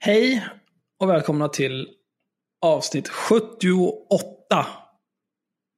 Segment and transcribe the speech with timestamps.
[0.00, 0.46] Hej
[1.00, 1.88] och välkomna till
[2.62, 4.66] avsnitt 78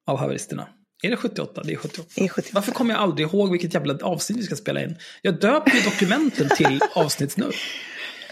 [0.07, 0.69] av Haveristerna.
[1.03, 1.63] Är det 78?
[1.65, 2.09] Det är 78.
[2.17, 2.53] Det är 78.
[2.55, 4.97] Varför kommer jag aldrig ihåg vilket jävla avsnitt vi ska spela in?
[5.23, 7.55] Jag döper ju dokumenten till avsnittsnummer.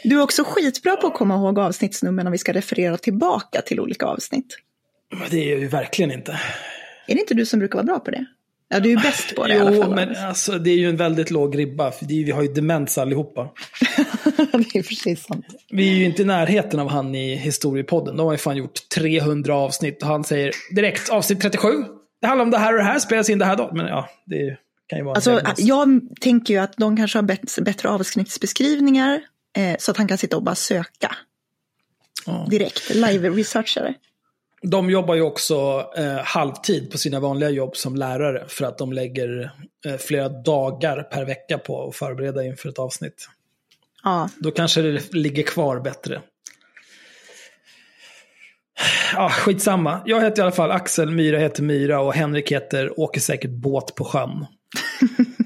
[0.04, 3.80] Du är också skitbra på att komma ihåg avsnittsnummer när vi ska referera tillbaka till
[3.80, 4.58] olika avsnitt.
[5.10, 6.32] Men Det är jag ju verkligen inte.
[7.06, 8.26] Är det inte du som brukar vara bra på det?
[8.70, 9.94] Ja, du är ju bäst på det i alla Jo, fall.
[9.94, 11.90] men alltså, det är ju en väldigt låg ribba.
[11.90, 13.42] För är, vi har ju demens allihopa.
[14.52, 15.46] det är precis sant.
[15.70, 18.16] Vi är ju inte i närheten av han i historiepodden.
[18.16, 20.02] De har ju fan gjort 300 avsnitt.
[20.02, 21.68] Och han säger direkt avsnitt 37.
[22.20, 23.70] Det handlar om det här och det här, spelas in det här då.
[23.74, 24.56] Men ja, det
[24.86, 29.20] kan ju vara Alltså, jag tänker ju att de kanske har bättre, bättre avsnittsbeskrivningar
[29.56, 31.16] eh, så att han kan sitta och bara söka
[32.26, 32.46] Ja.
[32.50, 32.90] direkt.
[32.94, 33.94] Live-researchare.
[34.62, 38.44] De jobbar ju också eh, halvtid på sina vanliga jobb som lärare.
[38.48, 39.52] För att de lägger
[39.86, 43.28] eh, flera dagar per vecka på att förbereda inför ett avsnitt.
[44.04, 46.22] Ja, Då kanske det ligger kvar bättre.
[49.14, 50.00] Ja, skitsamma.
[50.06, 53.94] Jag heter i alla fall Axel, Myra heter Myra och Henrik heter åker säkert båt
[53.94, 54.46] på sjön.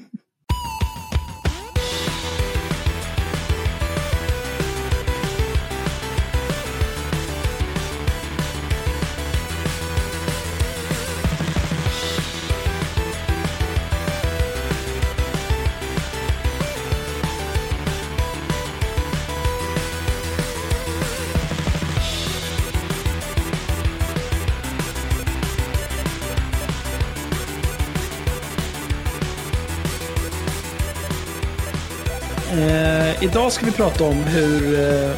[33.23, 35.17] idag ska vi prata om hur, eh,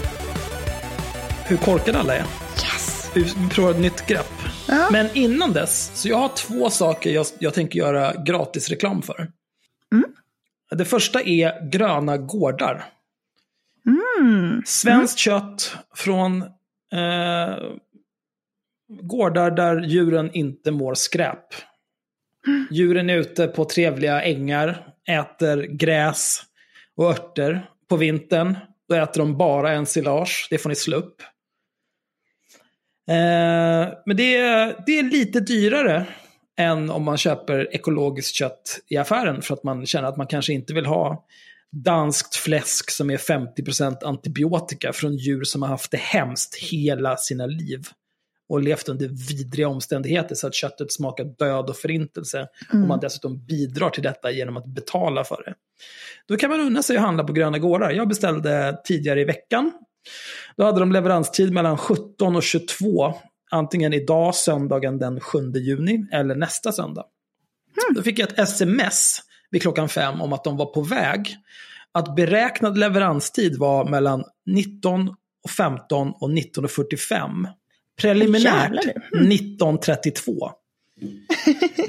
[1.46, 2.24] hur korkade alla är.
[2.64, 3.10] yes!
[3.14, 4.32] Vi provar ett nytt grepp.
[4.68, 4.88] Ja.
[4.92, 9.28] Men innan dess, så jag har två saker jag, jag tänker göra gratis reklam för.
[9.92, 10.04] Mm.
[10.70, 12.84] Det första är gröna gårdar.
[13.86, 14.62] Mm.
[14.66, 16.42] Svenskt kött från
[16.92, 17.56] eh,
[19.02, 21.46] gårdar där djuren inte mår skräp.
[22.70, 26.42] Djuren är ute på trevliga ängar, äter gräs
[26.96, 27.68] och örter.
[27.94, 28.56] På vintern
[28.88, 31.22] då äter de bara ensilage, det får ni slå upp.
[33.08, 36.06] Eh, men det är, det är lite dyrare
[36.58, 40.52] än om man köper ekologiskt kött i affären för att man känner att man kanske
[40.52, 41.26] inte vill ha
[41.72, 47.46] danskt fläsk som är 50% antibiotika från djur som har haft det hemskt hela sina
[47.46, 47.80] liv.
[48.48, 52.48] Och levt under vidriga omständigheter så att köttet smakar död och förintelse.
[52.72, 55.54] Och man dessutom bidrar till detta genom att betala för det.
[56.28, 57.90] Då kan man unna sig att handla på gröna gårdar.
[57.90, 59.72] Jag beställde tidigare i veckan.
[60.56, 63.14] Då hade de leveranstid mellan 17 och 22.
[63.50, 67.04] Antingen idag, söndagen den 7 juni, eller nästa söndag.
[67.94, 71.36] Då fick jag ett sms vid klockan fem om att de var på väg.
[71.92, 75.08] Att beräknad leveranstid var mellan 19
[75.44, 77.48] och 15 och 19 och 45.
[78.00, 78.90] Preliminärt du.
[79.34, 80.50] 1932.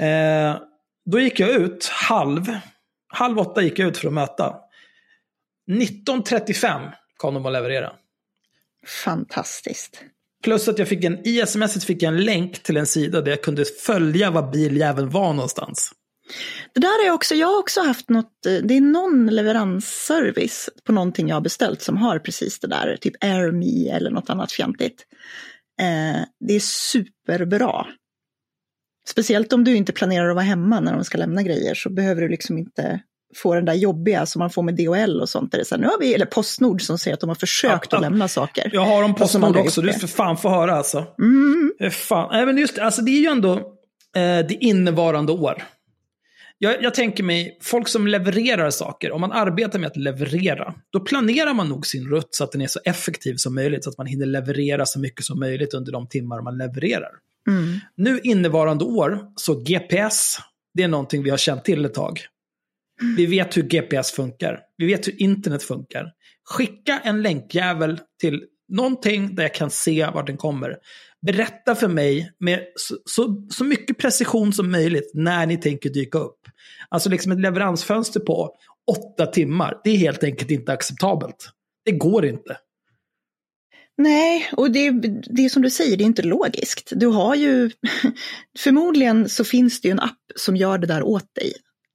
[0.00, 0.56] eh,
[1.10, 2.58] då gick jag ut halv,
[3.08, 4.56] halv åtta gick jag ut för att möta.
[5.70, 7.92] 19.35 kom de att leverera.
[9.04, 10.04] Fantastiskt.
[10.44, 13.30] Plus att jag fick en, i sms fick jag en länk till en sida där
[13.30, 15.92] jag kunde följa var biljäveln var någonstans.
[16.74, 20.92] Det där är också, jag har också haft något, eh, det är någon leveransservice på
[20.92, 25.06] någonting jag har beställt som har precis det där, typ AirMe eller något annat fjantigt.
[25.80, 27.86] Eh, det är superbra.
[29.08, 32.22] Speciellt om du inte planerar att vara hemma när de ska lämna grejer så behöver
[32.22, 33.00] du liksom inte
[33.36, 35.52] få den där jobbiga som man får med DHL och sånt.
[35.52, 37.92] Där det så här, nu har vi, eller Postnord som säger att de har försökt
[37.92, 38.70] Ja, att lämna saker.
[38.72, 41.04] Jag har dem Postnord också, du för fan får höra alltså.
[41.18, 41.90] Mm.
[41.90, 42.46] Fan.
[42.46, 43.52] Men just alltså det är ju ändå
[44.16, 45.62] eh, det innevarande år.
[46.58, 51.00] Jag, jag tänker mig, folk som levererar saker, om man arbetar med att leverera, då
[51.00, 53.98] planerar man nog sin rutt så att den är så effektiv som möjligt, så att
[53.98, 57.10] man hinner leverera så mycket som möjligt under de timmar man levererar.
[57.48, 57.78] Mm.
[57.96, 60.38] Nu innevarande år, så GPS,
[60.74, 62.20] det är någonting vi har känt till ett tag.
[63.16, 64.60] Vi vet hur GPS funkar.
[64.76, 66.12] Vi vet hur internet funkar.
[66.44, 70.76] Skicka en länkjävel till någonting där jag kan se vart den kommer.
[71.26, 76.18] Berätta för mig med så, så, så mycket precision som möjligt när ni tänker dyka
[76.18, 76.45] upp.
[76.88, 78.56] Alltså liksom ett leveransfönster på
[78.90, 79.80] åtta timmar.
[79.84, 81.50] Det är helt enkelt inte acceptabelt.
[81.84, 82.56] Det går inte.
[83.98, 84.90] Nej, och det,
[85.34, 86.92] det är som du säger, det är inte logiskt.
[86.96, 87.70] Du har ju,
[88.58, 91.52] förmodligen så finns det ju en app som gör det där åt dig.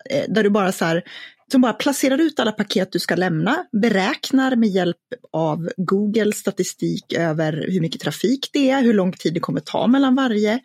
[0.10, 1.04] Eh, där du bara så här,
[1.52, 4.98] som bara placerar ut alla paket du ska lämna, beräknar med hjälp
[5.32, 9.88] av Google statistik över hur mycket trafik det är, hur lång tid det kommer ta
[9.88, 10.60] mellan varje.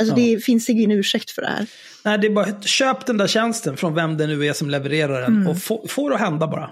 [0.00, 0.26] Alltså Ja.
[0.26, 1.66] det finns ingen ursäkt för det här.
[2.04, 5.22] Nej, det är bara köp den där tjänsten från vem det nu är som levererar
[5.22, 6.70] den och få, få det att hända bara.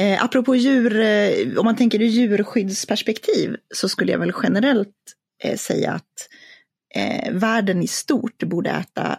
[0.00, 4.88] Eh, apropå djur, eh, om man tänker ur djurskyddsperspektiv så skulle jag väl generellt
[5.44, 6.28] eh, säga att
[6.94, 9.18] eh, världen i stort borde äta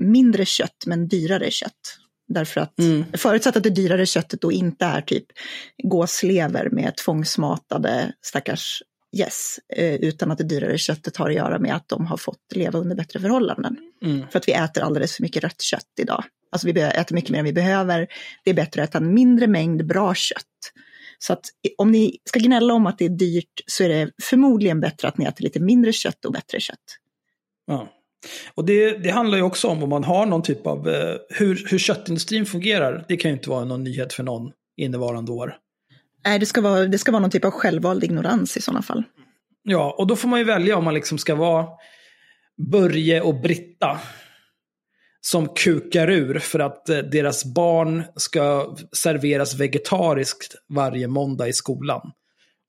[0.00, 1.98] mindre kött men dyrare kött.
[2.28, 3.04] Därför att, mm.
[3.12, 5.26] förutsatt att det dyrare köttet då inte är typ
[5.82, 8.82] gåslever med tvångsmatade stackars
[9.16, 12.52] yes, eh, utan att det dyrare köttet har att göra med att de har fått
[12.54, 13.76] leva under bättre förhållanden.
[14.04, 14.28] Mm.
[14.30, 16.24] För att vi äter alldeles för mycket rött kött idag.
[16.52, 18.06] Alltså vi äter mycket mer än vi behöver.
[18.44, 20.44] Det är bättre att äta en mindre mängd bra kött.
[21.18, 21.44] Så att
[21.78, 25.18] om ni ska gnälla om att det är dyrt så är det förmodligen bättre att
[25.18, 26.98] ni äter lite mindre kött och bättre kött.
[27.66, 27.88] Ja.
[28.54, 31.66] Och det, det handlar ju också om om man har någon typ av, eh, hur,
[31.70, 33.04] hur köttindustrin fungerar.
[33.08, 35.56] Det kan ju inte vara någon nyhet för någon innevarande år.
[36.24, 39.04] Nej, det ska vara, det ska vara någon typ av självvald ignorans i sådana fall.
[39.62, 41.66] Ja, och då får man ju välja om man liksom ska vara
[42.72, 43.98] Börje och Britta
[45.20, 52.00] som kukar ur för att eh, deras barn ska serveras vegetariskt varje måndag i skolan.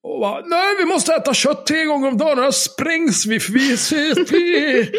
[0.03, 3.39] Och bara, nej vi måste äta kött tre gånger om dagen, annars sprängs vi.
[3.39, 3.77] För vi,
[4.31, 4.91] vi.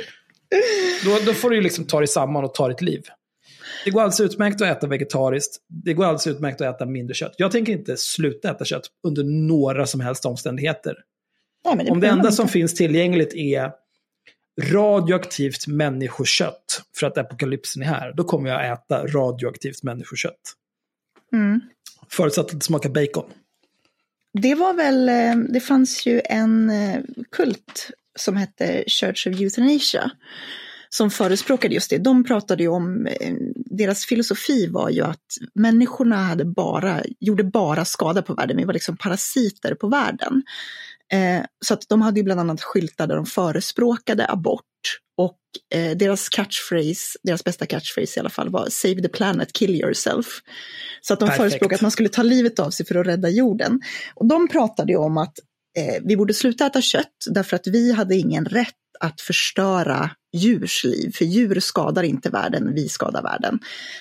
[1.04, 3.02] då, då får du liksom ta dig samman och ta ditt liv.
[3.84, 5.56] Det går alldeles utmärkt att äta vegetariskt.
[5.68, 7.34] Det går alldeles utmärkt att äta mindre kött.
[7.38, 10.96] Jag tänker inte sluta äta kött under några som helst omständigheter.
[11.64, 13.72] Ja, det Om det enda som finns tillgängligt är
[14.62, 20.40] radioaktivt människokött för att apokalypsen är här, då kommer jag äta radioaktivt människokött.
[21.32, 21.60] Mm.
[22.08, 23.24] Förutsatt att det smakar bacon.
[24.32, 27.00] Det var väl, eh, det fanns ju en eh,
[27.30, 30.10] kult som hette Church of Euthanasia
[30.94, 31.98] som förespråkade just det.
[31.98, 37.84] De pratade ju om, eh, deras filosofi var ju att människorna hade bara, gjorde bara
[37.84, 40.42] skada på världen, vi var liksom parasiter på världen.
[41.12, 44.64] Eh, så att de hade ju bland annat skyltar där de förespråkade abort
[45.16, 45.38] och
[45.78, 50.26] eh, deras catchphrase, deras bästa catchphrase i alla fall var Save the planet, kill yourself.
[51.00, 51.42] Så att de Perfekt.
[51.42, 53.80] förespråkade att man skulle ta livet av sig för att rädda jorden.
[54.14, 55.38] Och de pratade ju om att
[55.78, 60.84] eh, vi borde sluta äta kött därför att vi hade ingen rätt att förstöra djurs
[60.84, 63.58] liv, för djur skadar inte världen, vi skadar världen.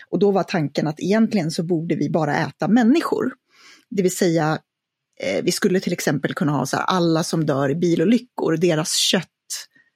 [0.10, 3.34] Och då var tanken att egentligen så borde vi bara äta människor.
[3.90, 4.60] Det vill säga
[5.20, 8.96] Eh, vi skulle till exempel kunna ha så här, alla som dör i bilolyckor, deras
[8.96, 9.28] kött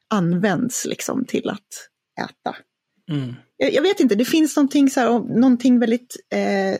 [0.08, 1.90] används liksom till att
[2.22, 2.56] äta.
[3.12, 3.34] Mm.
[3.58, 6.78] Jag, jag, vet inte, det finns någonting, så här, någonting väldigt eh,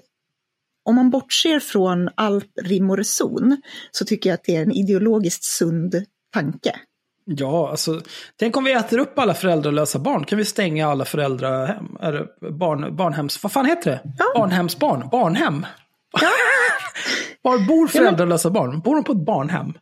[0.86, 3.62] om man bortser från allt rim och reson
[3.92, 6.76] så tycker jag att det är en ideologiskt sund tanke.
[7.26, 8.02] Ja, alltså,
[8.40, 10.26] tänk om vi äter upp alla föräldralösa barn.
[10.26, 11.98] Kan vi stänga alla föräldrahem?
[12.02, 13.44] Eller barn, barnhems...
[13.44, 14.02] Vad fan heter det?
[14.18, 14.26] Ja.
[14.36, 15.10] Barnhemsbarn?
[15.12, 15.66] Barnhem?
[16.22, 16.28] Ja.
[17.42, 18.80] Var bor föräldralösa barn?
[18.80, 19.74] Bor de på ett barnhem?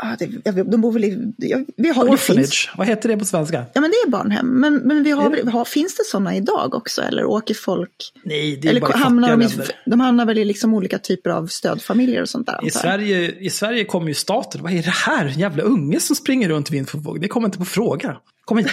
[0.00, 1.32] Ah, det, de bor väl i...
[1.36, 3.64] Ja, vi har, Orphanage, vad heter det på svenska?
[3.74, 4.60] Ja men det är barnhem.
[4.60, 7.02] Men, men vi har, vi har, finns det sådana idag också?
[7.02, 8.12] Eller åker folk...
[8.24, 9.48] Nej, det är eller bara hamnar de, i,
[9.86, 12.66] de hamnar väl i liksom olika typer av stödfamiljer och sånt där?
[12.66, 15.26] I Sverige, I Sverige kommer ju staten, vad är det här?
[15.26, 17.20] En jävla unge som springer runt vind för våg.
[17.20, 18.16] Det kommer inte på fråga.
[18.44, 18.70] Kom hit.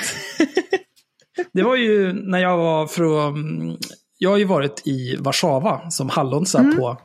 [1.53, 3.77] det var ju när jag var från...
[4.17, 6.77] Jag har ju varit i Warszawa som hallonsa mm.
[6.77, 6.97] på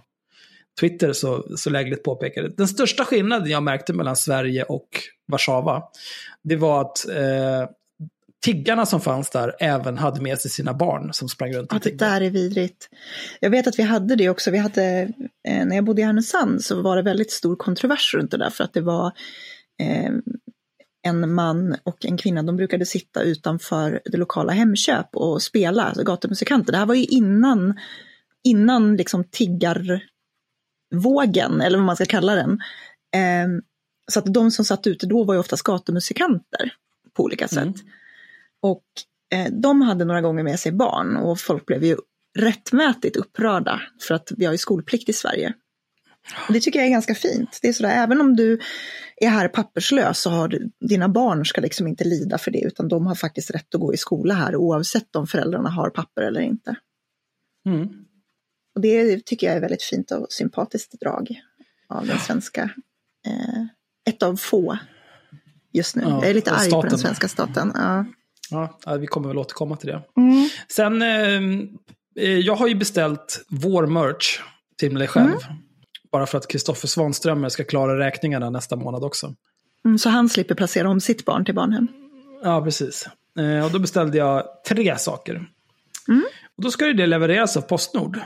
[0.81, 2.49] Twitter så, så lägligt påpekade.
[2.49, 4.89] Den största skillnaden jag märkte mellan Sverige och
[5.33, 5.83] Warszawa,
[6.45, 7.71] det var att eh,
[8.45, 11.69] tiggarna som fanns där även hade med sig sina barn som sprang runt.
[11.73, 12.89] Ja, det där är vidrigt.
[13.41, 14.51] Jag vet att vi hade det också.
[14.51, 15.13] Vi hade,
[15.49, 18.51] eh, när jag bodde i Härnösand så var det väldigt stor kontrovers runt det där
[18.51, 19.07] för att det var
[19.83, 20.13] eh,
[21.07, 26.05] en man och en kvinna, de brukade sitta utanför det lokala Hemköp och spela, alltså
[26.05, 26.73] gatumusikanter.
[26.73, 27.79] Det här var ju innan,
[28.45, 30.01] innan liksom tiggar
[30.95, 32.51] vågen, eller vad man ska kalla den.
[33.15, 33.49] Eh,
[34.13, 36.73] så att de som satt ute då var ju oftast gatumusikanter
[37.17, 37.59] på olika sätt.
[37.59, 37.75] Mm.
[38.63, 38.85] Och
[39.33, 41.97] eh, de hade några gånger med sig barn och folk blev ju
[42.39, 45.55] rättmätigt upprörda för att vi har ju skolplikt i Sverige.
[46.49, 47.59] Och det tycker jag är ganska fint.
[47.63, 48.61] Det är sådär, även om du
[49.17, 52.89] är här papperslös så har du, dina barn ska liksom inte lida för det utan
[52.89, 56.41] de har faktiskt rätt att gå i skola här oavsett om föräldrarna har papper eller
[56.41, 56.77] inte.
[57.67, 57.89] Mm.
[58.75, 61.41] Och det tycker jag är väldigt fint och sympatiskt drag
[61.89, 62.71] av den svenska,
[63.27, 63.63] eh,
[64.11, 64.79] ett av få
[65.73, 66.03] just nu.
[66.03, 66.81] Ja, jag är lite arg staten.
[66.81, 67.73] på den svenska staten.
[67.75, 68.05] Ja.
[68.85, 70.03] ja, vi kommer väl återkomma till det.
[70.17, 70.49] Mm.
[70.69, 71.09] Sen, eh,
[72.25, 74.41] eh jag har ju beställt vår merch
[74.77, 75.29] till mig själv.
[75.29, 75.59] Mm.
[76.13, 79.35] Bara för att Kristoffer Svanströmer ska klara räkningarna nästa månad också.
[79.85, 81.89] Mm, så han slipper placera om sitt barn till barnhem?
[82.43, 83.09] Ja, precis.
[83.39, 85.35] Eh, och då beställde jag tre saker.
[86.09, 86.25] Mm.
[86.57, 88.21] Och då ska det levereras av Postnord.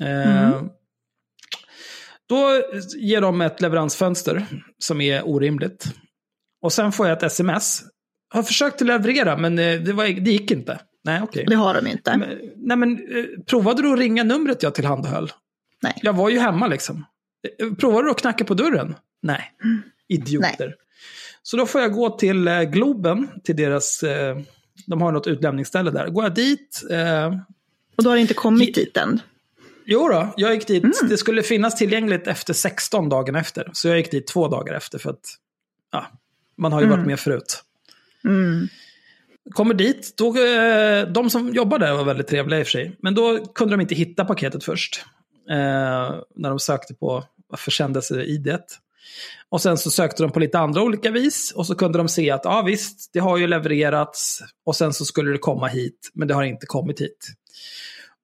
[0.00, 0.52] Mm.
[0.52, 0.62] Eh,
[2.28, 2.62] då
[2.96, 4.46] ger de ett leveransfönster
[4.78, 5.84] som är orimligt.
[6.62, 7.82] Och sen får jag ett sms.
[8.30, 10.80] Jag har försökt leverera men eh, det, var, det gick inte.
[11.04, 11.42] Nej, okej.
[11.42, 11.44] Okay.
[11.44, 12.16] Det har de inte.
[12.16, 15.32] Men, nej, men eh, provade du att ringa numret jag tillhandahöll?
[15.82, 15.94] Nej.
[16.02, 17.04] Jag var ju hemma liksom.
[17.78, 18.94] Provar du att knacka på dörren?
[19.22, 19.52] Nej.
[20.08, 20.66] Idioter.
[20.66, 20.74] Nej.
[21.42, 24.02] Så då får jag gå till eh, Globen, till deras...
[24.02, 24.38] Eh,
[24.86, 26.08] de har något utlämningsställe där.
[26.08, 26.82] Går jag dit...
[26.90, 27.26] Eh,
[27.96, 29.20] Och då har det inte kommit dit än?
[29.88, 30.84] Jo då, jag gick dit.
[30.84, 31.08] Mm.
[31.08, 33.70] Det skulle finnas tillgängligt efter 16 dagen efter.
[33.72, 35.20] Så jag gick dit två dagar efter för att...
[35.92, 36.06] Ja,
[36.56, 37.62] man har ju varit med förut.
[38.24, 38.68] Mm.
[39.50, 42.96] Kommer dit, då, eh, de som jobbar där var väldigt trevliga i och för sig.
[43.02, 45.04] Men då kunde de inte hitta paketet först.
[45.50, 47.24] Eh, när de sökte på
[47.56, 48.64] försändelse-idet.
[49.48, 51.52] Och sen så sökte de på lite andra olika vis.
[51.56, 54.42] Och så kunde de se att ja visst, det har ju levererats.
[54.64, 57.26] Och sen så skulle det komma hit, men det har inte kommit hit.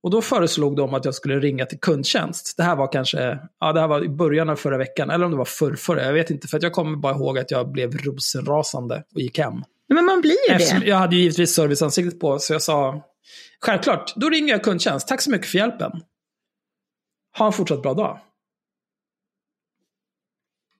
[0.05, 2.57] Och då föreslog de att jag skulle ringa till kundtjänst.
[2.57, 5.11] Det här var kanske, ja det här var i början av förra veckan.
[5.11, 6.49] Eller om det var förrförra, jag vet inte.
[6.49, 9.63] För att jag kommer bara ihåg att jag blev rosenrasande och gick hem.
[9.89, 10.87] Men man blir ju Eftersom det.
[10.87, 13.03] jag hade ju givetvis serviceansiktet på, så jag sa
[13.61, 15.09] självklart, då ringer jag kundtjänst.
[15.09, 15.93] Tack så mycket för hjälpen.
[17.39, 18.19] Ha en fortsatt bra dag.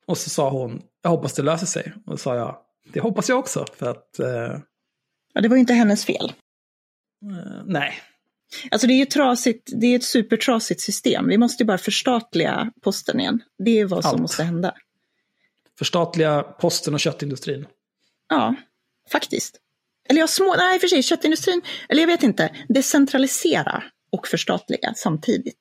[0.07, 1.93] Och så sa hon, jag hoppas det löser sig.
[2.07, 2.57] Och då sa jag,
[2.93, 3.67] det hoppas jag också.
[3.77, 4.59] För att, eh,
[5.35, 6.33] Ja, det var ju inte hennes fel.
[7.31, 7.95] eh, nej.
[8.71, 11.29] Alltså det är ju trasigt, det är ett supertrasigt system.
[11.29, 13.43] Vi måste ju bara förstatliga posten igen.
[13.59, 14.21] Det är vad som Allt.
[14.21, 14.75] måste hända.
[15.79, 17.67] Förstatliga posten och köttindustrin.
[18.29, 18.55] Ja,
[19.13, 19.61] faktiskt.
[20.09, 23.83] Eller ja, små, nej för sig, köttindustrin, eller jag vet inte, decentralisera
[24.13, 25.59] och förstatliga samtidigt.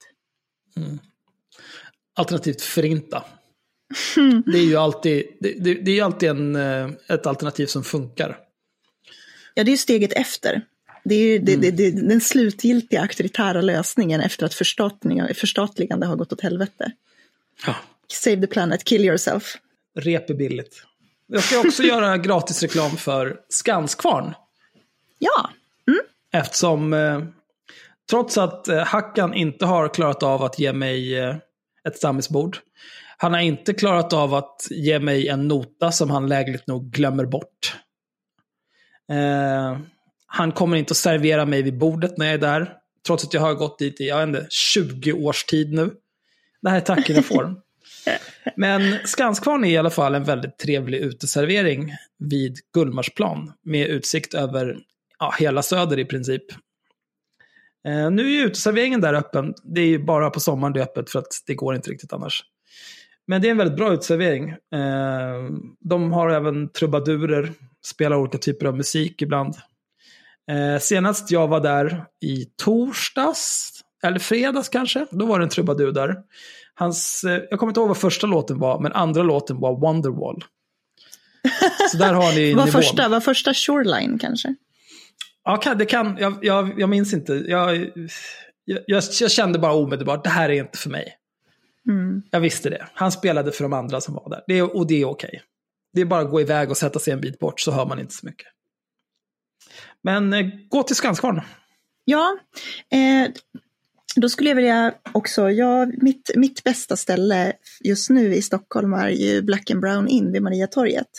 [2.15, 3.23] Alternativt förinta.
[4.45, 8.39] Det är ju alltid, det, det, det är alltid en, eh, ett alternativ som funkar.
[9.53, 10.65] Ja, det är ju steget efter.
[11.03, 16.33] Det är det, det, det, den slutgiltiga auktoritära lösningen efter att förstatliga, förstatligande har gått
[16.33, 16.91] åt helvete.
[17.65, 17.75] Ja.
[18.07, 19.57] Save the planet, kill yourself.
[19.99, 20.83] Rep är billigt.
[21.27, 24.33] Jag ska också göra gratis reklam för Skanskvarn.
[25.19, 25.49] Ja,
[26.33, 27.23] Eftersom, eh,
[28.09, 31.35] trots att eh, Hackan inte har klarat av att ge mig eh,
[31.87, 32.57] ett stammisbord.
[33.17, 37.25] Han har inte klarat av att ge mig en nota som han lägligt nog glömmer
[37.25, 37.75] bort.
[39.09, 39.79] Eh,
[40.35, 42.73] han kommer inte att servera mig vid bordet när jag är där.
[43.07, 45.91] Trots att jag har gått dit i, jag vet inte, 20 års tid nu.
[46.61, 47.55] Det här är tacken jag får.
[48.55, 53.53] Men Skanskvarn är i alla fall en väldigt trevlig uteservering vid Gullmarsplan.
[53.63, 54.77] Med utsikt över
[55.19, 56.51] ja, hela söder i princip.
[57.87, 59.53] Eh, nu är ju uteserveringen där öppen.
[59.63, 62.13] Det är ju bara på sommaren det är öppet för att det går inte riktigt
[62.13, 62.43] annars.
[63.27, 64.49] Men det är en väldigt bra uteservering.
[64.49, 65.49] Eh,
[65.79, 67.51] de har även trubadurer,
[67.85, 69.55] spelar olika typer av musik ibland.
[70.51, 73.71] Eh, senast jag var där i torsdags,
[74.03, 76.15] eller fredags kanske, då var det en trubadur där.
[76.75, 80.43] Hans, eh, jag kommer inte ihåg vad första låten var, men andra låten var Wonderwall.
[81.91, 84.55] Så där har ni var första, var första shoreline kanske?
[85.43, 87.33] Ja, det kan, jag, jag, jag minns inte.
[87.33, 87.91] Jag,
[88.65, 91.17] jag, jag, kände bara omedelbart, det här är inte för mig.
[91.89, 92.21] Mm.
[92.31, 92.87] Jag visste det.
[92.93, 94.43] Han spelade för de andra som var där.
[94.47, 95.41] Det och det är okej.
[95.93, 97.99] Det är bara att gå iväg och sätta sig en bit bort så hör man
[97.99, 98.47] inte så mycket.
[100.03, 101.41] Men eh, gå till Skanskvarn.
[102.05, 102.37] Ja,
[102.91, 103.31] eh,
[104.15, 109.09] då skulle jag vilja också, ja, mitt, mitt bästa ställe just nu i Stockholm är
[109.09, 111.09] ju Black and Brown Inn vid Mariatorget.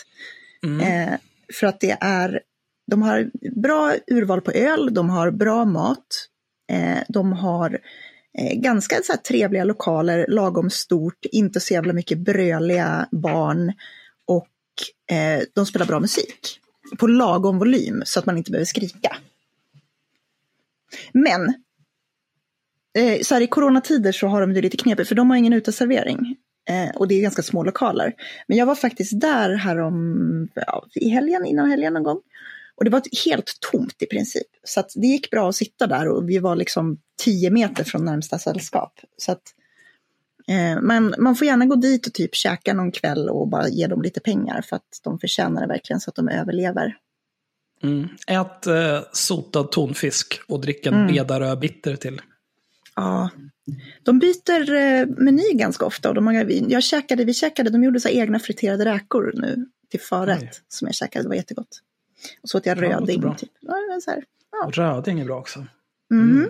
[0.64, 0.80] Mm.
[0.80, 1.18] Eh,
[1.54, 2.40] för att det är,
[2.86, 6.06] de har bra urval på öl, de har bra mat,
[6.72, 7.80] eh, de har
[8.38, 13.72] eh, ganska så trevliga lokaler, lagom stort, inte så jävla mycket bröliga barn
[14.26, 16.60] och eh, de spelar bra musik
[16.98, 19.16] på lagom volym så att man inte behöver skrika.
[21.12, 21.54] Men
[22.98, 25.52] eh, så här, i coronatider så har de det lite knepigt för de har ingen
[25.52, 26.36] uteservering.
[26.68, 28.14] Eh, och det är ganska små lokaler.
[28.46, 32.20] Men jag var faktiskt där härom, ja, i helgen, innan helgen någon gång.
[32.76, 34.46] Och det var helt tomt i princip.
[34.64, 38.04] Så att det gick bra att sitta där och vi var liksom tio meter från
[38.04, 39.00] närmsta sällskap.
[39.16, 39.63] Så att, eh,
[40.82, 44.02] men man får gärna gå dit och typ käka någon kväll och bara ge dem
[44.02, 46.96] lite pengar för att de förtjänar det verkligen så att de överlever.
[47.82, 48.08] Mm.
[48.26, 51.06] Ät eh, sotad tonfisk och drick en Mm.
[51.06, 52.20] Bedarö bitter till.
[52.96, 53.30] Ja,
[54.02, 56.08] de byter eh, meny ganska ofta.
[56.08, 60.00] Och de har, jag käkade, vi käkade, de gjorde så egna friterade räkor nu till
[60.00, 60.50] förrätt Oj.
[60.68, 61.80] som jag käkade, det var jättegott.
[62.42, 63.20] Och så åt jag Ja, röding.
[63.20, 63.34] bra.
[63.34, 63.50] typ.
[63.60, 63.74] Ja,
[64.04, 64.24] så här.
[64.52, 64.70] Ja.
[64.72, 65.66] Röding är bra också.
[66.10, 66.46] Mhm.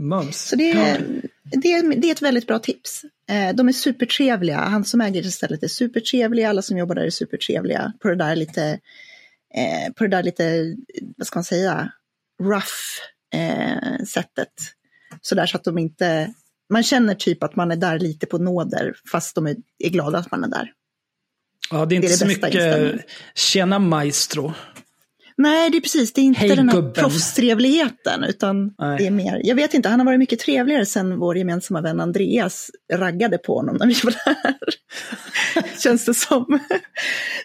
[0.00, 0.48] Mums.
[0.48, 3.04] Så det är, det, är, det är ett väldigt bra tips.
[3.30, 7.02] Eh, de är supertrevliga, han som äger det stället är supertrevlig, alla som jobbar där
[7.02, 8.62] är supertrevliga på det där lite,
[9.54, 10.76] eh, på det där lite,
[11.16, 11.92] vad ska man säga,
[12.42, 12.74] rough
[13.34, 14.52] eh, sättet.
[15.20, 16.34] Så där så att de inte,
[16.70, 20.18] man känner typ att man är där lite på nåder fast de är, är glada
[20.18, 20.72] att man är där.
[21.70, 23.04] Ja, det är inte det är så mycket
[23.34, 24.54] tjena maestro.
[25.40, 26.12] Nej, det är precis.
[26.12, 26.92] Det är inte Hej, den här gubben.
[26.92, 28.98] proffstrevligheten, utan Nej.
[28.98, 29.40] det är mer.
[29.44, 33.56] Jag vet inte, han har varit mycket trevligare sen vår gemensamma vän Andreas raggade på
[33.56, 34.58] honom när vi var där.
[35.82, 36.58] Känns det som.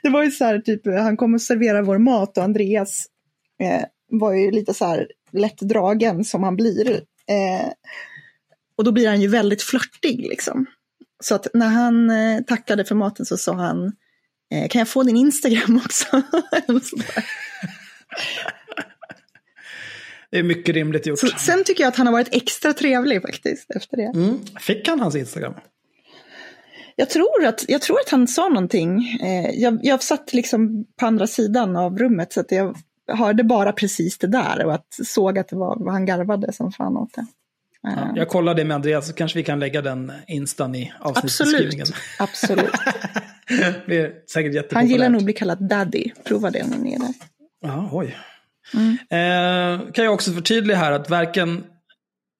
[0.03, 3.05] Det var ju så här, typ, han kom och serverade vår mat och Andreas
[3.63, 6.91] eh, var ju lite så här lätt dragen som han blir.
[7.27, 7.69] Eh,
[8.77, 10.65] och då blir han ju väldigt flörtig liksom.
[11.23, 13.85] Så att när han eh, tackade för maten så sa han,
[14.53, 16.05] eh, kan jag få din Instagram också?
[20.31, 21.19] Det är mycket rimligt gjort.
[21.19, 24.11] Så, sen tycker jag att han har varit extra trevlig faktiskt efter det.
[24.15, 24.39] Mm.
[24.59, 25.53] Fick han hans Instagram?
[26.95, 29.19] Jag tror att, jag tror att han sa någonting.
[29.23, 33.71] Eh, jag, jag satt liksom på andra sidan av rummet så att jag hörde bara
[33.71, 37.25] precis det där och att såg att det var, han garvade som fan åt det.
[37.81, 41.87] Ja, Eh, jag kollade med Andreas, så kanske vi kan lägga den instan i avsnittsbeskrivningen.
[42.19, 42.71] absolut,
[43.47, 43.85] absolut.
[44.69, 44.73] det.
[44.73, 46.11] Han gillar nog att bli kallad daddy.
[46.23, 47.13] Prova det när ni är där.
[47.67, 48.17] Ja, oj.
[48.73, 48.97] Mm.
[49.09, 51.63] Eh, kan jag också förtydliga här att varken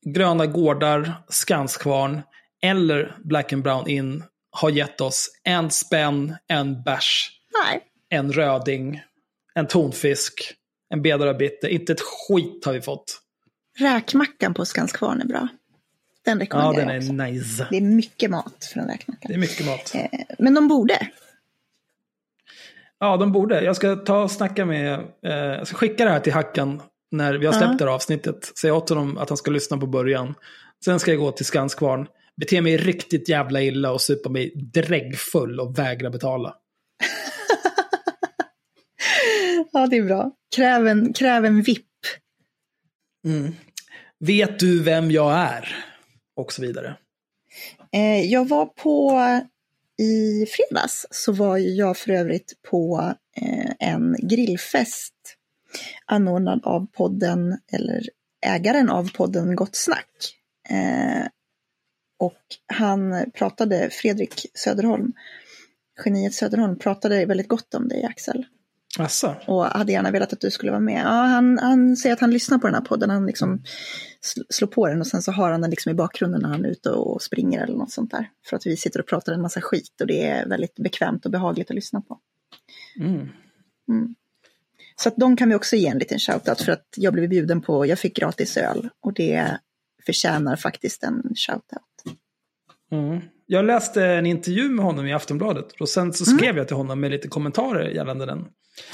[0.06, 2.22] Gröna Gårdar, Skanskvarn
[2.64, 7.32] eller Black and Brown Inn har gett oss en spänn, en bärs,
[7.66, 9.02] Nej, en röding,
[9.56, 10.54] en tonfisk,
[10.90, 11.68] en bitter.
[11.68, 13.22] Inte ett skit har vi fått.
[13.80, 15.48] räkmackan på Skanskvarn är bra.
[16.26, 17.14] Den Ja, rekommenderar den jag också.
[17.24, 17.68] är nice.
[17.72, 19.28] Det är mycket mat för en räkmacka.
[19.28, 19.92] Det är mycket mat.
[19.96, 21.08] Eh, Men de borde.
[23.00, 23.62] Ja, de borde.
[23.64, 24.94] Jag ska ta och snacka med,
[25.26, 27.78] eh, jag ska skicka det här till Hackan när vi har släppt Ja.
[27.78, 28.58] det här avsnittet.
[28.58, 30.34] Säga åt honom att han ska lyssna på början.
[30.86, 35.60] Sen ska jag gå till Skanskvarn, bete mig riktigt jävla illa och supa mig dräggfull
[35.60, 36.56] och vägra betala.
[39.72, 40.32] Ja, det är bra.
[40.56, 41.86] Kräv en, kräv en vipp.
[44.20, 45.76] Vet du vem jag är?
[46.36, 46.98] Och så vidare.
[47.94, 49.12] Eh, jag var på,
[49.98, 55.14] i fredags, så var jag för övrigt på eh, en grillfest
[56.06, 58.10] anordnad av podden, eller
[58.46, 60.36] ägaren av podden Gott Snack.
[60.70, 61.28] Eh,
[62.20, 65.14] och han pratade, Fredrik Söderholm,
[66.06, 68.46] geniet Söderholm, pratade väldigt gott om dig Axel.
[69.00, 69.36] Asså?
[69.48, 71.02] och hade gärna velat att du skulle vara med.
[71.06, 73.64] Ja, han, han säger att han lyssnar på den här podden, han liksom
[74.24, 76.66] sl- slår på den och sen så har han den liksom i bakgrunden när han
[76.66, 78.30] är ute och springer eller något sånt där.
[78.50, 81.32] För att vi sitter och pratar en massa skit och det är väldigt bekvämt och
[81.32, 82.20] behagligt att lyssna på.
[83.90, 84.16] Mm.
[84.96, 87.62] Så att de kan vi också ge en liten shoutout för att jag blev bjuden
[87.62, 89.58] på, jag fick gratis öl och det
[90.06, 92.18] förtjänar faktiskt en shoutout.
[92.92, 93.22] Mm.
[93.46, 97.00] Jag läste en intervju med honom i Aftonbladet och sen så skrev jag till honom
[97.00, 98.46] med lite kommentarer gällande den.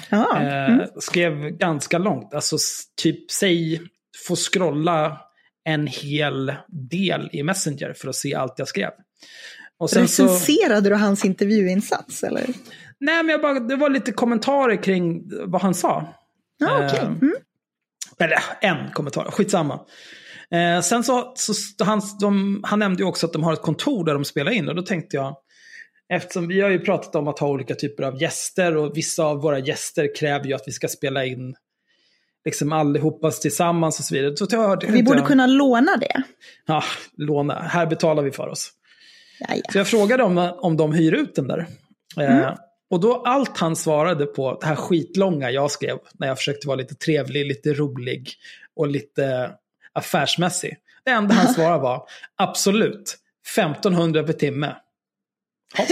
[0.10, 0.88] Ja, Eh, mm.
[1.00, 2.58] Skrev ganska långt, alltså
[3.02, 3.82] typ säg,
[4.28, 5.22] få scrolla
[5.64, 6.54] en hel
[6.92, 8.90] del i Messenger för att se allt jag skrev.
[9.78, 12.46] Och sen så, Recenserade du hans intervjuinsats eller?
[13.00, 16.14] nej men jag bara, det var lite kommentarer kring vad han sa.
[16.58, 17.00] Ja, okej.
[17.00, 17.34] Eh, Mm.
[18.20, 19.80] Eller en kommentar, skitsamma.
[20.54, 24.06] Eh, sen så, så han, de, han nämnde ju också att de har ett kontor
[24.06, 25.36] där de spelar in och då tänkte jag,
[26.14, 29.42] eftersom vi har ju pratat om att ha olika typer av gäster och vissa av
[29.42, 31.56] våra gäster kräver ju att vi ska spela in
[32.46, 34.38] liksom allihopas tillsammans och så vidare.
[34.38, 36.24] Så jag, Vi borde kunna låna det.
[36.66, 36.84] Ja,
[37.18, 37.54] låna.
[37.54, 38.72] Här betalar vi för oss.
[39.40, 39.80] Ja, Så ja.
[39.80, 41.68] jag frågade om, om de hyr ut den där.
[42.18, 42.40] Mm.
[42.40, 42.54] Eh,
[42.90, 46.76] och då allt han svarade på det här skitlånga jag skrev, när jag försökte vara
[46.76, 48.30] lite trevlig, lite rolig
[48.76, 49.52] och lite
[49.94, 50.78] affärsmässig.
[51.06, 53.18] Det enda han svarade var absolut,
[53.56, 54.76] 1500 per timme.
[55.78, 55.86] Ja,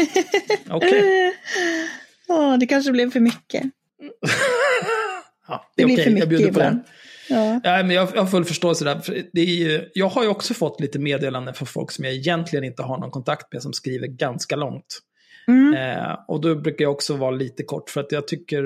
[0.70, 1.34] Okej,
[2.28, 3.64] Ja, det kanske blev för mycket.
[5.48, 6.78] ja, Det blir okej, för jag mycket på ibland.
[6.78, 6.84] det.
[7.36, 7.62] Ja.
[7.64, 9.26] Ja, men jag, jag har full förståelse där.
[9.34, 12.64] Det är ju, jag har ju också fått lite meddelanden från folk som jag egentligen
[12.66, 15.00] inte har någon kontakt med som skriver ganska långt.
[15.48, 15.74] Mm.
[15.74, 18.64] Eh, och då brukar jag också vara lite kort för att jag tycker...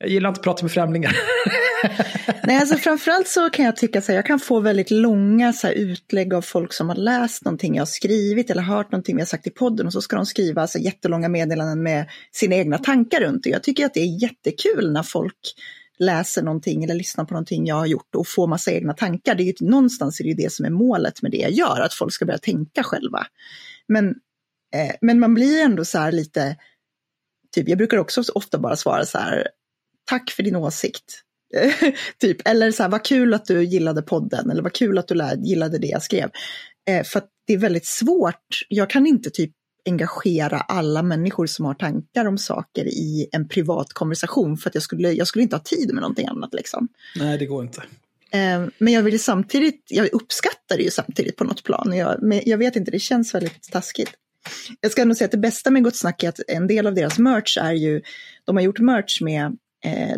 [0.00, 1.16] Jag gillar inte att prata med främlingar.
[2.44, 5.66] Nej, alltså framförallt så kan jag tycka så här, jag kan få väldigt långa så
[5.66, 9.22] här, utlägg av folk som har läst någonting jag har skrivit eller hört någonting vi
[9.22, 12.78] har sagt i podden och så ska de skriva alltså, jättelånga meddelanden med sina egna
[12.78, 13.50] tankar runt det.
[13.50, 15.54] Jag tycker att det är jättekul när folk
[15.98, 19.34] läser någonting eller lyssnar på någonting jag har gjort och får massa egna tankar.
[19.34, 21.80] Det är ju, någonstans är det ju det som är målet med det jag gör,
[21.80, 23.26] att folk ska börja tänka själva.
[23.88, 24.08] Men,
[24.74, 26.56] eh, men man blir ändå så här lite,
[27.54, 29.48] typ, jag brukar också ofta bara svara så här,
[30.04, 31.22] tack för din åsikt.
[32.20, 35.14] typ, eller så här, vad kul att du gillade podden, eller vad kul att du
[35.14, 36.30] lär, gillade det jag skrev.
[36.88, 39.52] Eh, för att det är väldigt svårt, jag kan inte typ
[39.86, 44.82] engagera alla människor som har tankar om saker i en privat konversation, för att jag
[44.82, 46.88] skulle, jag skulle inte ha tid med någonting annat liksom.
[47.16, 47.82] Nej, det går inte.
[48.30, 51.92] Eh, Men jag vill samtidigt, jag uppskattar det ju samtidigt på något plan.
[51.96, 54.10] Jag, men jag vet inte, det känns väldigt taskigt.
[54.80, 56.94] Jag ska nog säga att det bästa med Gott Snack är att en del av
[56.94, 58.02] deras merch är ju,
[58.44, 59.56] de har gjort merch med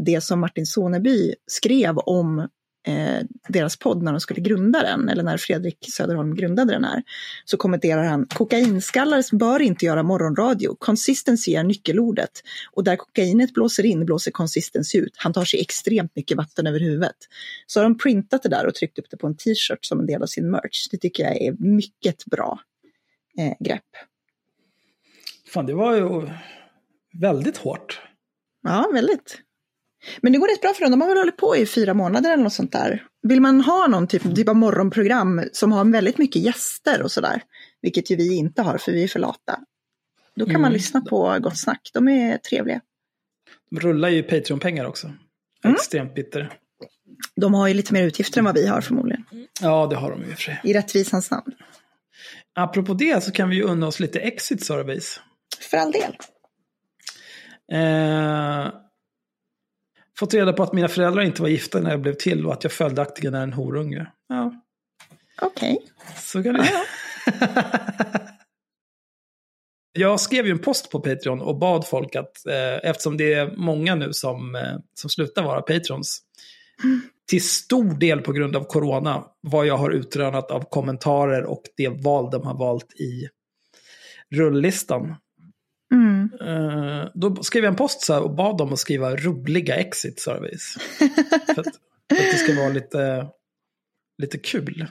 [0.00, 2.48] det som Martin Soneby skrev om
[2.86, 7.02] eh, deras podd när de skulle grunda den, eller när Fredrik Söderholm grundade den här,
[7.44, 10.76] så kommenterar han kokainskallar bör inte göra morgonradio.
[10.78, 12.30] Consistency är nyckelordet.
[12.72, 15.14] Och där kokainet blåser in blåser consistency ut.
[15.16, 17.16] Han tar sig extremt mycket vatten över huvudet.
[17.66, 20.06] Så har de printat det där och tryckt upp det på en t-shirt som en
[20.06, 20.88] del av sin merch.
[20.90, 22.60] Det tycker jag är mycket bra
[23.38, 23.82] eh, grepp.
[25.48, 26.28] Fan, det var ju
[27.20, 28.00] väldigt hårt.
[28.62, 29.38] Ja, väldigt.
[30.20, 30.90] Men det går rätt bra för dem.
[30.90, 33.06] De har väl hållit på i fyra månader eller något sånt där.
[33.22, 37.42] Vill man ha någon typ, typ av morgonprogram som har väldigt mycket gäster och sådär,
[37.82, 39.58] vilket ju vi inte har för vi är för lata,
[40.36, 40.62] då kan Mm.
[40.62, 41.90] man lyssna på Gott Snack.
[41.94, 42.80] De är trevliga.
[43.70, 45.06] De rullar ju Patreon-pengar också.
[45.64, 45.74] Mm.
[45.74, 46.52] Extremt bitter.
[47.36, 49.24] De har ju lite mer utgifter än vad vi har förmodligen.
[49.60, 50.60] Ja, det har de ju för sig.
[50.64, 51.52] I rättvisans namn.
[52.54, 55.20] Apropå det så kan vi ju unna oss lite exit service.
[55.70, 56.16] För all del.
[57.72, 58.72] Eh,
[60.22, 62.64] fått reda på att mina föräldrar inte var gifta när jag blev till och att
[62.64, 64.06] jag följaktligen är en horunge.
[64.28, 64.54] Ja,
[65.42, 65.78] Okej.
[66.16, 66.68] så kan det
[69.92, 73.56] Jag skrev ju en post på Patreon och bad folk att, eh, eftersom det är
[73.56, 76.20] många nu som, eh, som slutar vara patrons,
[77.28, 81.88] till stor del på grund av corona, vad jag har utrönat av kommentarer och det
[81.88, 83.28] val de har valt i
[84.30, 85.14] rulllistan.
[85.92, 86.30] Mm.
[86.40, 90.20] Eh, då skrev jag en post så här och bad dem att skriva roliga exit
[90.20, 90.76] service.
[91.46, 91.76] för, att,
[92.08, 93.26] för att det ska vara lite,
[94.22, 94.86] lite kul.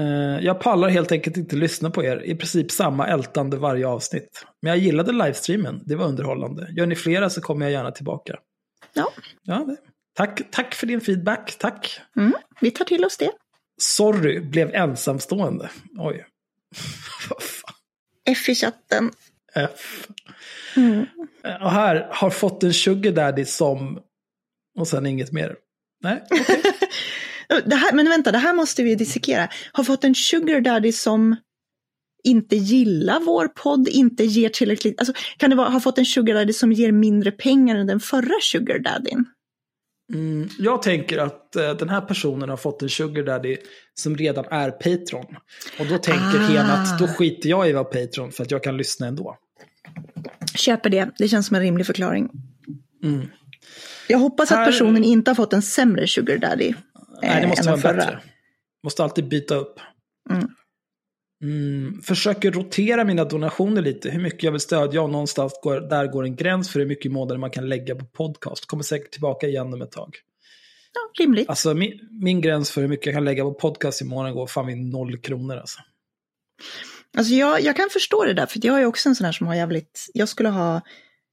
[0.00, 2.22] Eh, jag pallar helt enkelt inte lyssna på er.
[2.24, 4.46] I princip samma ältande varje avsnitt.
[4.62, 5.82] Men jag gillade livestreamen.
[5.84, 6.68] Det var underhållande.
[6.76, 8.38] Gör ni flera så kommer jag gärna tillbaka.
[8.92, 9.12] Ja.
[9.42, 9.76] Ja, det.
[10.14, 11.56] Tack, tack för din feedback.
[11.58, 12.00] Tack.
[12.16, 12.32] Mm.
[12.60, 13.30] Vi tar till oss det.
[13.80, 15.70] Sorry, blev ensamstående.
[15.98, 16.26] Oj.
[18.28, 19.10] F i chatten.
[19.56, 20.06] F.
[20.76, 21.06] Mm.
[21.60, 23.98] Och här har fått en sugar daddy som...
[24.78, 25.56] Och sen inget mer.
[26.02, 26.22] Nej.
[27.64, 29.48] Det här, men vänta, det här måste vi dissekera.
[29.72, 31.36] Har fått en sugar daddy som
[32.24, 35.00] inte gillar vår podd, inte ger tillräckligt...
[35.00, 38.00] Alltså, kan det vara, ha fått en sugar daddy som ger mindre pengar än den
[38.00, 39.24] förra sugar daddyn?
[40.14, 43.56] Mm, jag tänker att eh, den här personen har fått en sugar daddy
[43.94, 45.36] som redan är Patreon.
[45.78, 46.46] Och då tänker Ah.
[46.46, 49.36] hen att då skiter jag i att vara Patreon för att jag kan lyssna ändå.
[50.56, 52.30] Köper det, det känns som en rimlig förklaring.
[53.04, 53.26] Mm.
[54.08, 56.74] Jag hoppas Här- att personen inte har fått en sämre sugar daddy.
[57.22, 57.96] Nej, det eh, måste vara förra.
[57.96, 58.20] bättre.
[58.84, 59.80] Måste alltid byta upp.
[60.30, 60.48] Mm.
[61.42, 64.10] Mm, försöker rotera mina donationer lite.
[64.10, 67.06] Hur mycket jag vill stödja och någonstans går, där går en gräns för hur mycket
[67.06, 68.66] i månaden man kan lägga på podcast.
[68.66, 70.16] Kommer säkert tillbaka igen om ett tag.
[70.94, 71.48] Ja, rimligt.
[71.48, 74.46] Alltså min, min gräns för hur mycket jag kan lägga på podcast i månaden går
[74.46, 75.80] fan vid noll kronor alltså.
[77.16, 79.46] Alltså jag, jag kan förstå det där, för jag är också en sån här som
[79.46, 80.80] har jävligt, jag skulle ha,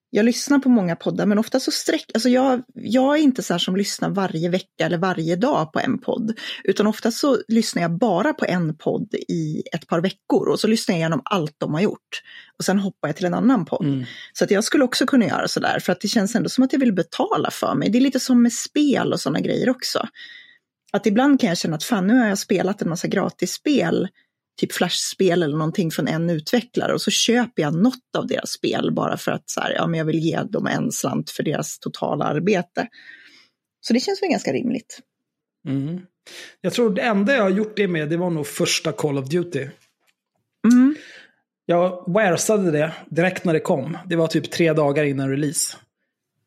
[0.10, 3.54] jag lyssnar på många poddar, men ofta så sträck, alltså jag, jag är inte så
[3.54, 7.82] här som lyssnar varje vecka eller varje dag på en podd, utan ofta så lyssnar
[7.82, 11.56] jag bara på en podd i ett par veckor och så lyssnar jag igenom allt
[11.58, 12.22] de har gjort.
[12.58, 13.86] Och sen hoppar jag till en annan podd.
[13.86, 14.06] Mm.
[14.34, 16.74] Så att jag skulle också kunna göra sådär, för att det känns ändå som att
[16.74, 17.90] jag vill betala för mig.
[17.90, 20.08] Det är lite som med spel och sådana grejer också.
[20.94, 24.08] Att ibland kan jag känna att fan, nu har jag spelat en massa gratisspel,
[24.58, 28.92] typ flashspel eller någonting från en utvecklare och så köper jag något av deras spel
[28.94, 31.80] bara för att så här, ja, men jag vill ge dem en slant för deras
[31.80, 32.88] totala arbete.
[33.82, 35.00] Så det känns väl ganska rimligt.
[35.68, 36.02] Mm.
[36.62, 39.30] Jag tror det enda jag har gjort det med, det var nog första Call of
[39.30, 39.68] Duty.
[40.72, 40.96] Mm.
[41.66, 43.98] Jag waresade det direkt när det kom.
[44.06, 45.78] Det var typ tre dagar innan release.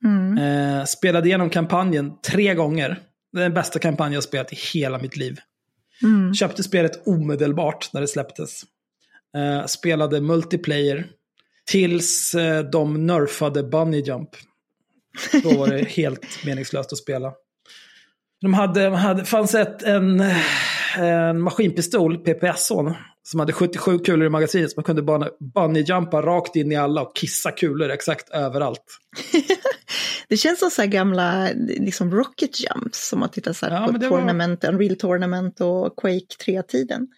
[0.05, 0.39] Mm.
[0.39, 3.01] Eh, spelade igenom kampanjen tre gånger.
[3.33, 5.41] Det är den bästa kampanj jag spelat i hela mitt liv.
[6.03, 6.35] Mm.
[6.35, 8.63] Köpte spelet omedelbart när det släpptes.
[9.37, 11.07] Eh, spelade multiplayer.
[11.67, 14.31] Tills eh, de nerfade Bunny Jump.
[15.43, 17.33] Då var det helt meningslöst att spela.
[18.41, 20.25] De hade, de hade fanns ett, en,
[20.99, 24.71] en maskinpistol, PPS-son, som hade 77 kulor i magasinet.
[24.71, 28.99] Så man kunde bara bunny-jumpa rakt in i alla och kissa kulor exakt överallt.
[30.29, 33.99] Det känns som så här gamla liksom rocket jumps som man tittar så Ja, på
[33.99, 37.09] det var- Tournament, Unreal Tournament och Quake 3-tiden.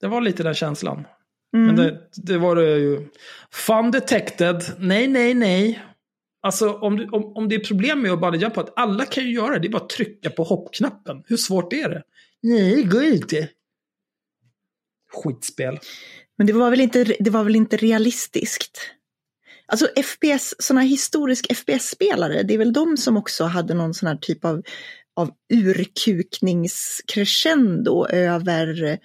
[0.00, 1.06] Det var lite den känslan.
[1.54, 1.66] Mm.
[1.66, 3.08] Men det, det var det ju.
[3.52, 4.62] Fun detected.
[4.78, 5.82] Nej, nej, nej.
[6.42, 9.30] Alltså om, du, om, om det är problem med att bungyjumpa, att alla kan ju
[9.32, 9.58] göra det.
[9.58, 11.22] Det är bara att trycka på hoppknappen.
[11.26, 12.02] Hur svårt är det?
[12.42, 13.48] Nej, det går inte.
[15.12, 15.78] Skitspel.
[16.38, 18.78] Men det var väl inte, det var väl inte realistiskt?
[19.66, 24.16] Alltså FPS, sådana historisk FPS-spelare, det är väl de som också hade någon sån här
[24.16, 24.62] typ av,
[25.16, 28.98] av urkukningscrescendo över,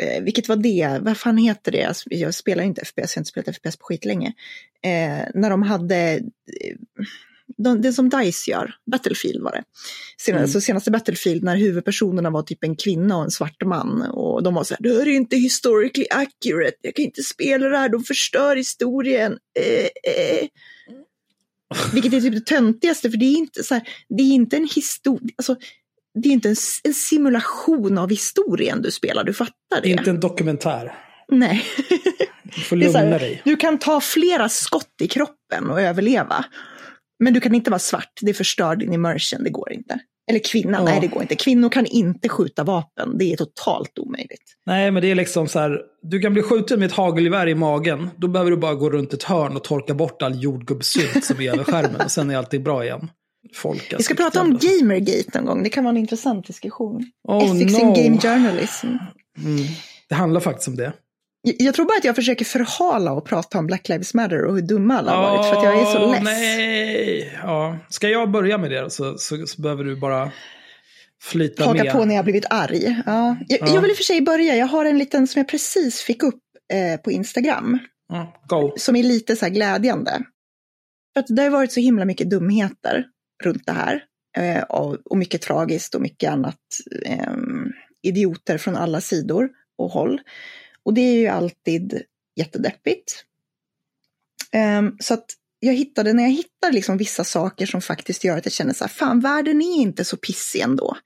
[0.00, 3.20] eh, vilket var det, vad fan heter det, alltså, jag spelar inte FPS, jag har
[3.20, 4.32] inte spelat FPS på skitlänge,
[4.82, 6.22] eh, när de hade, eh,
[7.82, 9.64] det som DICE gör, Battlefield var det.
[10.18, 10.52] Senare, Mm.
[10.52, 14.02] Så senaste Battlefield när huvudpersonerna var typ en kvinna och en svart man.
[14.02, 17.68] Och de var så här, det här är inte historically accurate, jag kan inte spela
[17.68, 19.38] det här, de förstör historien.
[19.58, 20.48] Eh, eh.
[21.92, 24.68] Vilket är typ det töntigaste, för det är inte så här, det är inte en
[24.74, 25.56] historia, alltså,
[26.22, 29.88] det är inte en, en simulation av historien du spelar, du fattar det?
[29.88, 30.94] Inte en dokumentär.
[31.28, 31.64] Nej.
[32.42, 33.42] Du får lugna här, dig.
[33.44, 36.44] Du kan ta flera skott i kroppen och överleva.
[37.18, 39.98] Men du kan inte vara svart, det förstör din immersion, det går inte.
[40.30, 40.84] Eller kvinna, Ja.
[40.84, 41.36] nej det går inte.
[41.36, 44.42] Kvinnor kan inte skjuta vapen, det är totalt omöjligt.
[44.66, 45.80] Nej, men det är liksom så här.
[46.02, 48.10] Du kan bli skjuten med ett hagelgevär i magen.
[48.16, 51.52] Då behöver du bara gå runt ett hörn och torka bort all jordgubbssylt som är
[51.52, 52.00] över skärmen.
[52.04, 53.10] Och sen är allting bra igen.
[53.54, 53.96] Folk alltså.
[53.96, 57.04] Vi ska prata om Gamergate någon gång, det kan vara en intressant diskussion.
[57.28, 57.78] Oh, Ethics no.
[57.80, 58.86] in game journalism.
[58.86, 59.66] Mm.
[60.08, 60.92] Det handlar faktiskt om det.
[61.46, 64.62] Jag, tror bara att jag försöker förhala och prata om Black Lives Matter och hur
[64.62, 66.22] dumma alla har varit, för att jag är så less.
[66.22, 67.38] Nej.
[67.42, 67.78] Ja.
[67.88, 70.32] Ska jag börja med det så, så, så behöver du bara
[71.22, 71.92] flyta Haka med.
[71.92, 73.02] på när jag blivit arg.
[73.06, 73.36] Ja.
[73.48, 73.74] Jag, Ja.
[73.74, 76.22] jag vill i och för sig börja, jag har en liten som jag precis fick
[76.22, 76.40] upp
[76.72, 77.78] eh, på Instagram.
[78.48, 78.72] Go.
[78.76, 80.22] som är lite så här glädjande.
[81.14, 83.04] För att det har varit så himla mycket dumheter
[83.44, 84.02] runt det här.
[84.36, 86.58] Eh, och, och mycket tragiskt och mycket annat.
[87.06, 87.32] Eh,
[88.02, 90.20] idioter från alla sidor och håll.
[90.84, 92.02] Och det är ju alltid
[92.36, 93.24] jättedeppigt.
[94.52, 95.26] Eh, så att
[95.60, 98.84] jag hittade, när jag hittar liksom vissa saker som faktiskt gör att jag känner så
[98.84, 100.96] här, fan världen är inte så pissig ändå.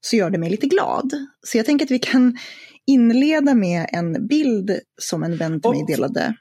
[0.00, 1.12] Så gör det mig lite glad.
[1.46, 2.38] Så jag tänker att vi kan
[2.86, 6.34] inleda med en bild som en vän till mig delade.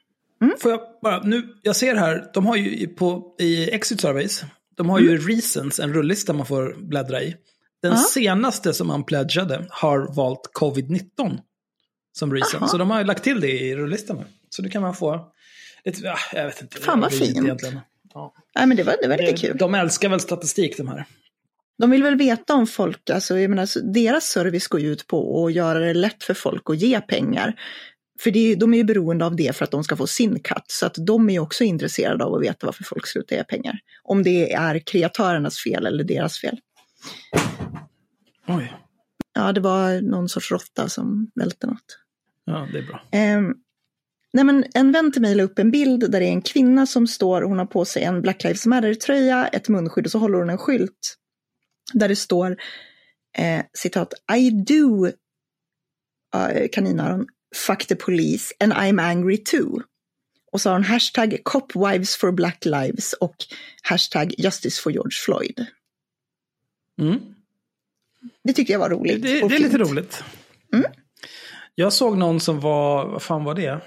[0.60, 4.44] Får jag bara, nu, jag ser här, de har ju på, i Exit Surveys,
[4.78, 7.36] de har ju reasons, en rullista man får bläddra i.
[7.82, 7.98] Den Ja.
[7.98, 11.38] senaste som man pledgade har valt covid-19
[12.14, 12.58] som reason.
[12.58, 12.68] Aha.
[12.68, 14.26] Så de har ju lagt till det i rullistan.
[14.50, 15.32] Så nu kan man få,
[15.86, 16.78] lite, ja, jag vet inte.
[16.78, 17.38] Fan, vad fint.
[17.38, 17.80] egentligen.
[18.14, 18.34] Ja.
[18.56, 19.58] Nej, men det var, det var lite kul.
[19.58, 21.06] de älskar väl statistik de här.
[21.78, 25.46] De vill väl veta om folk, alltså, jag menar, deras service går ju ut på
[25.46, 27.56] att göra det lätt för folk att ge pengar.
[28.20, 30.64] För det, de är ju beroende av det för att de ska få sin cut.
[30.68, 33.80] Så att de är ju också intresserade av att veta varför folk slutar ge pengar.
[34.04, 36.58] Om det är kreatörernas fel eller deras fel.
[38.48, 38.74] Oj,
[39.34, 41.98] Ja, det var någon sorts råtta som välte något.
[42.46, 43.02] ja det är bra.
[43.12, 43.54] Ehm,
[44.34, 46.86] nej men en vän till mig la upp en bild där det är en kvinna
[46.86, 50.38] som står, hon har på sig en Black Lives Matter-tröja, ett munskydd och så håller
[50.38, 51.18] hon en skylt
[51.94, 52.58] där det står
[53.38, 55.06] eh, citat I do
[56.36, 59.82] uh, kaninöron fuck the police and I'm angry too.
[60.52, 63.36] Och så har hon hashtag cop wives for black lives och
[63.84, 65.66] hashtag justice for George Floyd.
[67.02, 67.20] Mm.
[68.44, 69.22] Det tyckte jag var roligt.
[69.22, 70.24] det, det är lite roligt.
[70.74, 70.92] Mm.
[71.76, 73.82] Jag såg någon som var, vad fan var det?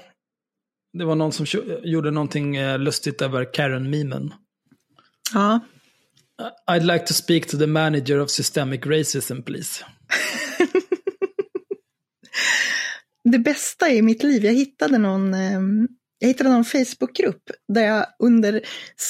[0.98, 1.46] Det var någon som
[1.82, 4.34] gjorde någonting eh, lustigt över Karen-memen.
[5.34, 5.60] Ja,
[6.66, 9.84] I'd like to speak to the manager of systemic racism, please.
[13.24, 15.60] det bästa i mitt liv, jag hittade någon, eh,
[16.24, 18.60] jag hittade någon Facebookgrupp där jag under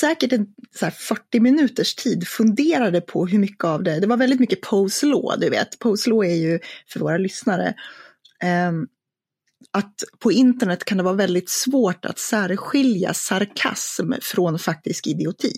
[0.00, 0.46] säkert en,
[0.78, 4.60] så här 40 minuters tid funderade på hur mycket av det, det var väldigt mycket
[4.60, 7.74] pose-law, du vet, pose-law är ju för våra lyssnare,
[8.42, 8.86] ehm,
[9.70, 15.54] att på internet kan det vara väldigt svårt att särskilja sarkasm från faktisk idioti.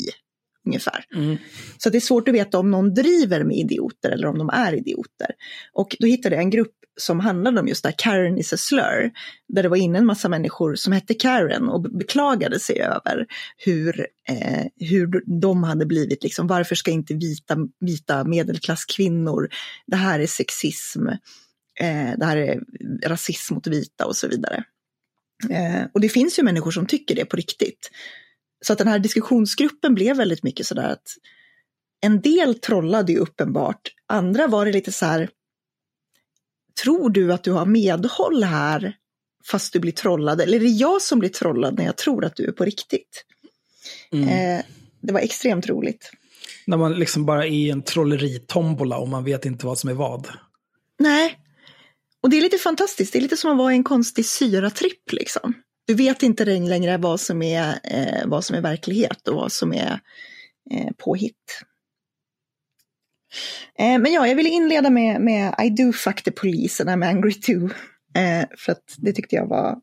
[0.66, 1.04] Ungefär.
[1.14, 1.36] Mm.
[1.78, 4.72] Så det är svårt att veta om någon driver med idioter eller om de är
[4.72, 5.30] idioter.
[5.72, 8.56] Och då hittade jag en grupp som handlade om just det här, Karen is a
[8.56, 9.10] slur.
[9.48, 13.26] Där det var inne en massa människor som hette Karen och beklagade sig över
[13.56, 19.48] hur, eh, hur de hade blivit, liksom, varför ska inte vita, vita medelklasskvinnor,
[19.86, 21.06] det här är sexism,
[21.80, 22.60] eh, det här är
[23.04, 24.64] rasism mot vita och så vidare.
[25.50, 27.90] Eh, och det finns ju människor som tycker det på riktigt.
[28.60, 31.08] Så att den här diskussionsgruppen blev väldigt mycket sådär att
[32.00, 35.30] en del trollade ju uppenbart, andra var det lite så här,
[36.82, 38.96] tror du att du har medhåll här
[39.46, 40.40] fast du blir trollad?
[40.40, 43.24] Eller är det jag som blir trollad när jag tror att du är på riktigt?
[44.12, 44.28] Mm.
[44.28, 44.64] Eh,
[45.00, 46.12] det var extremt roligt.
[46.66, 49.94] När man liksom bara är i en trolleritombola och man vet inte vad som är
[49.94, 50.28] vad.
[50.98, 51.38] Nej,
[52.20, 53.12] och det är lite fantastiskt.
[53.12, 55.54] Det är lite som att vara i en konstig syratripp liksom.
[55.86, 59.72] Du vet inte längre vad som är, eh, vad som är verklighet och vad som
[59.72, 60.00] är
[60.70, 61.62] eh, påhitt.
[63.78, 67.08] Eh, men ja, jag ville inleda med, med I do fuck the police and I'm
[67.08, 67.64] angry too.
[68.16, 69.78] Eh, för att det tyckte jag var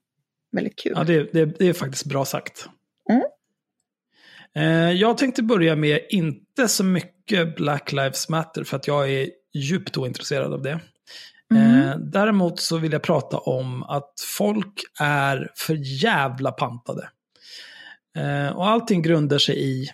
[0.52, 0.94] väldigt kul.
[0.96, 2.70] Ja, det, det, det är faktiskt bra sagt.
[3.10, 3.24] Mm.
[4.56, 9.30] Eh, jag tänkte börja med inte så mycket Black Lives Matter för att jag är
[9.54, 10.80] djupt ointresserad av det.
[11.56, 11.90] Mm.
[11.90, 17.10] Eh, däremot så vill jag prata om att folk är för jävla pantade.
[18.18, 19.90] Eh, och allting grundar sig i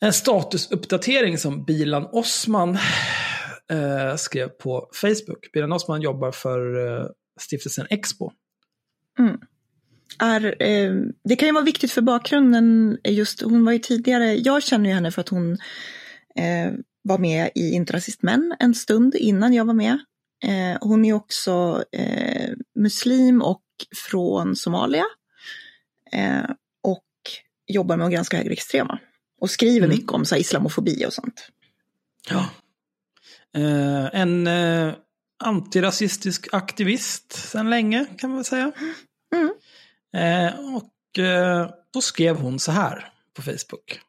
[0.00, 2.78] En statusuppdatering som Bilan Osman
[3.70, 5.52] eh, skrev på Facebook.
[5.52, 7.06] Bilan Osman jobbar för eh,
[7.40, 8.32] stiftelsen Expo.
[9.18, 9.40] Mm.
[10.18, 10.92] Är, eh,
[11.24, 14.94] det kan ju vara viktigt för bakgrunden, just hon var ju tidigare, jag känner ju
[14.94, 15.52] henne för att hon
[16.36, 19.98] eh, var med i Interrasist Män en stund innan jag var med.
[20.44, 23.62] Eh, hon är också eh, muslim och
[24.10, 25.04] från Somalia.
[26.12, 26.50] Eh,
[26.82, 27.04] och
[27.66, 28.98] jobbar med att granska högerextrema.
[29.40, 29.96] Och skriver mm.
[29.96, 31.48] mycket om så här, islamofobi och sånt.
[32.28, 32.50] Ja.
[33.56, 34.94] Eh, en eh,
[35.44, 38.72] antirasistisk aktivist sedan länge kan man väl säga.
[39.34, 39.52] Mm.
[40.14, 44.00] Eh, och eh, då skrev hon så här på Facebook.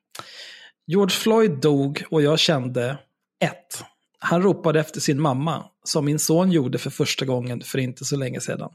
[0.88, 2.98] George Floyd dog och jag kände
[3.40, 3.84] 1.
[4.20, 8.16] Han ropade efter sin mamma, som min son gjorde för första gången för inte så
[8.16, 8.72] länge sedan.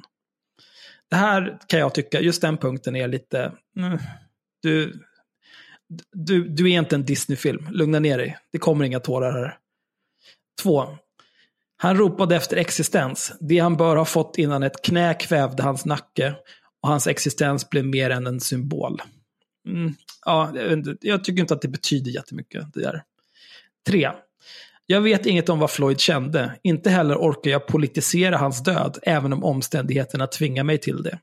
[1.11, 3.53] Det här kan jag tycka, just den punkten är lite...
[3.77, 3.99] Mm,
[4.62, 5.01] du,
[6.12, 8.38] du, du är inte en Disney-film, lugna ner dig.
[8.53, 9.59] Det kommer inga tårar här.
[10.62, 10.99] 2.
[11.77, 16.35] Han ropade efter existens, det han bör ha fått innan ett knä kvävde hans nacke
[16.83, 19.03] och hans existens blev mer än en symbol.
[19.66, 20.52] Mm, ja,
[21.00, 22.72] jag tycker inte att det betyder jättemycket.
[22.74, 23.02] Det där.
[23.88, 24.11] Tre.
[24.87, 26.59] Jag vet inget om vad Floyd kände.
[26.62, 31.18] Inte heller orkar jag politisera hans död, även om omständigheterna tvingar mig till det.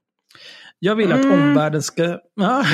[0.79, 1.41] Jag vill att mm.
[1.41, 2.19] omvärlden ska...
[2.35, 2.65] Ja.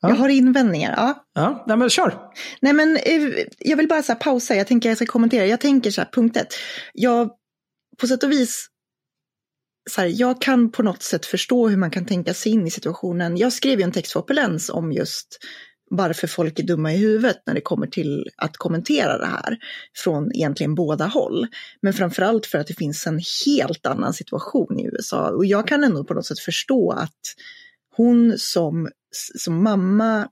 [0.00, 0.94] Jag har invändningar.
[0.96, 2.14] Ja, ja nej, men kör.
[2.60, 5.46] Nej, men, eh, jag vill bara så pausa, jag tänker jag ska kommentera.
[5.46, 6.54] Jag tänker så här, punkt ett.
[6.92, 7.30] Jag,
[8.00, 8.68] på sätt och vis
[9.88, 12.70] så här, jag kan på något sätt förstå hur man kan tänka sig in i
[12.70, 13.36] situationen.
[13.36, 15.38] Jag skrev ju en text för Opulens om just
[15.90, 19.58] varför folk är dumma i huvudet när det kommer till att kommentera det här
[19.96, 21.46] från egentligen båda håll.
[21.82, 25.30] Men framförallt för att det finns en helt annan situation i USA.
[25.30, 27.20] Och jag kan ändå på något sätt förstå att
[27.96, 28.88] hon som,
[29.38, 30.28] som mamma,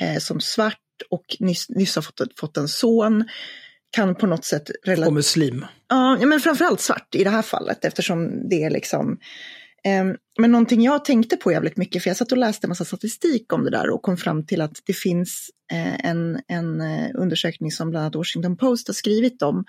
[0.00, 0.78] eh, som svart
[1.10, 3.24] och nyss, nyss har fått, fått en son,
[3.90, 4.70] kan på något sätt...
[5.06, 5.64] Och muslim.
[5.88, 9.18] Ja, men framförallt svart i det här fallet eftersom det är liksom...
[9.84, 10.04] Eh,
[10.38, 13.52] men någonting jag tänkte på jävligt mycket, för jag satt och läste en massa statistik
[13.52, 17.70] om det där och kom fram till att det finns eh, en, en eh, undersökning
[17.70, 19.64] som bland annat Washington Post har skrivit om,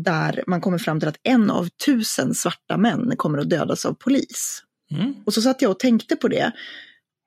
[0.00, 3.94] där man kommer fram till att en av tusen svarta män kommer att dödas av
[3.94, 4.62] polis.
[4.90, 5.14] Mm.
[5.26, 6.52] Och så satt jag och tänkte på det.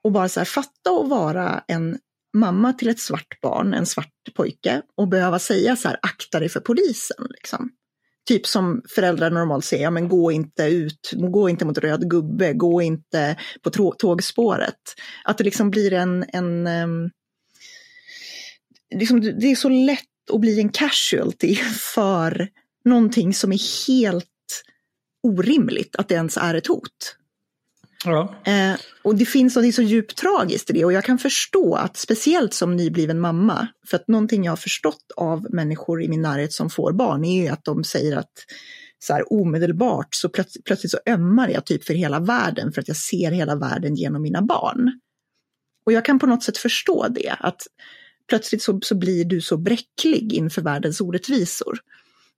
[0.03, 1.97] Och bara så här, fatta att vara en
[2.33, 6.49] mamma till ett svart barn, en svart pojke, och behöva säga så här, akta dig
[6.49, 7.27] för polisen.
[7.29, 7.69] Liksom.
[8.27, 12.53] Typ som föräldrar normalt säger, ja, men gå inte ut, gå inte mot röd gubbe,
[12.53, 14.95] gå inte på tågspåret.
[15.23, 17.09] Att det liksom blir en, en um,
[18.95, 21.55] liksom, det är så lätt att bli en casualty
[21.95, 22.49] för
[22.85, 24.27] någonting som är helt
[25.23, 27.17] orimligt att det ens är ett hot.
[28.05, 28.35] Ja.
[28.45, 31.97] Eh, och det finns något så djupt tragiskt i det och jag kan förstå att
[31.97, 36.53] speciellt som nybliven mamma, för att någonting jag har förstått av människor i min närhet
[36.53, 38.31] som får barn är ju att de säger att
[38.99, 42.87] så här, omedelbart så plöts plötsligt så ömmar jag typ för hela världen för att
[42.87, 44.99] jag ser hela världen genom mina barn.
[45.85, 47.61] Och jag kan på något sätt förstå det, att
[48.29, 51.79] plötsligt så, så blir du så bräcklig inför världens orättvisor.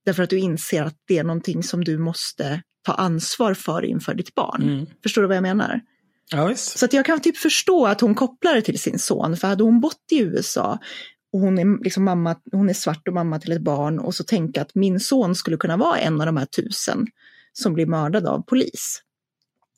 [0.09, 4.13] Därför att du inser att det är någonting som du måste ta ansvar för inför
[4.13, 4.63] ditt barn.
[4.63, 4.85] Mm.
[5.03, 5.81] Förstår du vad jag menar?
[6.31, 9.47] Ja, så att jag kan typ förstå att hon kopplar det till sin son, för
[9.47, 10.79] hade hon bott i USA
[11.33, 14.23] och hon är, liksom mamma, hon är svart och mamma till ett barn och så
[14.23, 17.07] tänka att min son skulle kunna vara en av de här tusen
[17.53, 19.01] som blir mördad av polis.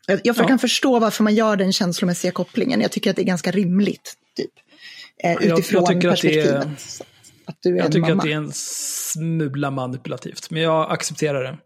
[0.07, 0.47] Jag, jag ja.
[0.47, 2.81] kan förstå varför man gör den känslomässiga kopplingen.
[2.81, 4.13] Jag tycker att det är ganska rimligt.
[4.35, 4.51] Typ,
[5.23, 6.65] eh, utifrån jag, jag perspektivet.
[6.65, 7.10] Är,
[7.51, 8.13] att du är jag tycker mamma.
[8.13, 11.57] att det är en smula manipulativt, men jag accepterar det.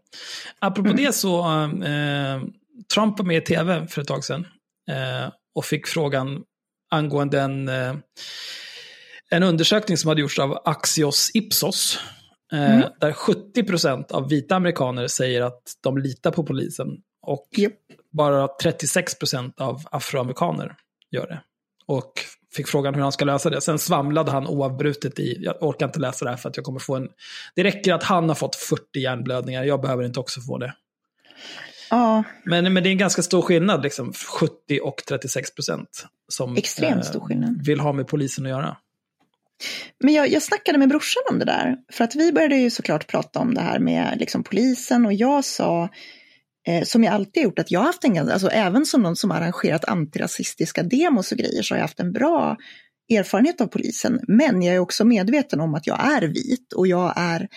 [0.58, 1.04] Apropå mm.
[1.04, 2.42] det så, eh,
[2.94, 4.46] Trump var med i tv för ett tag sedan
[4.90, 6.42] eh, och fick frågan
[6.90, 7.94] angående en, eh,
[9.30, 11.98] en undersökning som hade gjorts av Axios Ipsos.
[12.52, 12.88] Eh, mm.
[13.00, 16.88] Där 70% av vita amerikaner säger att de litar på polisen.
[17.22, 17.72] Och yep.
[18.12, 20.76] bara 36% av afroamerikaner
[21.10, 21.42] gör det.
[21.86, 22.12] Och
[22.56, 23.60] fick frågan hur han ska lösa det.
[23.60, 26.80] Sen svamlade han oavbrutet i, jag orkar inte läsa det här för att jag kommer
[26.80, 27.08] få en...
[27.54, 30.74] Det räcker att han har fått 40 hjärnblödningar, jag behöver inte också få det.
[31.90, 32.24] Ja.
[32.44, 36.06] Men, men det är en ganska stor skillnad, liksom 70 och 36 procent.
[36.28, 37.48] Som Extremt stor skillnad.
[37.48, 38.76] Eh, vill ha med polisen att göra.
[39.98, 41.76] Men jag, jag snackade med brorsan om det där.
[41.92, 45.44] För att vi började ju såklart prata om det här med liksom, polisen och jag
[45.44, 45.88] sa
[46.66, 49.30] eh, som jag alltid gjort, att jag har haft en, alltså även som någon som
[49.30, 52.56] arrangerat antirasistiska demos och grejer, så har jag haft en bra
[53.08, 54.20] erfarenhet av polisen.
[54.28, 57.48] Men jag är också medveten om att jag är vit och jag är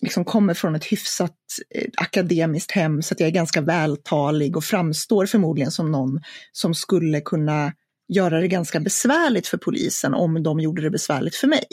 [0.00, 1.36] liksom kommer från ett hyfsat
[1.74, 6.20] eh, akademiskt hem så att jag är ganska vältalig och framstår förmodligen som någon
[6.52, 7.72] som skulle kunna
[8.08, 11.66] göra det ganska besvärligt för polisen om de gjorde det besvärligt för mig.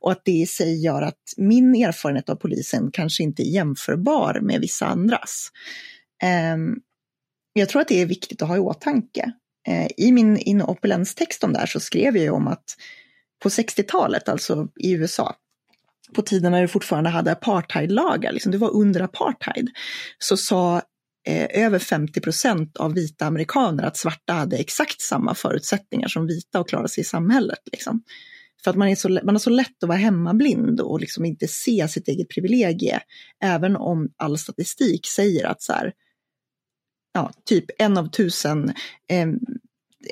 [0.00, 4.40] Och att det i sig gör att min erfarenhet av polisen kanske inte är jämförbar
[4.42, 5.50] med vissa andras.
[6.22, 6.76] Ehm,
[7.52, 9.32] jag tror att det är viktigt att ha i åtanke.
[9.68, 12.64] Eh, I min inopulenstext om det här så skrev jag ju om att
[13.42, 15.34] på 60-talet, alltså i USA,
[16.14, 19.70] på tiden när du fortfarande hade apartheidlagar, liksom, du var under apartheid,
[20.18, 20.82] så sa
[21.28, 26.58] eh, över 50 procent av vita amerikaner att svarta hade exakt samma förutsättningar som vita
[26.58, 27.58] att klara sig i samhället.
[27.72, 28.02] Liksom.
[28.64, 31.48] För att man, är så, man har så lätt att vara hemmablind och liksom inte
[31.48, 33.00] se sitt eget privilegie.
[33.42, 35.92] Även om all statistik säger att så här,
[37.12, 38.74] ja, typ en av tusen
[39.08, 39.28] eh,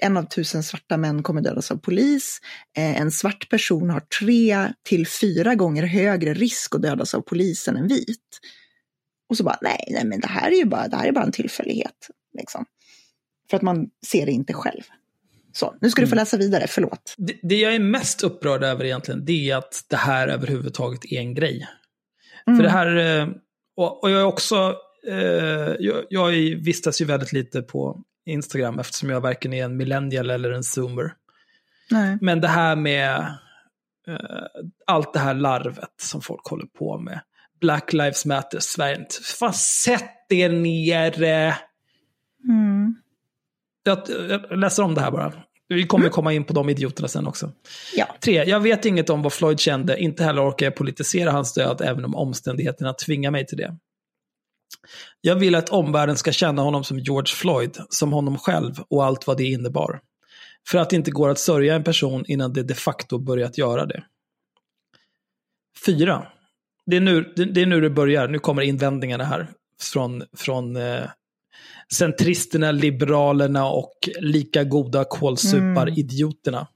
[0.00, 2.40] en av tusen svarta män kommer dödas av polis.
[2.76, 7.76] Eh, en svart person har tre till fyra gånger högre risk att dödas av polisen
[7.76, 8.38] än vit.
[9.28, 11.24] Och så bara, nej, nej men det här är ju bara, det här är bara
[11.24, 12.10] en tillfällighet.
[12.38, 12.64] Liksom.
[13.50, 14.82] För att man ser det inte själv.
[15.52, 16.22] Så, nu ska du få mm.
[16.22, 17.14] läsa vidare, förlåt.
[17.16, 21.18] Det, det jag är mest upprörd över egentligen, det är att det här överhuvudtaget är
[21.18, 21.68] en grej.
[22.46, 22.56] Mm.
[22.56, 23.28] För det här, eh,
[23.76, 24.74] och, och jag är också,
[25.08, 26.30] eh, jag, jag
[26.64, 31.12] vistas ju väldigt lite på Instagram eftersom jag varken är en millennial eller en zoomer.
[31.90, 32.18] Nej.
[32.20, 33.18] Men det här med
[34.08, 34.16] uh,
[34.86, 37.20] allt det här larvet som folk håller på med.
[37.60, 39.06] Black Lives Matter, Sverige.
[39.38, 41.22] Fan, sätt er ner.
[42.44, 42.96] Mm.
[43.82, 43.98] Jag,
[44.28, 45.32] jag läser om det här bara.
[45.68, 46.12] Vi kommer mm.
[46.12, 47.52] komma in på de idioterna sen också.
[47.94, 48.06] Ja.
[48.20, 51.80] Tre, jag vet inget om vad Floyd kände, inte heller orkar jag politisera hans död,
[51.84, 53.76] även om omständigheterna tvingar mig till det.
[55.20, 59.26] Jag vill att omvärlden ska känna honom som George Floyd, som honom själv och allt
[59.26, 60.00] vad det innebar.
[60.68, 63.86] För att det inte går att sörja en person innan det de facto börjat göra
[63.86, 64.04] det.
[65.86, 66.26] 4.
[66.86, 69.50] Det är nu det, är nu det börjar, nu kommer invändningarna här
[69.80, 71.04] från, från eh,
[71.92, 76.66] centristerna, liberalerna och lika goda kålsupar-idioterna.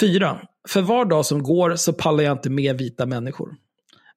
[0.00, 0.40] 4.
[0.68, 3.56] För var dag som går så pallar jag inte med vita människor.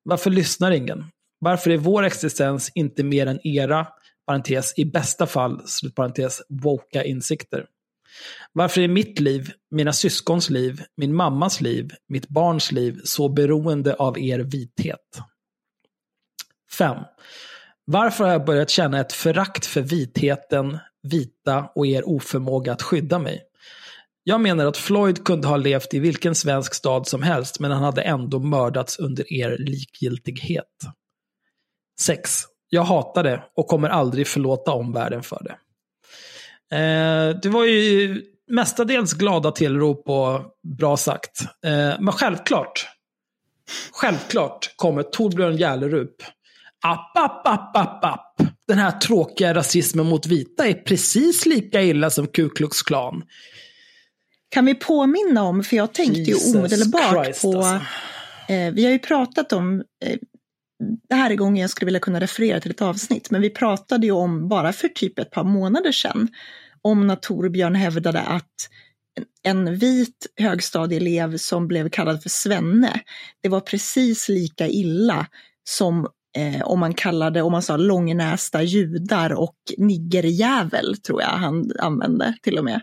[0.04, 1.06] Varför lyssnar ingen?
[1.40, 3.88] Varför är vår existens inte mer än era,
[4.26, 7.66] parentes, i bästa fall, slutparentes, woka insikter?
[8.54, 13.94] Varför är mitt liv, mina syskons liv, min mammas liv, mitt barns liv så beroende
[13.94, 15.22] av er vithet?
[16.78, 16.98] 5.
[17.86, 23.20] Varför har jag börjat känna ett förakt för vitheten, vita och er oförmåga att skydda
[23.20, 23.44] mig?
[24.24, 27.84] Jag menar att Floyd kunde ha levt i vilken svensk stad som helst, men han
[27.84, 30.66] hade ändå mördats under er likgiltighet.
[32.00, 32.32] 6.
[32.70, 35.58] Jag hatar det och kommer aldrig förlåta omvärlden för det.
[36.78, 38.22] Eh, det var ju
[38.52, 40.42] mestadels glada tillrop och
[40.78, 41.42] bra sagt.
[41.42, 42.88] Eh, men självklart,
[43.92, 46.24] självklart kommer Torbjörn Järlerup
[46.82, 48.42] App, app, app, app, app.
[48.68, 53.24] Den här tråkiga rasismen mot vita är precis lika illa som Ku Klux Klan.
[54.50, 57.86] Kan vi påminna om, för jag tänkte Jesus ju omedelbart Christ, på, alltså.
[58.54, 60.18] eh, vi har ju pratat om eh,
[61.10, 64.06] det här är gången jag skulle vilja kunna referera till ett avsnitt, men vi pratade
[64.06, 66.28] ju om, bara för typ ett par månader sedan,
[66.82, 68.70] om när Torbjörn hävdade att
[69.44, 73.02] en vit högstadieelev som blev kallad för svenne,
[73.44, 75.28] det var precis lika illa
[75.70, 76.08] som
[76.38, 82.34] eh, om man kallade, om man sa långnästa judar och niggerjävel, tror jag han använde
[82.42, 82.82] till och med.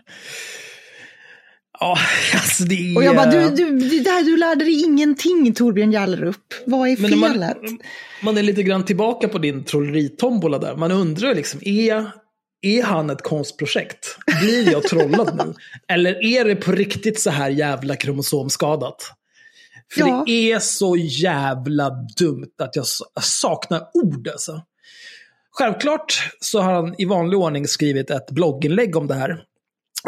[1.79, 1.97] Ja,
[2.33, 2.97] alltså det är...
[2.97, 6.53] Och jag bara, du, du, det där, du lärde dig ingenting Torbjörn Jallerup.
[6.65, 7.61] Vad är felet?
[7.61, 7.79] Man,
[8.21, 10.75] man, är lite grann tillbaka på din trolleritombola där.
[10.75, 12.11] Man undrar liksom, är,
[12.61, 14.17] är han ett konstprojekt?
[14.41, 15.53] Blir jag trollad nu?
[15.93, 19.11] Eller är det på riktigt så här jävla kromosomskadat?
[19.93, 20.23] För ja.
[20.27, 22.85] det är så jävla dumt att jag
[23.21, 24.61] saknar ord alltså.
[25.51, 29.43] Självklart så har han i vanlig ordning skrivit ett blogginlägg om det här.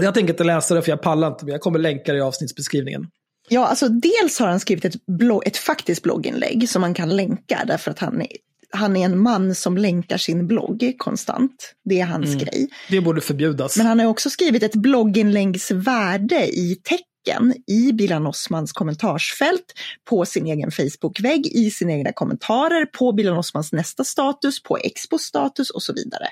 [0.02, 2.22] Jag tänker inte läsa det för jag pallar inte, men jag kommer länka det i
[2.22, 3.08] avsnittsbeskrivningen.
[3.50, 7.64] Ja, alltså dels har han skrivit ett, blogg, ett faktiskt blogginlägg som man kan länka
[7.68, 8.28] därför att han är,
[8.70, 11.74] han är en man som länkar sin blogg konstant.
[11.86, 12.38] Det är hans mm.
[12.38, 12.70] grej.
[12.90, 13.78] Det borde förbjudas.
[13.78, 19.74] Men han har också skrivit ett blogginläggs värde i tecken i Bilan Osmans kommentarsfält,
[20.10, 25.22] på sin egen Facebook-vägg, i sina egna kommentarer, på Bilan Osmans nästa status, på Expos
[25.22, 26.28] status och så vidare.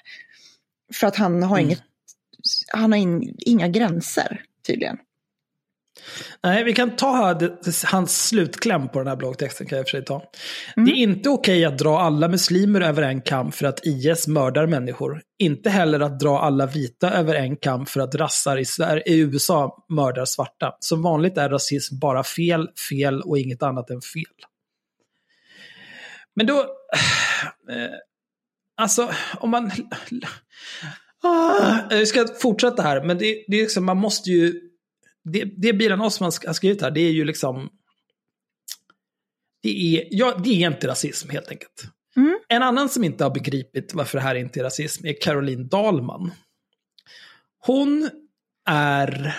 [0.93, 1.69] För att han har mm.
[1.69, 1.81] inget
[2.67, 4.97] han har in, inga gränser tydligen.
[6.43, 9.67] Nej, vi kan ta här, hans slutkläm på den här bloggtexten.
[9.67, 10.31] kan jag för sig ta.
[10.77, 10.85] Mm.
[10.85, 14.67] Det är inte okej att dra alla muslimer över en kam för att IS mördar
[14.67, 15.21] människor.
[15.37, 18.65] Inte heller att dra alla vita över en kam för att rassar i,
[19.05, 20.75] i USA mördar svarta.
[20.79, 24.23] Som vanligt är rasism bara fel, fel och inget annat än fel.
[26.35, 26.65] Men då...
[27.69, 27.89] Eh,
[28.77, 29.71] alltså, om man...
[31.23, 34.61] Ah, vi ska fortsätta här, men det, det är liksom, man måste ju...
[35.23, 37.69] Det, det Bilan Osman har skrivit här, det är ju liksom...
[39.63, 41.83] Det är, ja, det är inte rasism helt enkelt.
[42.17, 42.39] Mm.
[42.47, 46.31] En annan som inte har begripit varför det här inte är rasism är Caroline Dahlman.
[47.59, 48.09] Hon
[48.69, 49.35] är...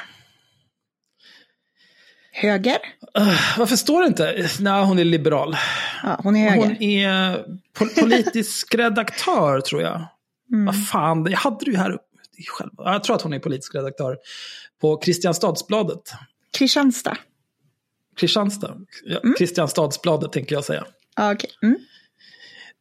[2.33, 2.79] Höger?
[3.19, 4.49] Uh, varför står det inte?
[4.61, 5.57] Nej, hon är liberal.
[6.03, 6.67] Ja, hon är höger.
[6.67, 10.07] Hon är pol politisk redaktör, tror jag.
[10.53, 10.67] Mm.
[10.67, 12.03] Vad fan, jag hade det ju här uppe.
[12.59, 12.71] Själv.
[12.77, 14.17] Jag tror att hon är politisk redaktör
[14.81, 16.13] på Kristianstadsbladet.
[16.59, 17.17] Kristianstad.
[18.17, 18.77] Kristianstad.
[19.05, 19.35] Ja, Mm.
[19.39, 20.85] Kristianstadsbladet tänker jag säga.
[21.21, 21.51] Okej.
[21.63, 21.79] Mm.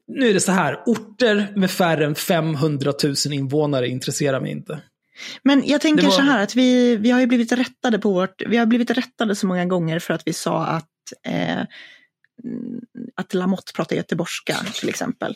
[0.08, 4.82] Nu är det så här, orter med färre än 500 000 invånare intresserar mig inte.
[5.44, 8.42] Men jag tänker var- så här att vi, vi har ju blivit rättade på vårt,
[8.48, 10.90] vi har blivit rättade så många gånger för att vi sa att,
[11.28, 11.62] eh,
[13.16, 15.36] att Lamotte pratar göteborgska till exempel.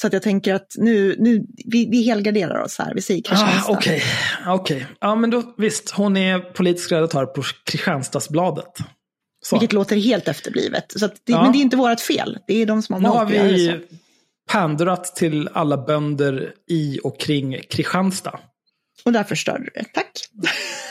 [0.00, 3.28] Så att jag tänker att nu, nu vi, vi helgarderar oss här, vi säger Ah,
[3.28, 3.72] Kristianstad.
[3.72, 4.02] Okej,
[4.46, 4.86] okej.
[5.00, 8.72] Ja men då visst, hon är politisk redaktör på Kristianstadsbladet.
[9.44, 9.56] Så.
[9.56, 10.92] Vilket låter helt efterblivet.
[10.96, 11.42] Så det, Ja.
[11.42, 13.80] Men det är inte vårt fel, det är de som har Nu har vi
[14.50, 18.40] pandrat till alla bönder i och kring Kristianstad.
[19.04, 19.84] Och därför störde du det.
[19.94, 20.10] Tack.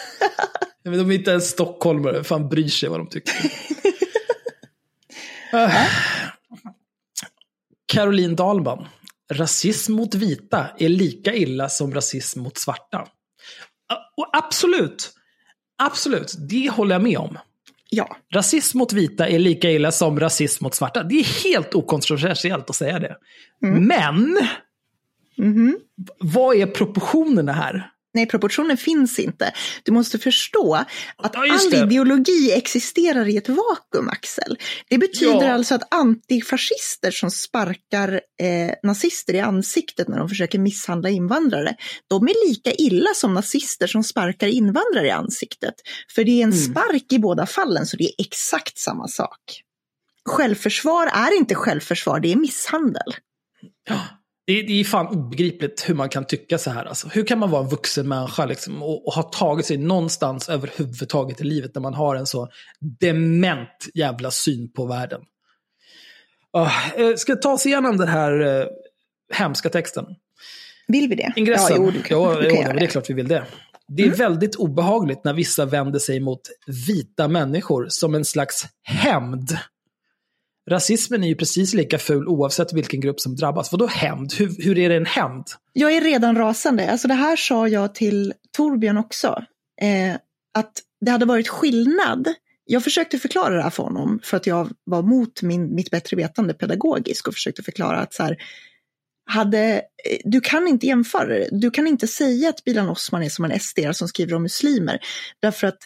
[0.83, 3.33] Men de är inte ens stockholmare, fan bryr sig vad de tycker.
[5.53, 5.69] Ah.
[7.85, 8.87] Caroline Dahlman.
[9.31, 13.07] Rasism mot vita är lika illa som rasism mot svarta.
[14.17, 15.11] Och absolut,
[15.83, 17.37] absolut, det håller jag med om.
[17.89, 21.03] Ja, Rasism mot vita är lika illa som rasism mot svarta.
[21.03, 23.17] Det är helt okontroversiellt att säga det.
[23.61, 24.37] Men,
[25.37, 25.79] Mhm.
[26.19, 27.91] vad är proportionerna här?
[28.15, 29.53] Nej, proportionen finns inte.
[29.83, 30.87] Du måste förstå att
[31.17, 34.57] Ja, all ideologi existerar i ett vakuum, Axel.
[34.89, 35.53] Det betyder Ja.
[35.53, 41.75] alltså att antifascister som sparkar eh, nazister i ansiktet när de försöker misshandla invandrare,
[42.09, 45.73] de är lika illa som nazister som sparkar invandrare i ansiktet.
[46.15, 46.63] För det är en Mm.
[46.73, 49.39] spark i båda fallen, så det är exakt samma sak.
[50.25, 53.13] Självförsvar är inte självförsvar, det är misshandel.
[54.47, 56.85] Det, det är fan obegripligt hur man kan tycka så här.
[56.85, 60.49] Alltså, hur kan man vara en vuxen människa liksom, och, och ha tagit sig någonstans
[60.49, 62.49] överhuvudtaget i livet när man har en så
[62.99, 65.21] dement jävla syn på världen?
[66.57, 68.67] Uh, ska jag ta oss igenom den här uh,
[69.33, 70.05] hemska texten?
[70.87, 71.33] Vill vi det?
[71.35, 71.75] Ingressen?
[71.75, 72.71] Ja, jo, du kan, jo, du kan jo, det är.
[72.71, 72.87] Mm.
[72.87, 73.43] klart vi vill det.
[73.87, 76.41] Det är väldigt obehagligt när vissa vänder sig mot
[76.87, 79.57] vita människor som en slags hämnd.
[80.69, 83.71] Rasismen är ju precis lika ful oavsett vilken grupp som drabbas.
[83.71, 84.33] Vadå hämnd?
[84.33, 85.45] Hur, hur är det en hämnd?
[85.73, 86.91] Jag är redan rasande.
[86.91, 89.43] Alltså det här sa jag till Torbjörn också.
[89.81, 90.15] Eh,
[90.53, 92.33] att det hade varit skillnad.
[92.65, 96.17] Jag försökte förklara det här för honom för att jag var mot min, mitt bättre
[96.17, 98.37] vetande pedagogisk och försökte förklara att så här,
[99.25, 101.49] hade, eh, du kan inte jämföra det.
[101.51, 104.99] Du kan inte säga att Bilan Osman är som en SD som skriver om muslimer.
[105.41, 105.79] Därför att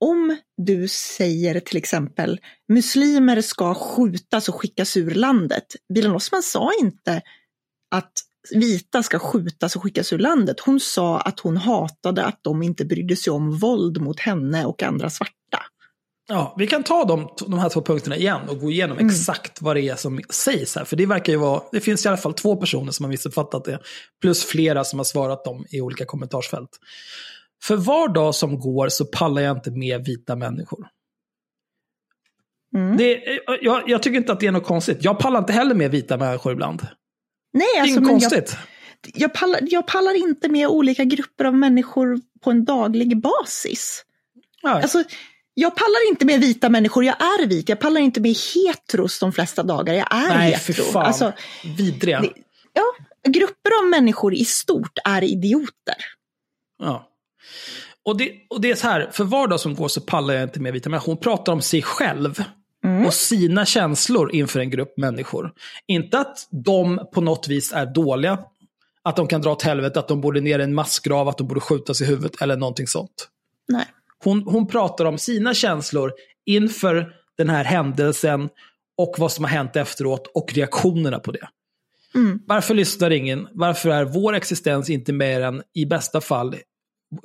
[0.00, 5.66] om du säger till exempel muslimer ska skjutas och skickas ur landet.
[5.94, 7.22] Bilan Osman sa inte
[7.94, 8.12] att
[8.54, 10.60] vita ska skjutas och skickas ur landet.
[10.60, 14.82] Hon sa att hon hatade att de inte brydde sig om våld mot henne och
[14.82, 15.34] andra svarta.
[16.30, 19.08] Ja, vi kan ta de, de här två punkterna igen och gå igenom Mm.
[19.08, 20.84] exakt vad det är som sägs här.
[20.84, 23.64] För det verkar ju vara, det finns i alla fall två personer som har missuppfattat
[23.64, 23.78] det.
[24.20, 26.70] Plus flera som har svarat dem i olika kommentarsfält.
[27.62, 30.88] För var dag som går så pallar jag inte med vita människor.
[32.76, 32.96] Mm.
[32.96, 33.22] Det,
[33.62, 34.98] jag, jag tycker inte att det är något konstigt.
[35.00, 36.86] Jag pallar inte heller med vita människor ibland.
[37.52, 38.56] Nej, alltså, inget men jag, konstigt.
[39.14, 44.04] jag, pallar, jag pallar inte med olika grupper av människor på en daglig basis.
[44.62, 44.82] Nej.
[44.82, 45.04] Alltså,
[45.54, 47.68] jag pallar inte med vita människor, jag är vit.
[47.68, 50.92] Jag pallar inte med heteros de flesta dagar, jag är Nej, för hetero.
[50.92, 51.06] fan.
[51.06, 51.32] Alltså,
[51.76, 52.20] Vidriga.
[52.20, 52.32] det-
[52.72, 52.84] ja,
[53.30, 55.96] grupper av människor i stort är idioter.
[56.78, 57.07] Ja.
[58.02, 60.42] Och det, och det är så här, för var dag som går så pallar jag
[60.42, 61.12] inte med vita människor.
[61.12, 62.42] Hon pratar om sig själv
[62.84, 63.06] Mm.
[63.06, 65.52] och sina känslor inför en grupp människor.
[65.86, 68.38] Inte att de på något vis är dåliga,
[69.02, 71.48] att de kan dra åt helvete, att de borde ner i en massgrav, att de
[71.48, 73.28] borde skjutas i huvudet eller någonting sånt.
[73.68, 73.86] Nej.
[74.24, 76.12] Hon, hon pratar om sina känslor
[76.46, 78.48] inför den här händelsen
[78.96, 81.48] och vad som har hänt efteråt och reaktionerna på det.
[82.14, 82.38] Mm.
[82.46, 83.48] Varför lyssnar ingen?
[83.52, 86.56] Varför är vår existens inte mer än, i bästa fall,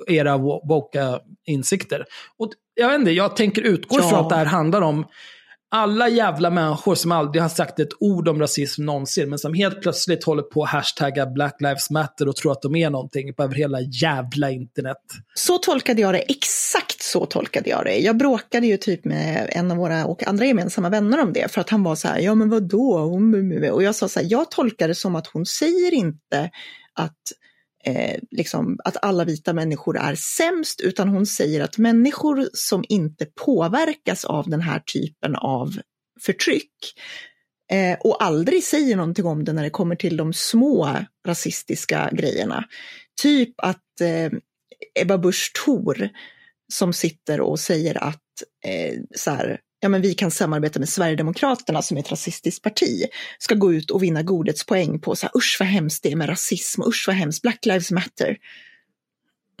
[0.06, 2.04] era wo- woka insikter?
[2.38, 4.06] Och jag vet inte, jag tänker utgå Ja.
[4.06, 5.06] ifrån att det här handlar om
[5.76, 9.82] alla jävla människor som aldrig har sagt ett ord om rasism någonsin, men som helt
[9.82, 13.42] plötsligt håller på att hashtagga Black Lives Matter och tror att de är någonting på
[13.42, 14.96] över hela jävla internet.
[15.34, 17.96] Så tolkade jag det, exakt så tolkade jag det.
[17.98, 21.60] Jag bråkade ju typ med en av våra och andra gemensamma vänner om det, för
[21.60, 23.18] att han var så här, ja men vadå?
[23.72, 26.50] Och jag sa så här, jag tolkar det som att hon säger inte
[26.94, 27.18] att
[27.86, 33.26] eh, liksom, att alla vita människor är sämst, utan hon säger att människor som inte
[33.44, 35.70] påverkas av den här typen av
[36.20, 36.72] förtryck
[37.72, 42.64] eh, och aldrig säger någonting om det när det kommer till de små rasistiska grejerna.
[43.22, 44.32] Typ att eh,
[44.94, 46.08] Ebba Busch Thor
[46.72, 48.22] som sitter och säger att
[48.66, 53.04] eh, så här, ja, men vi kan samarbeta med Sverigedemokraterna som är ett rasistiskt parti,
[53.38, 56.28] ska gå ut och vinna godhetspoäng på så här, usch vad hemskt det är med
[56.28, 58.36] rasism, usch vad hemskt, Black Lives Matter.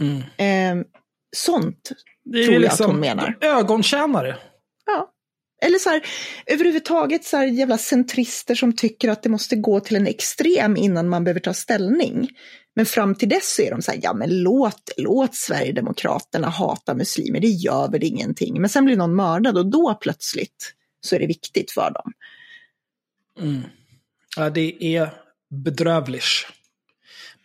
[0.00, 0.22] Mm.
[0.36, 0.86] Eh,
[1.36, 1.92] sånt
[2.32, 3.38] tror jag liksom att hon menar.
[3.40, 4.36] Ögontjänare.
[5.64, 6.06] Eller så här,
[6.46, 11.08] överhuvudtaget så här jävla centrister som tycker att det måste gå till en extrem innan
[11.08, 12.28] man behöver ta ställning.
[12.74, 16.94] Men fram till dess så är de så här, ja men låt, låt Sverigedemokraterna hata
[16.94, 18.60] muslimer, det gör väl ingenting.
[18.60, 22.12] Men sen blir någon mördad och då plötsligt så är det viktigt för dem.
[23.40, 23.62] Mm.
[24.36, 25.10] Ja, det är
[25.50, 26.24] bedrövligt.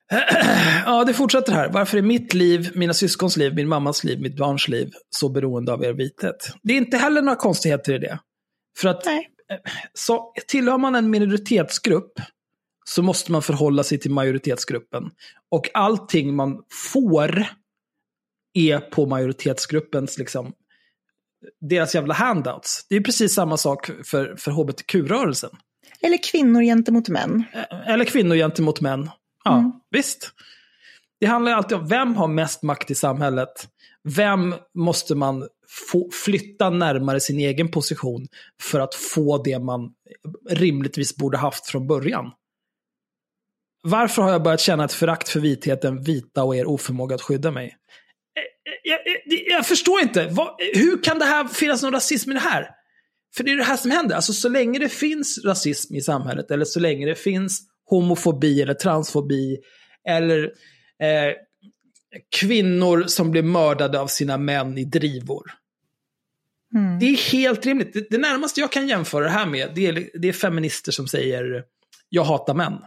[0.85, 1.69] Ja, det fortsätter här.
[1.69, 5.73] Varför är mitt liv, mina syskons liv, min mammas liv, mitt barns liv så beroende
[5.73, 6.53] av er vithet?
[6.63, 8.19] Det är inte heller några konstigheter i det.
[8.77, 9.29] För att Nej.
[9.93, 12.11] så, tillhör man en minoritetsgrupp
[12.85, 15.11] så måste man förhålla sig till majoritetsgruppen.
[15.51, 17.45] Och allting man får
[18.53, 20.53] är på majoritetsgruppens, liksom,
[21.61, 22.85] deras jävla handouts.
[22.89, 25.51] Det är precis samma sak för, för hbtq-rörelsen.
[26.01, 27.43] Eller kvinnor gentemot män.
[27.87, 29.09] Eller kvinnor gentemot män.
[29.43, 29.71] Ja, mm.
[29.89, 30.31] visst.
[31.19, 33.67] Det handlar alltid om vem har mest makt i samhället.
[34.03, 35.47] Vem måste man
[35.91, 38.27] få, flytta närmare sin egen position
[38.61, 39.93] för att få det man
[40.49, 42.31] rimligtvis borde haft från början.
[43.83, 47.51] Varför har jag börjat känna ett förakt för vitheten, vita och er oförmåga att skydda
[47.51, 47.77] mig?
[48.83, 50.27] Jag, jag, jag förstår inte.
[50.31, 52.69] Vad, hur kan det här finnas någon rasism i det här?
[53.35, 54.15] För det är det här som händer.
[54.15, 58.73] Alltså så länge det finns rasism i samhället, eller så länge det finns homofobi eller
[58.73, 59.57] transfobi,
[60.09, 60.43] eller
[61.03, 61.33] eh,
[62.39, 65.51] kvinnor som blir mördade av sina män i drivor.
[66.75, 66.99] Mm.
[66.99, 67.93] Det är helt rimligt.
[67.93, 71.07] Det, det, närmaste jag kan jämföra det här med, det är, det är feminister som
[71.07, 71.63] säger
[72.09, 72.77] jag hatar män.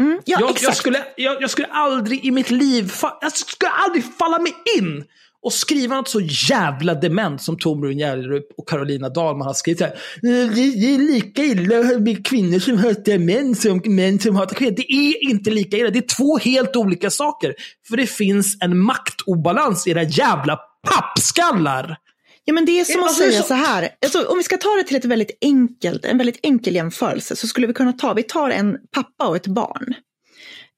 [0.00, 4.04] Mm, ja, jag, jag, skulle, jag, jag, skulle aldrig i mitt liv, jag skulle aldrig
[4.18, 5.04] falla mig in
[5.42, 6.20] och skriva något så
[6.50, 9.80] jävla dement som Tom Järlerup och Carolina Dahlman har skrivit.
[9.80, 9.98] Här.
[10.22, 14.74] Det är lika illa med kvinnor som hatar män som män som hatar kvinnor.
[14.76, 15.90] Det är inte lika illa.
[15.90, 17.54] Det är två helt olika saker.
[17.88, 21.96] För det finns en maktobalans i era jävla pappskallar.
[22.44, 24.68] Ja men det är som att alltså, säga så här, alltså, om vi ska ta
[24.76, 28.22] det till ett väldigt enkelt, en väldigt enkel jämförelse så skulle vi kunna ta, vi
[28.22, 29.94] tar en pappa och ett barn.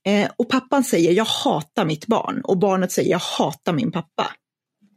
[0.07, 4.31] Eh, och pappan säger jag hatar mitt barn och barnet säger jag hatar min pappa.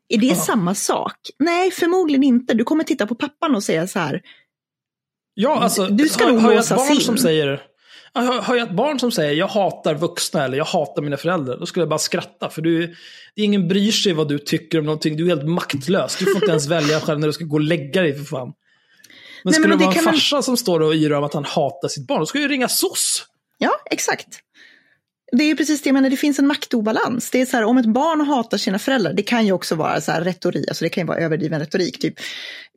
[0.09, 0.35] Är det ja.
[0.35, 1.17] samma sak?
[1.39, 2.53] Nej, förmodligen inte.
[2.53, 4.21] Du kommer titta på pappan och säga så här.
[5.33, 7.01] Ja, alltså, du ska har, nog har jag ett barn in.
[7.01, 7.61] som säger,
[8.13, 11.65] har jag ett barn som säger jag hatar vuxna eller jag hatar mina föräldrar, då
[11.65, 12.49] skulle jag bara skratta.
[12.49, 12.95] För du,
[13.35, 16.15] ingen bryr sig vad du tycker om någonting, du är helt maktlös.
[16.15, 18.53] Du får inte ens välja själv när du ska gå och lägga dig för fan.
[19.43, 20.43] Men skulle Nej, men det vara en farsa man...
[20.43, 23.25] som står och yrar om att han hatar sitt barn, då ska jag ringa SOS.
[23.57, 24.27] Ja, exakt.
[25.31, 27.31] Det är precis det jag menar, det finns en maktobalans.
[27.31, 30.01] Det är så här, om ett barn hatar sina föräldrar, det kan ju också vara
[30.01, 31.99] så här retorik, alltså det kan ju vara överdriven retorik.
[31.99, 32.13] Typ,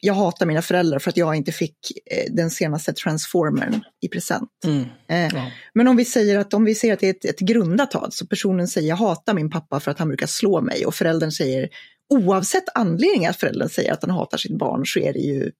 [0.01, 1.77] jag hatar mina föräldrar för att jag inte fick
[2.11, 4.51] eh, den senaste transformern i present.
[4.65, 4.85] Mm.
[5.09, 5.51] Eh, ja.
[5.75, 8.15] Men om vi säger att, om vi säger att det är ett, ett grundat hat,
[8.15, 11.33] så personen säger jag hatar min pappa för att han brukar slå mig och föräldern
[11.33, 11.69] säger,
[12.15, 15.51] oavsett anledning att föräldern säger att han hatar sitt barn så är det ju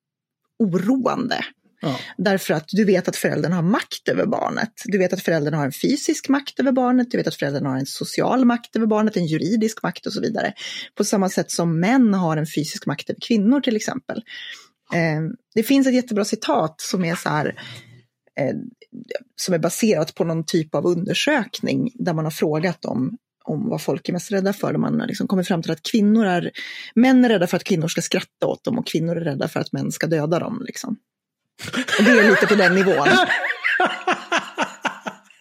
[0.59, 1.45] oroande.
[1.81, 1.99] Ja.
[2.17, 4.73] Därför att du vet att föräldern har makt över barnet.
[4.85, 7.77] Du vet att föräldern har en fysisk makt över barnet, du vet att föräldern har
[7.77, 10.53] en social makt över barnet, en juridisk makt och så vidare.
[10.95, 14.23] På samma sätt som män har en fysisk makt över kvinnor till exempel.
[14.95, 15.21] Eh,
[15.55, 17.47] det finns ett jättebra citat som är så här,
[18.41, 18.55] eh,
[19.37, 23.19] som är baserat på någon typ av undersökning där man har frågat om
[23.49, 24.73] om vad folk är mest rädda för.
[24.73, 26.51] Där man har liksom kommit fram till att kvinnor är,
[26.95, 29.61] män är rädda för att kvinnor ska skratta åt dem och kvinnor är rädda för
[29.61, 30.63] att män ska döda dem.
[30.67, 30.97] Liksom.
[31.99, 33.09] Det är lite på den nivån.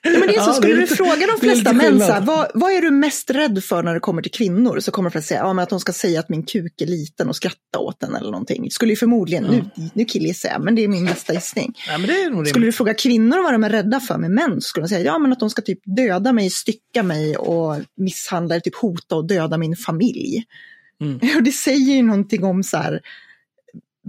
[0.04, 2.92] Nej, men det är så, skulle du fråga de flesta män, vad, vad, är du
[2.92, 4.80] mest rädd för när det kommer till kvinnor?
[4.80, 6.86] Så kommer de att säga ja, men att de ska säga att min kuk är
[6.86, 8.72] liten och skratta åt den eller någonting.
[8.72, 9.66] Skulle ju förmodligen, mm.
[9.76, 11.74] nu, nu killgissar jag, men det är min bästa gissning.
[11.88, 14.84] Ja, är skulle du fråga kvinnor vad de är rädda för med män, så skulle
[14.84, 18.76] de säga ja, men att de ska typ döda mig, stycka mig och misshandla, typ
[18.76, 20.44] hota och döda min familj.
[21.02, 21.20] Mm.
[21.38, 23.02] Och det säger ju någonting om så här,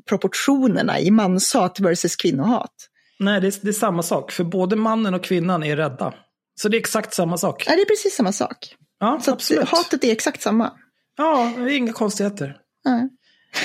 [0.09, 2.73] proportionerna i manshat versus kvinnohat.
[3.19, 4.33] Nej, det är, det är samma sak.
[4.33, 6.15] För både mannen och kvinnan är rädda.
[6.61, 7.65] Så det är exakt samma sak.
[7.67, 8.77] Ja, det är precis samma sak.
[9.01, 9.69] Ja, så absolut.
[9.69, 10.73] hatet är exakt samma.
[11.17, 12.57] Ja, det är inga konstigheter.
[12.85, 13.09] Nej.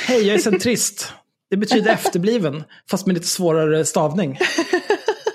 [0.08, 1.14] Hej, jag är centrist.
[1.50, 4.40] Det betyder efterbliven, fast med lite svårare stavning.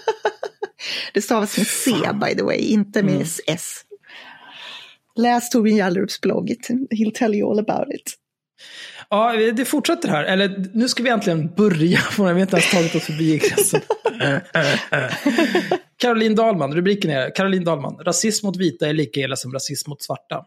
[1.15, 3.27] det stavas med C, by the way, inte med mm.
[3.47, 3.85] S.
[5.17, 6.55] Läs Torbjörn Hjallerups blogg,
[6.91, 8.15] he'll tell you all about it.
[9.11, 10.25] Ja, det fortsätter här.
[10.25, 13.81] Eller nu ska vi äntligen börja, för vi har inte ens tagit oss förbi gränsen.
[15.97, 20.03] Caroline Dahlman, rubriken är Caroline Dahlman, rasism mot vita är lika illa som rasism mot
[20.03, 20.45] svarta.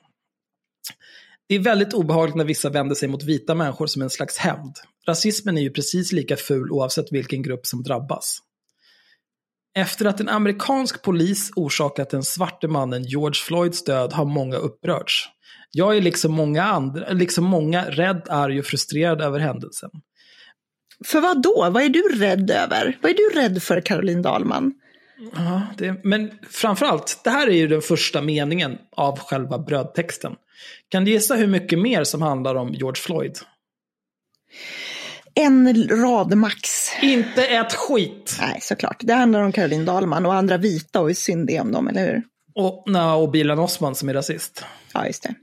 [1.47, 4.76] Det är väldigt obehagligt när vissa vänder sig mot vita människor som en slags hämnd.
[5.07, 8.39] Rasismen är ju precis lika ful oavsett vilken grupp som drabbas.
[9.76, 15.30] Efter att en amerikansk polis orsakat den svarte mannen George Floyds död har många upprörts.
[15.72, 19.89] Jag är liksom många, andra, liksom många rädd, arg och frustrerad över händelsen.
[21.05, 21.69] För vad då?
[21.72, 22.97] Vad är du rädd över?
[23.01, 24.74] Vad är du rädd för, Caroline Dahlman?
[25.36, 30.36] Ja, det, men framförallt, det här är ju den första meningen av själva brödtexten.
[30.89, 33.38] Kan du gissa hur mycket mer som handlar om George Floyd?
[35.34, 36.91] En rad max.
[37.01, 38.38] Inte ett skit.
[38.41, 38.97] Nej, såklart.
[38.99, 41.88] Det handlar om Caroline Dahlman och andra vita och hur synd det är om dem,
[41.88, 42.24] eller hur?
[42.55, 44.65] Och, na, och Bilan Osman som är rasist.
[44.93, 45.36] Ja, just det.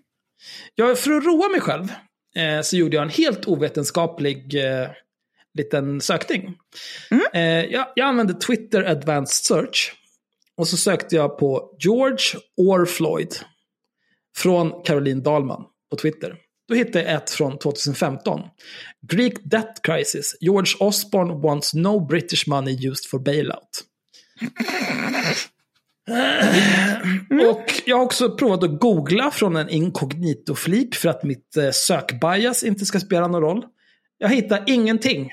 [0.74, 1.92] Ja, för att roa mig själv
[2.36, 4.88] eh, så gjorde jag en helt ovetenskaplig eh,
[5.58, 6.54] liten sökning.
[7.10, 7.24] Mm.
[7.32, 9.92] Eh, jag, jag använde Twitter Advanced Search.
[10.56, 13.34] Och så sökte jag på George or Floyd.
[14.36, 16.36] Från Caroline Dahlman på Twitter.
[16.68, 18.40] Då hittade jag ett från 2015.
[19.10, 20.36] Greek Debt Crisis.
[20.40, 23.84] George Osborne wants no British money used for bailout.
[26.10, 27.50] Mm.
[27.50, 32.62] Och jag har också provat att googla från en inkognito-flik för att mitt eh, sökbias
[32.62, 33.64] inte ska spela någon roll.
[34.18, 35.30] Jag hittar ingenting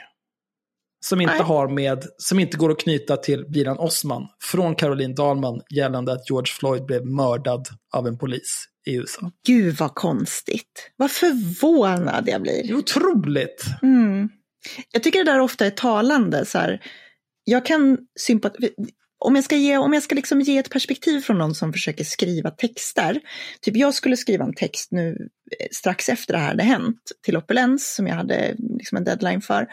[1.06, 5.62] som inte, har med, som inte går att knyta till Bilan Osman från Caroline Dahlman
[5.70, 9.32] gällande att George Floyd blev mördad av en polis i USA.
[9.48, 10.92] Gud vad konstigt.
[10.96, 12.64] Vad förvånad jag blir.
[12.64, 13.66] Det är otroligt.
[13.82, 14.30] Mm.
[14.92, 16.46] Jag tycker det där ofta är talande.
[16.46, 16.82] Så här,
[17.44, 18.74] jag kan sympatisera
[19.26, 22.04] om jag ska, ge, om jag ska liksom ge ett perspektiv från någon som försöker
[22.04, 23.22] skriva texter,
[23.62, 27.38] typ jag skulle skriva en text nu eh, strax efter det här hade hänt till
[27.38, 29.68] Opulens som jag hade liksom en deadline för.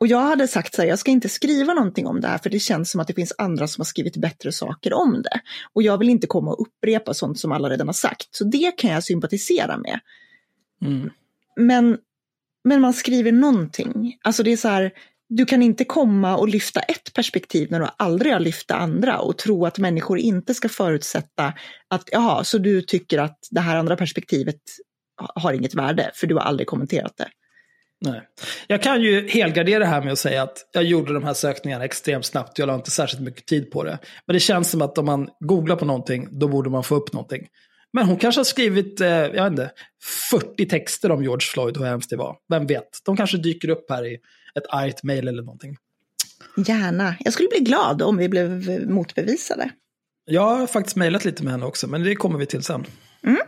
[0.00, 2.50] Och jag hade sagt så här, jag ska inte skriva någonting om det här för
[2.50, 5.40] det känns som att det finns andra som har skrivit bättre saker om det.
[5.72, 8.28] Och jag vill inte komma och upprepa sånt som alla redan har sagt.
[8.30, 10.00] Så det kan jag sympatisera med.
[10.84, 11.10] Mm.
[11.56, 11.98] Men,
[12.64, 14.18] men man skriver någonting.
[14.22, 14.92] Alltså det är så här,
[15.36, 19.18] du kan inte komma och lyfta ett perspektiv när du aldrig har lyft det andra
[19.18, 21.52] och tro att människor inte ska förutsätta
[21.90, 24.60] att, jaha, så du tycker att det här andra perspektivet
[25.34, 27.28] har inget värde, för du har aldrig kommenterat det.
[28.04, 28.22] Nej.
[28.66, 31.84] Jag kan ju helgardera det här med att säga att jag gjorde de här sökningarna
[31.84, 32.58] extremt snabbt.
[32.58, 33.98] Jag la inte särskilt mycket tid på det.
[34.26, 37.12] Men det känns som att om man googlar på någonting, då borde man få upp
[37.12, 37.46] någonting.
[37.92, 39.70] Men hon kanske har skrivit, eh, jag vet inte,
[40.30, 42.36] 40 texter om George Floyd, hur hemskt det var.
[42.48, 42.88] Vem vet?
[43.04, 44.18] De kanske dyker upp här i
[44.58, 45.76] ett argt mail eller någonting.
[46.56, 47.16] Gärna.
[47.20, 48.50] Jag skulle bli glad om vi blev
[48.90, 49.70] motbevisade.
[50.24, 52.86] Jag har faktiskt mejlat lite med henne också, men det kommer vi till sen.
[53.24, 53.38] Mm.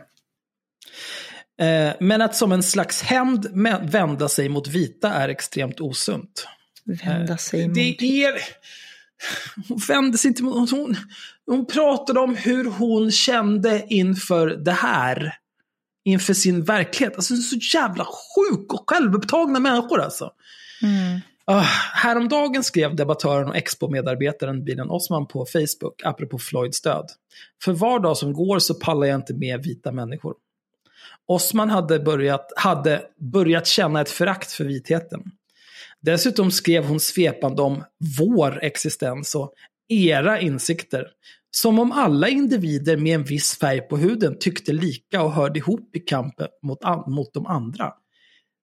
[1.59, 3.47] Eh, men att som en slags hämnd
[3.81, 6.47] vända sig mot vita är extremt osunt.
[7.05, 7.75] Vända sig eh, mot...
[7.75, 8.33] Det är...
[9.67, 10.71] Hon vände sig inte mot...
[10.71, 10.95] Hon,
[11.45, 15.33] hon pratade om hur hon kände inför det här.
[16.05, 17.15] Inför sin verklighet.
[17.15, 20.31] Alltså så jävla sjuk och självupptagna människor alltså.
[20.81, 21.19] Mm.
[21.51, 27.11] Uh, häromdagen skrev debattören och Expo-medarbetaren Bilen Osman på Facebook, apropå Floyds död.
[27.63, 30.33] För var dag som går så pallar jag inte med vita människor.
[31.27, 35.21] Osman hade börjat, hade börjat känna ett förakt för vitheten.
[36.01, 37.83] Dessutom skrev hon svepande om
[38.19, 39.53] vår existens och
[39.87, 41.07] era insikter.
[41.55, 45.95] Som om alla individer med en viss färg på huden tyckte lika och hörde ihop
[45.95, 47.93] i kampen mot, mot de andra.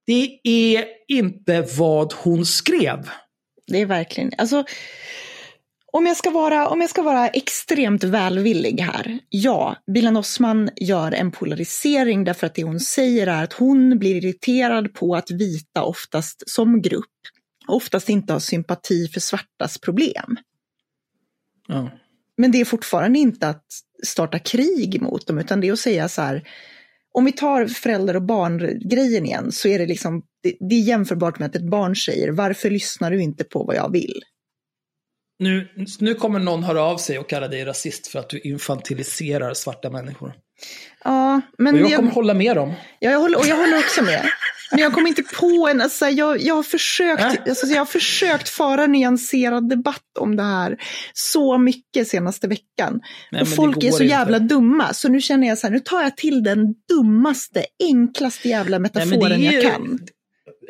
[0.05, 3.09] Det är inte vad hon skrev.
[3.67, 4.65] Det är verkligen, alltså
[5.91, 11.11] om jag, ska vara, om jag ska vara extremt välvillig här, ja, Bilan Osman gör
[11.11, 15.83] en polarisering därför att det hon säger är att hon blir irriterad på att vita
[15.83, 17.05] oftast som grupp
[17.67, 20.37] oftast inte har sympati för svartas problem.
[21.67, 21.89] Ja.
[22.37, 23.65] Men det är fortfarande inte att
[24.05, 26.47] starta krig mot dem, utan det är att säga så här,
[27.13, 31.39] om vi tar föräldrar och barn-grejen igen, så är det liksom, det, det är jämförbart
[31.39, 34.21] med att ett barn säger, varför lyssnar du inte på vad jag vill?
[35.39, 35.67] Nu,
[35.99, 39.89] nu kommer någon höra av sig och kalla dig rasist för att du infantiliserar svarta
[39.89, 40.33] människor.
[41.03, 41.75] Ja, men...
[41.75, 42.73] Och jag kommer hålla med dem.
[42.99, 44.29] Ja, jag håller, och jag håller också med.
[44.73, 47.33] Men jag kommer inte på en, alltså, jag, jag, har försökt, äh?
[47.47, 50.77] alltså, jag har försökt föra nyanserad debatt om det här
[51.13, 53.01] så mycket senaste veckan.
[53.31, 54.05] Nej, och folk är så inte.
[54.05, 58.49] jävla dumma, så nu känner jag så här, nu tar jag till den dummaste, enklaste
[58.49, 59.99] jävla metaforen Nej, jag kan.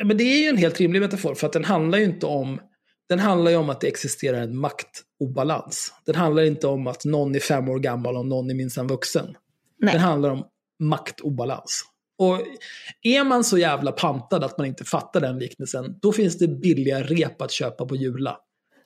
[0.04, 2.60] Men det är ju en helt rimlig metafor, för att den handlar ju inte om
[3.10, 5.94] den handlar ju om att det existerar en maktobalans.
[6.06, 9.36] Den handlar inte om att någon är fem år gammal och någon är minsann vuxen.
[9.80, 9.94] Nej.
[9.94, 10.44] Den handlar om
[10.80, 11.84] maktobalans.
[12.18, 12.40] Och
[13.02, 17.04] är man så jävla pantad att man inte fattar den liknelsen, då finns det billiga
[17.04, 18.38] rep att köpa på Jula.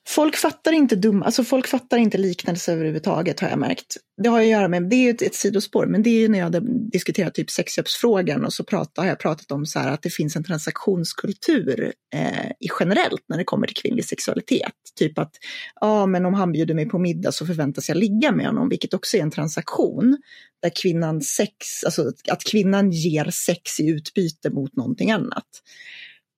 [0.10, 3.97] Folk fattar inte dum, alltså folk fattar inte liknelser överhuvudtaget har jag märkt.
[4.24, 6.28] Det har att göra med, det är ju ett, ett sidospår, men det är ju
[6.28, 10.01] när jag diskuterar typ sexköpsfrågan och så pratar, har jag pratat om så här att
[10.01, 14.74] det finns en transaktionskultur eh, i generellt när det kommer till kvinnlig sexualitet.
[14.95, 15.32] Typ att,
[15.82, 18.93] ja men om han bjuder mig på middag så förväntas jag ligga med honom, vilket
[18.93, 20.18] också är en transaktion.
[20.62, 25.47] Där kvinnan sex, alltså att kvinnan ger sex i utbyte mot någonting annat.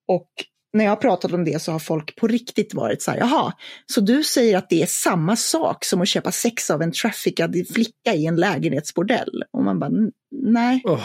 [0.08, 0.30] Och
[0.72, 3.52] när jag har pratat om det så har folk på riktigt varit så här, jaha,
[3.86, 7.56] så du säger att det är samma sak som att köpa sex av en traffickad
[7.74, 9.44] flicka i en lägenhetsbordell?
[9.50, 9.90] Och man bara,
[10.30, 10.82] nej.
[10.84, 11.04] Oh.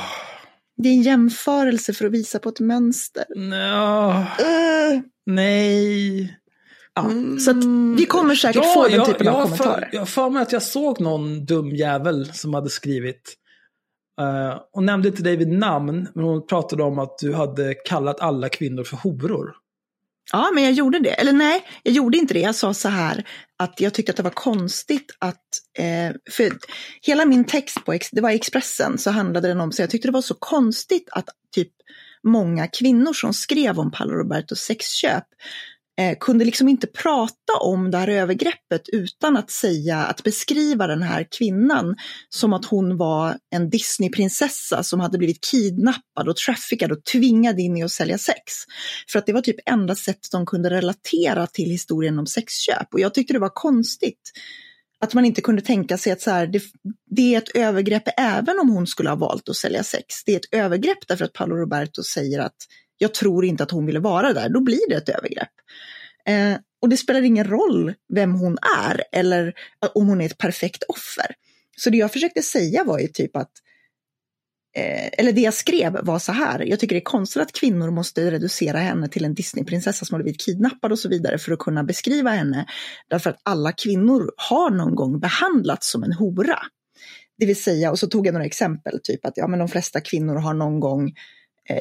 [0.78, 3.26] Det är en jämförelse för att visa på ett mönster.
[3.36, 4.10] No.
[4.46, 5.02] Uh.
[5.26, 6.38] Nej.
[6.94, 7.40] Ja, mm.
[7.40, 7.54] Så
[7.98, 9.82] vi kommer säkert ja, få den jag, typen jag, av kommentarer.
[9.82, 13.36] För, jag har för mig att jag såg någon dum jävel som hade skrivit
[14.22, 17.74] Eh, uh, hon nämnde inte dig vid namn, men hon pratade om att du hade
[17.74, 19.56] kallat alla kvinnor för horor.
[20.32, 21.10] Ja, men jag gjorde det.
[21.10, 22.40] Eller nej, jag gjorde inte det.
[22.40, 25.44] Jag sa så här att jag tyckte att det var konstigt att,
[25.78, 26.58] eh, för
[27.02, 30.12] hela min text på, det var Expressen, så handlade den om, så jag tyckte det
[30.12, 31.72] var så konstigt att typ
[32.24, 35.24] många kvinnor som skrev om Paolo Robertos sexköp
[36.00, 41.02] eh, kunde liksom inte prata om det här övergreppet utan att säga, att beskriva den
[41.02, 41.96] här kvinnan
[42.30, 47.78] som att hon var en Disneyprinsessa som hade blivit kidnappad och traffickad och tvingad in
[47.78, 48.54] i att sälja sex.
[49.12, 52.94] För att det var typ enda sättet de kunde relatera till historien om sexköp.
[52.94, 54.32] Och jag tyckte det var konstigt
[55.00, 56.64] att man inte kunde tänka sig att så här, det,
[57.10, 60.24] det, är ett övergrepp även om hon skulle ha valt att sälja sex.
[60.26, 62.56] Det är ett övergrepp därför att Paolo Roberto säger att
[62.98, 65.52] jag tror inte att hon ville vara där, då blir det ett övergrepp.
[66.26, 69.48] Eh, och det spelar ingen roll vem hon är eller
[69.84, 71.36] eh, om hon är ett perfekt offer.
[71.78, 73.52] Så det jag försökte säga var ju typ att
[74.78, 77.92] eh, eller det jag skrev var så här, jag tycker det är konstigt att kvinnor
[77.92, 81.60] måste reducera henne till en Disneyprinsessa som har blivit kidnappad och så vidare för att
[81.60, 82.66] kunna beskriva henne.
[83.10, 86.60] Därför att alla kvinnor har någon gång behandlats som en hora.
[87.38, 90.02] Det vill säga, och så tog jag några exempel, typ att ja, men de flesta
[90.02, 91.14] kvinnor har någon gång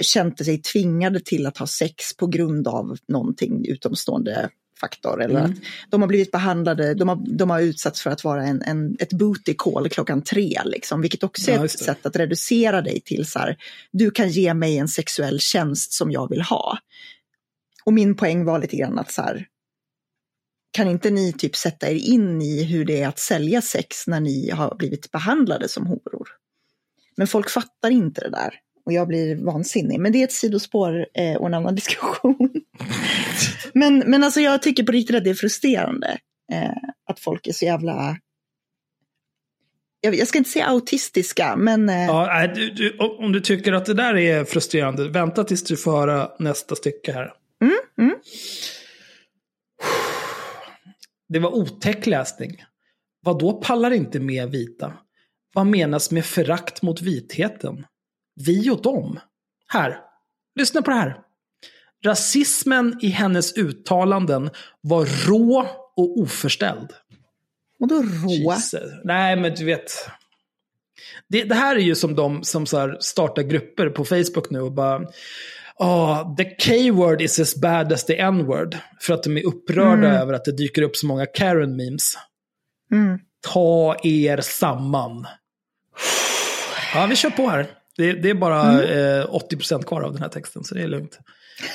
[0.01, 5.23] kände sig tvingade till att ha sex på grund av någonting utomstående faktor.
[5.23, 5.51] Eller mm.
[5.51, 5.57] att
[5.91, 9.13] de har blivit behandlade, de har, de har utsatts för att vara en, en, ett
[9.13, 13.27] booty call klockan tre, liksom, vilket också är ja, ett sätt att reducera dig till
[13.27, 13.57] så här,
[13.93, 16.79] du kan ge mig en sexuell tjänst som jag vill ha.
[17.85, 19.47] Och min poäng var lite grann att så här,
[20.71, 24.21] kan inte ni typ sätta er in i hur det är att sälja sex när
[24.21, 26.29] ni har blivit behandlade som horor?
[27.17, 28.55] Men folk fattar inte det där
[28.87, 30.01] och jag blir vansinnig.
[30.01, 32.51] Men det är ett sidospår eh, och en annan diskussion.
[33.73, 36.19] men, men alltså jag tycker på riktigt att det är frustrerande
[36.53, 38.17] eh, att folk är så jävla
[40.13, 41.89] jag ska inte säga autistiska, men...
[41.89, 42.05] Eh...
[42.05, 45.93] Ja, du, du, om du tycker att det där är frustrerande, vänta tills du får
[45.93, 47.33] höra nästa stycke här.
[47.63, 48.19] Mm, mm.
[51.29, 52.63] Det var otäck läsning.
[53.21, 54.93] Vad då pallar inte med vita?
[55.55, 57.87] Vad menas med förakt mot vitheten?
[58.35, 59.21] Vi och dem.
[59.69, 60.01] Här,
[60.55, 61.17] lyssna på det här.
[62.05, 65.67] Rasismen i hennes uttalanden var rå
[65.97, 66.93] och oförställd.
[67.79, 68.31] Vadå rå?
[68.31, 68.83] Jesus.
[69.05, 69.91] Nej, men du vet.
[71.29, 74.73] Det, det, här är ju som de som så startar grupper på Facebook nu och
[74.73, 75.03] bara
[75.77, 78.79] Oh, the K-word is as bad as the N-word.
[79.01, 80.21] För att de är upprörda mm.
[80.23, 82.15] över att det dyker upp så många Karen-memes.
[82.93, 83.19] Mm.
[83.53, 85.27] Ta er samman.
[86.95, 87.67] Ja, vi kör på här.
[87.97, 89.21] Det, det är bara mm.
[89.21, 91.19] eh, 80% kvar av den här texten, så det är lugnt.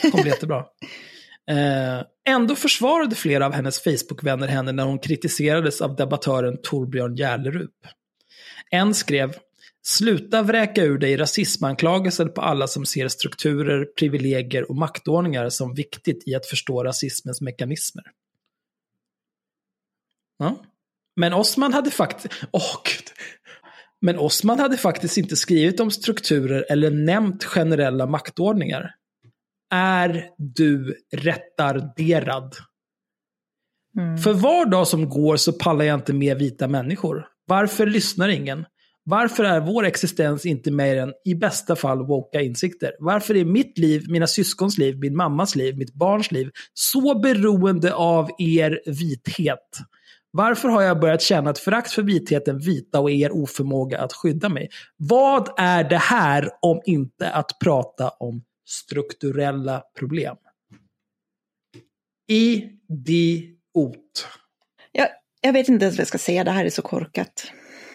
[0.02, 0.66] Det kommer bli jättebra.
[1.50, 7.72] Eh, ändå försvarade flera av hennes Facebook-vänner henne när hon kritiserades av debattören Torbjörn Järlerup.
[8.72, 9.36] En skrev
[9.82, 16.28] Sluta vräka ur dig rasismanklagelser på alla som ser strukturer, privilegier och maktordningar som viktigt
[16.28, 18.04] i att förstå rasismens mekanismer.
[20.38, 20.66] Ja.
[21.16, 22.34] Men Osman hade faktiskt...
[22.52, 23.06] Åh, oh, gud.
[24.02, 28.92] Men Osman hade faktiskt inte skrivit om strukturer eller nämnt generella maktordningar.
[29.72, 32.56] Är du retarderad?
[33.98, 34.18] Mm.
[34.18, 37.26] För var dag som går så pallar jag inte med vita människor.
[37.48, 38.66] Varför lyssnar ingen?
[39.04, 42.92] Varför är vår existens inte mer än i bästa fall woka insikter?
[43.00, 47.94] Varför är mitt liv, mina syskons liv, min mammas liv, mitt barns liv så beroende
[47.94, 49.78] av er vithet?
[50.32, 54.50] Varför har jag börjat känna ett förakt för vitheten, vita och er oförmåga att skydda
[54.50, 54.70] mig?
[54.98, 60.36] Vad är det här om inte att prata om strukturella problem?
[62.28, 63.56] Idiot.
[64.92, 65.08] Jag,
[65.42, 67.52] jag vet inte ens vad jag ska säga, det här är så korkat.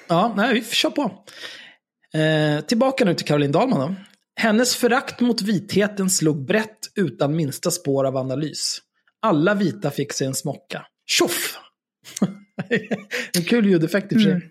[0.08, 1.02] Ja, nej, vi kör på.
[2.18, 3.94] Eh, tillbaka nu till Caroline Dahlman då.
[4.40, 8.78] Hennes förakt mot vitheten slog brett utan minsta spår av analys.
[9.22, 10.86] Alla vita fick sig en smocka.
[11.06, 11.58] Tjoff!
[13.34, 14.32] En kul ljudeffekt i och för sig.
[14.32, 14.48] Mm.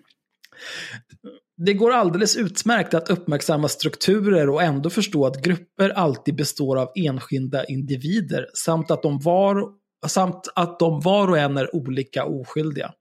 [1.57, 6.91] Det går alldeles utmärkt att uppmärksamma strukturer och ändå förstå att grupper alltid består av
[6.95, 9.63] enskilda individer samt att de var,
[10.07, 12.93] samt att de var och en är olika oskyldiga.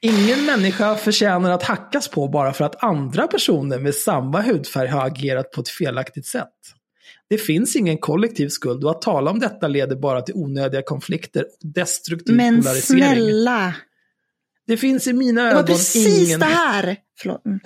[0.00, 5.06] Ingen människa förtjänar att hackas på bara för att andra personer med samma hudfärg har
[5.06, 6.54] agerat på ett felaktigt sätt.
[7.30, 11.42] Det finns ingen kollektiv skuld och att tala om detta leder bara till onödiga konflikter
[11.42, 13.00] och destruktiv Men polarisering.
[13.02, 13.74] snälla,
[14.66, 16.40] Det finns i mina det ögon var precis ingen...
[16.40, 16.96] det här.
[17.20, 17.46] Förlåt.
[17.46, 17.60] Mm.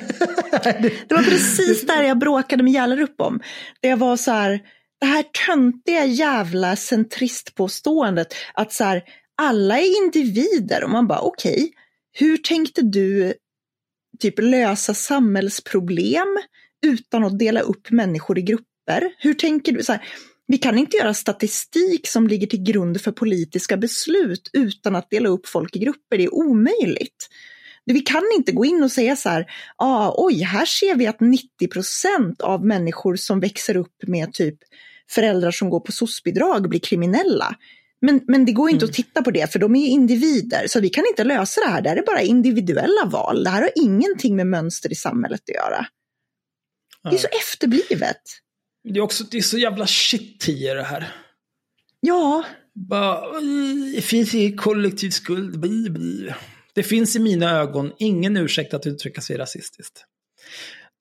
[1.08, 3.40] Det var precis där jag bråkade med Hjällerup om.
[3.80, 4.60] Det jag var så här,
[5.00, 9.02] det här töntiga jävla centristpåståendet att så här,
[9.42, 11.72] alla är individer och man bara okej,
[12.12, 13.34] hur tänkte du
[14.20, 16.38] typ lösa samhällsproblem
[16.86, 18.71] utan att dela upp människor i grupper?
[19.18, 19.82] Hur tänker du?
[19.82, 20.02] Så här,
[20.46, 25.28] vi kan inte göra statistik som ligger till grund för politiska beslut utan att dela
[25.28, 26.18] upp folk i grupper.
[26.18, 27.28] Det är omöjligt.
[27.84, 31.20] Vi kan inte gå in och säga så här, ah, oj, här ser vi att
[31.20, 34.58] 90 procent av människor som växer upp med typ
[35.10, 37.56] föräldrar som går på soc-bidrag blir kriminella.
[38.00, 38.90] Men, men det går inte Mm.
[38.90, 41.82] att titta på det, för de är individer, så vi kan inte lösa det här.
[41.82, 43.44] Det här är bara individuella val.
[43.44, 45.86] Det här har ingenting med mönster i samhället att göra.
[47.10, 48.22] Det är så efterblivet.
[48.84, 51.12] Det är också det är så jävla shit i det här.
[52.00, 55.60] Ja, Bara, "Oj, det finns ingen kollektiv skuld.
[55.60, 56.34] Bli, bli.
[56.74, 60.04] Det finns i mina ögon ingen ursäkt att uttrycka sig rasistiskt.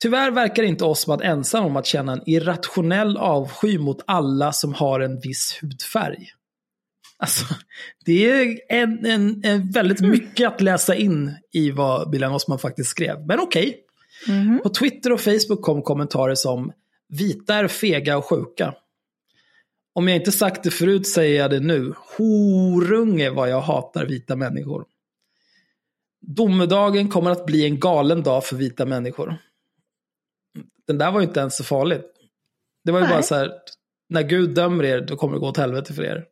[0.02, 5.00] Tyvärr verkar inte Osman ensam om att känna en irrationell avsky mot alla som har
[5.00, 6.28] en viss hudfärg.
[7.18, 7.46] Alltså,
[8.06, 12.90] det är en, en, en väldigt mycket att läsa in i vad Bilan Osman faktiskt
[12.90, 13.26] skrev.
[13.28, 13.78] Men okej.
[14.28, 14.60] Mhm.
[14.64, 16.72] På Twitter och Facebook kom kommentarer som
[17.12, 18.76] “Vita är fega och sjuka”.
[19.94, 21.94] Om jag inte sagt det förut säger jag det nu.
[22.18, 24.86] Horunge vad jag hatar vita människor.
[26.22, 29.38] Domedagen kommer att bli en galen dag för vita människor.
[30.88, 32.06] Den där var ju inte ens så farligt.
[32.84, 33.14] Det var ju Nej.
[33.14, 33.52] bara så här,
[34.10, 36.26] när Gud dömer er, då kommer det gå åt helvete för er.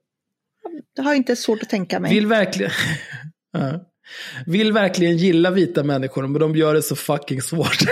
[0.96, 2.14] det har jag inte svårt att tänka mig.
[2.14, 2.72] Vill verkligen...
[4.46, 7.78] Vill verkligen gilla vita människor, men de gör det så fucking svårt.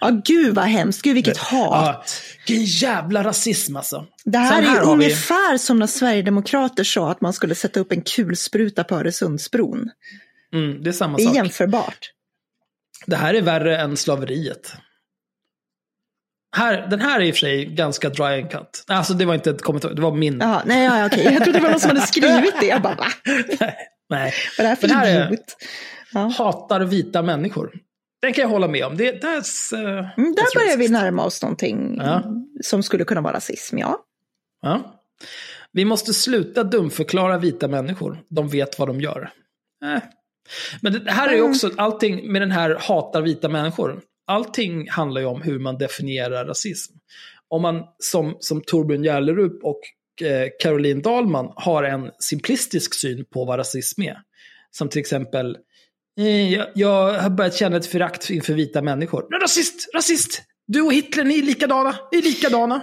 [0.00, 1.02] Ja, gud vad hemskt.
[1.02, 1.70] Gud vilket hat.
[1.70, 2.04] Ja,
[2.46, 4.06] vilken jävla rasism alltså.
[4.24, 7.54] Det här Sen är ju har vi- ungefär som när Sverigedemokrater sa att man skulle
[7.54, 9.90] sätta upp en kulspruta på Öresundsbron.
[10.54, 11.36] Mm, det är samma Det är sak.
[11.36, 12.10] jämförbart.
[13.06, 14.72] Det här är värre än slaveriet.
[16.56, 18.84] Här, den här är i och för sig ganska dry and cut.
[18.86, 20.38] Alltså det var inte ett kommentar, det var min.
[20.40, 21.24] Jaha, nej, ja, okej.
[21.24, 22.66] Jag trodde det var någon som hade skrivit det.
[22.66, 23.06] Jag bara, va?
[23.24, 23.76] Nej.
[24.08, 25.56] Vad är det här för här idiot?
[26.12, 26.20] Ja.
[26.38, 27.70] Hatar vita människor.
[28.22, 28.96] Den kan jag hålla med om.
[28.96, 32.22] Det, that's, uh, Mm, that's där börjar vi närma oss någonting Ja.
[32.64, 34.04] som skulle kunna vara rasism, ja.
[34.62, 34.94] Ja.
[35.72, 38.18] Vi måste sluta dumförklara vita människor.
[38.28, 39.30] De vet vad de gör.
[39.84, 40.02] Eh.
[40.80, 44.00] Men det här är ju också allting med den här hatar vita människor.
[44.26, 46.94] Allting handlar ju om hur man definierar rasism.
[47.48, 49.80] Om man som, som Torbjörn Järlerup och
[50.26, 54.18] eh, Caroline Dahlman har en simplistisk syn på vad rasism är.
[54.70, 55.56] Som till exempel,
[56.24, 59.26] jag, jag har börjat känna ett förakt inför vita människor.
[59.30, 60.42] Men rasist, rasist!
[60.66, 61.94] Du och Hitler, ni är likadana.
[62.12, 62.82] Ni är likadana.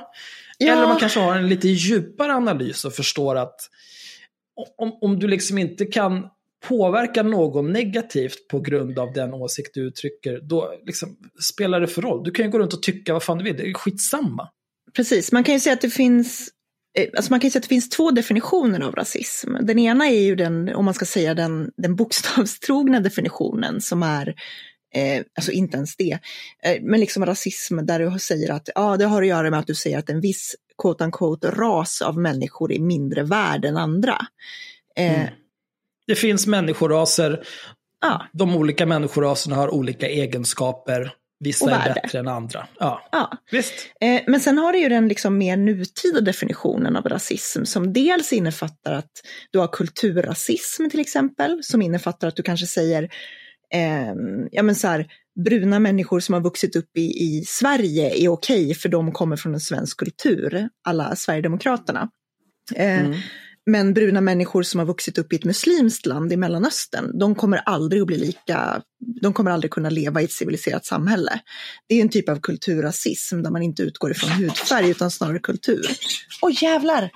[0.57, 0.73] Ja.
[0.73, 3.55] Eller man kanske har en lite djupare analys och förstår att
[4.77, 6.27] om, om du liksom inte kan
[6.67, 12.01] påverka någon negativt på grund av den åsikt du uttrycker, då liksom, spelar det för
[12.01, 12.23] roll.
[12.23, 14.49] Du kan ju gå runt och tycka vad fan du vill, det är skitsamma.
[14.95, 16.49] Precis, man kan ju säga att det finns
[17.17, 19.55] Alltså man kan säga att det finns två definitioner av rasism.
[19.61, 24.27] Den ena är ju den, om man ska säga den, den bokstavstrogna definitionen som är,
[24.95, 26.19] eh, alltså inte ens det,
[26.63, 29.67] eh, men liksom rasism där du säger att ja, det har att göra med att
[29.67, 34.17] du säger att en viss quote unquote ras av människor är mindre värd än andra.
[34.95, 35.27] Eh, Mm.
[36.07, 37.43] Det finns människoraser,
[38.01, 42.67] Ja, de olika människoraserna har olika egenskaper, vissa är bättre än andra.
[42.79, 43.31] Ja, ja.
[43.51, 43.73] visst.
[44.01, 48.33] Eh, Men sen har du ju den liksom mer nutida definitionen av rasism som dels
[48.33, 49.11] innefattar att
[49.51, 53.03] du har kulturrasism till exempel, som innefattar att du kanske säger
[53.73, 54.13] eh,
[54.51, 55.07] ja men så här,
[55.45, 59.53] bruna människor som har vuxit upp i, i Sverige är okej för de kommer från
[59.53, 62.09] en svensk kultur, alla Sverigedemokraterna.
[62.75, 63.17] Eh, Mm.
[63.65, 67.57] Men bruna människor som har vuxit upp i ett muslimskt land i Mellanöstern, de kommer
[67.57, 68.81] aldrig att bli lika,
[69.21, 71.39] de kommer aldrig kunna leva i ett civiliserat samhälle.
[71.87, 75.85] Det är en typ av kulturrasism där man inte utgår ifrån hudfärg utan snarare kultur.
[76.41, 77.09] Åh jävlar!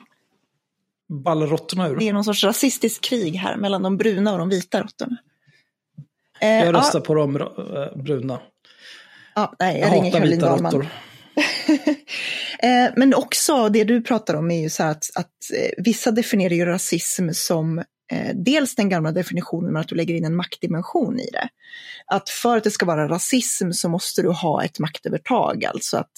[1.23, 1.95] Ballar råttorna ur.
[1.95, 5.17] Det är någon sorts rasistiskt krig här mellan de bruna och de vita råttorna.
[6.41, 8.39] Eh, Jag röstar ja, på de eh, bruna.
[9.35, 10.71] ja, nej, Jag jag, ringer hatar Caroline vita Dahlman.
[10.71, 10.87] råttor.
[12.61, 16.11] Eh, men också det du pratar om är ju så här att, att eh, vissa
[16.11, 17.79] definierar ju rasism som
[18.11, 21.49] eh, dels den gamla definitionen med att du lägger in en maktdimension i det.
[22.05, 26.11] Att för att det ska vara rasism så måste du ha ett maktövertag, alltså att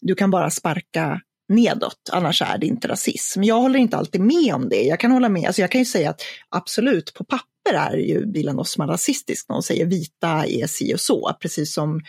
[0.00, 3.42] du kan bara sparka nedåt, annars är det inte rasism.
[3.42, 4.82] Jag håller inte alltid med om det.
[4.82, 8.26] Jag kan hålla med, alltså jag kan ju säga att absolut, på papper är ju
[8.26, 12.00] Bilan Osman rasistisk när hon säger vita är si och så, precis som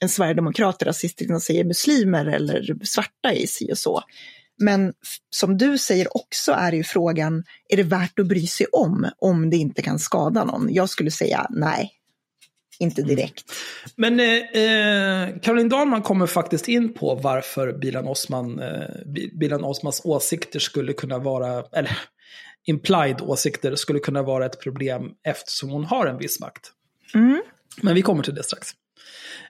[0.00, 4.02] en sverigedemokrat är rasistisk de säger muslimer eller svarta är si och så.
[4.58, 4.92] Men
[5.30, 9.50] som du säger också är ju frågan, är det värt att bry sig om, om
[9.50, 10.68] det inte kan skada någon?
[10.74, 11.92] Jag skulle säga nej,
[12.78, 13.44] inte direkt.
[13.96, 19.64] Men eh, eh, Caroline Dahlman kommer faktiskt in på varför Bilan, Osman, eh, Bi- Bilan
[19.64, 21.98] Osmans åsikter skulle kunna vara, eller
[22.66, 26.72] implied åsikter skulle kunna vara ett problem eftersom hon har en viss makt.
[27.14, 27.42] Mm.
[27.82, 28.68] Men vi kommer till det strax.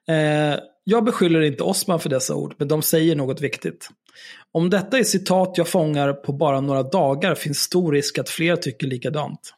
[0.08, 3.88] Eh, jag beskyller inte Osman för dessa ord, men de säger något viktigt.
[4.52, 8.56] Om detta är citat jag fångar på bara några dagar finns stor risk att fler
[8.56, 9.52] tycker likadant.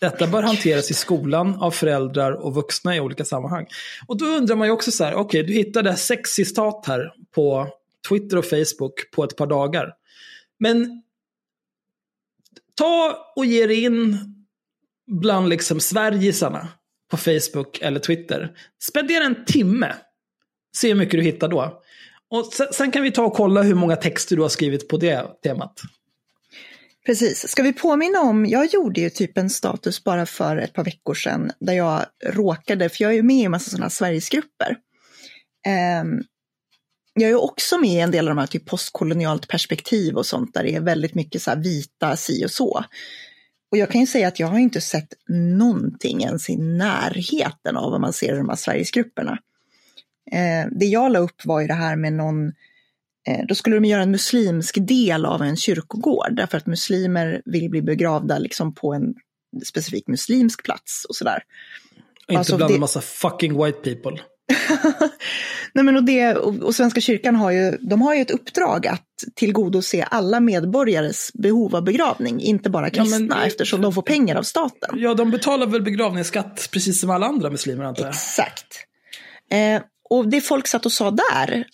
[0.00, 3.66] Detta bör hanteras i skolan av föräldrar och vuxna i olika sammanhang.
[4.06, 7.68] Och då undrar man ju också så här, okej, du hittade sex citat här på
[8.08, 9.94] Twitter och Facebook på ett par dagar.
[10.58, 11.02] Men
[12.74, 14.18] ta och ge dig in
[15.06, 16.68] bland liksom Sverigesarna
[17.10, 18.50] på Facebook eller Twitter.
[18.82, 19.94] Spendera en timme.
[20.76, 21.82] Se hur mycket du hittar då.
[22.30, 24.96] Och sen, sen kan vi ta och kolla hur många texter du har skrivit på
[24.96, 25.80] det temat.
[27.06, 27.48] Precis.
[27.48, 31.14] Ska vi påminna om, jag gjorde ju typ en status bara för ett par veckor
[31.14, 34.76] sedan där jag råkade, för jag är ju med i en massa sådana Sverigesgrupper.
[36.02, 36.24] Um,
[37.14, 40.54] jag är också med i en del av de här typ postkolonialt perspektiv och sånt
[40.54, 42.84] där det är väldigt mycket så här vita si och så.
[43.70, 45.14] Och jag kan ju säga att jag har inte sett
[45.58, 49.38] någonting ens i närheten av vad man ser i de här Sverigesgrupperna.
[50.32, 52.52] Eh, det jag la upp var ju det här med någon
[53.28, 57.70] Eh, Då skulle de göra en muslimsk del av en kyrkogård därför att muslimer vill
[57.70, 59.14] bli begravda liksom på en
[59.64, 61.42] specifik muslimsk plats och sådär.
[62.28, 64.22] Inte Alltså, bland det- en massa fucking white people.
[65.72, 69.04] Nej, men och, det, och, Svenska kyrkan har ju, de har ju ett uppdrag att
[69.34, 74.36] tillgodose alla medborgares behov av begravning, inte bara Ja, men kristna, eftersom de får pengar
[74.36, 74.90] av staten.
[74.96, 78.10] Ja, de betalar väl begravningsskatt precis som alla andra muslimer antar jag.
[78.10, 78.66] Exakt.
[79.50, 81.64] Eh, och det folk satt och sa där,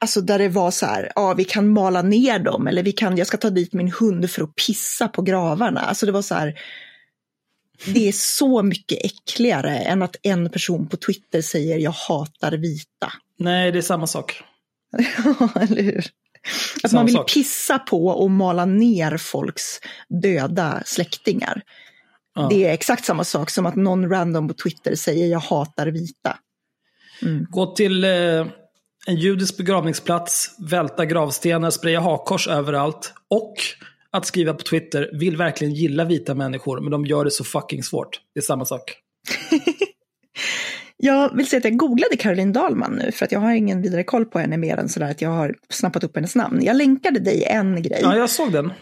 [0.00, 3.16] alltså där det var så här, ja vi kan mala ner dem eller vi kan,
[3.16, 5.80] jag ska ta dit min hund för att pissa på gravarna.
[5.80, 6.54] Alltså det var så här,
[7.86, 13.12] det är så mycket äckligare än att en person på Twitter säger jag hatar vita.
[13.38, 14.42] Nej, det är samma sak.
[15.60, 16.04] eller hur?
[16.82, 17.32] Att Samma man vill sak.
[17.32, 19.80] pissa på och mala ner folks
[20.22, 21.62] döda släktingar.
[22.34, 22.46] Ja.
[22.50, 26.38] Det är exakt samma sak som att någon random på Twitter säger jag hatar vita.
[27.22, 27.46] Mm.
[27.50, 28.46] Gå till eh,
[29.06, 33.54] en judisk begravningsplats, välta gravstenar, spraya hakkors överallt och
[34.14, 37.82] att skriva på Twitter, vill verkligen gilla vita människor, men de gör det så fucking
[37.82, 38.20] svårt.
[38.34, 38.96] Det är samma sak.
[40.96, 44.04] Jag vill säga att jag googlade Caroline Dahlman nu för att jag har ingen vidare
[44.04, 46.64] koll på henne mer än sådär att jag har snappat upp hennes namn.
[46.64, 47.98] Jag länkade dig en grej.
[48.02, 48.72] Ja, jag såg den.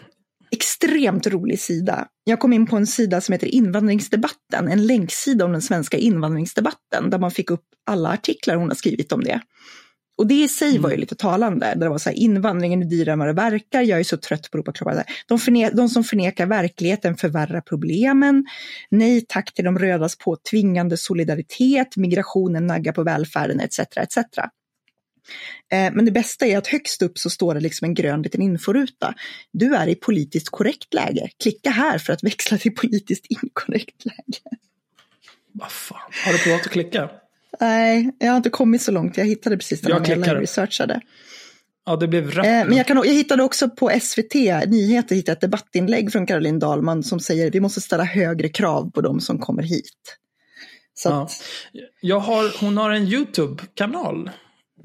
[0.51, 2.07] Extremt rolig sida.
[2.23, 7.09] Jag kom in på en sida som heter Invandringsdebatten, en länksida om den svenska invandringsdebatten
[7.09, 9.41] där man fick upp alla artiklar hon har skrivit om det.
[10.17, 12.85] Och det i sig var ju lite talande, där det var så här, invandringen är
[12.85, 15.03] dyrare än vad det verkar, jag är så trött på Europaklubbar.
[15.27, 18.45] De, förne- de som förnekar verkligheten förvärrar problemen,
[18.89, 23.79] nej tack till de rödas på tvingande solidaritet, migrationen naggar på välfärden etc.
[23.79, 24.17] etc.
[25.71, 28.41] Eh, Men det bästa är att högst upp så står det liksom en grön liten
[28.41, 29.13] inforuta.
[29.51, 31.29] Du är i politiskt korrekt läge.
[31.43, 34.57] Klicka här för att växla till politiskt inkorrekt läge.
[35.51, 37.09] Vad fan, har du provat att klicka?
[37.59, 39.17] Nej, jag har inte kommit så långt.
[39.17, 41.01] Jag hittade precis den Jag när jag researchade.
[41.85, 42.29] Ja, det blev.
[42.39, 42.65] Eh, nu.
[42.67, 44.33] Men jag, kan, jag hittade också på SVT
[44.67, 49.01] Nyheter hittade ett debattinlägg från Caroline Dahlman som säger vi måste ställa högre krav på
[49.01, 50.17] de som kommer hit.
[50.93, 51.23] Så Ja.
[51.23, 51.43] att,
[52.01, 54.29] Jag har, hon har en YouTube-kanal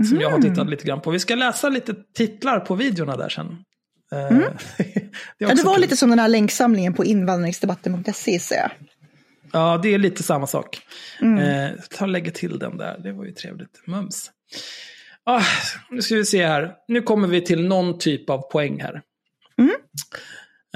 [0.08, 1.10] som jag har tittat lite grann på.
[1.10, 3.46] Vi ska läsa lite titlar på videorna där sen.
[4.12, 4.28] Eh,
[4.78, 5.80] det, är ja, det var kul.
[5.80, 8.68] lite som den här länksamlingen på invandringsdebatten.se.
[9.52, 10.80] Ja, det är lite samma sak.
[11.20, 11.38] Mm.
[11.38, 13.82] Eh, ta och lägga till den där, det var ju trevligt.
[13.86, 14.30] Mums.
[15.24, 15.44] Ah,
[15.90, 16.74] nu ska vi se här.
[16.88, 19.02] Nu kommer vi till någon typ av poäng här.
[19.58, 19.74] Mm.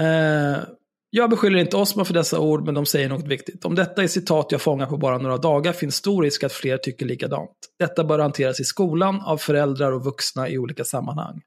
[0.01, 0.63] Eh,
[1.11, 3.65] jag beskyller inte Osman för dessa ord, men de säger något viktigt.
[3.65, 6.77] Om detta är citat jag fångar på bara några dagar finns stor risk att fler
[6.77, 7.51] tycker likadant.
[7.79, 11.41] Detta bör hanteras i skolan, av föräldrar och vuxna i olika sammanhang.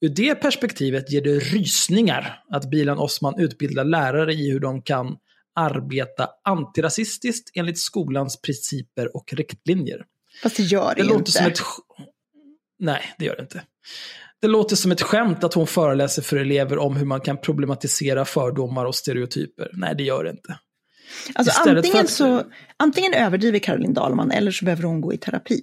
[0.00, 5.16] Ur det perspektivet ger det rysningar att Bilan Osman utbildar lärare i hur de kan
[5.56, 10.04] arbeta antirasistiskt enligt skolans principer och riktlinjer.
[10.42, 11.30] Fast det gör det, Det låter inte.
[11.32, 11.58] som ett...
[12.78, 13.62] Nej, det gör det inte.
[14.40, 18.24] Det låter som ett skämt att hon föreläser för elever om hur man kan problematisera
[18.24, 19.70] fördomar och stereotyper.
[19.72, 20.58] Nej, det gör det inte.
[21.34, 22.42] Alltså, antingen, att- så,
[22.76, 25.62] antingen överdriver Caroline Dahlman eller så behöver hon gå i terapi.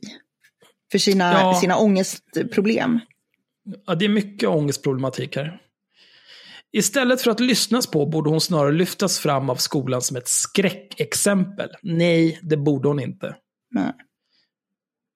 [0.91, 1.57] För sina, Ja.
[1.61, 2.99] sina ångestproblem.
[3.85, 5.61] Ja, det är mycket ångestproblematik här.
[6.75, 11.69] Istället för att lyssnas på borde hon snarare lyftas fram av skolan som ett skräckexempel.
[11.81, 13.35] Nej, det borde hon inte.
[13.71, 13.93] Nej.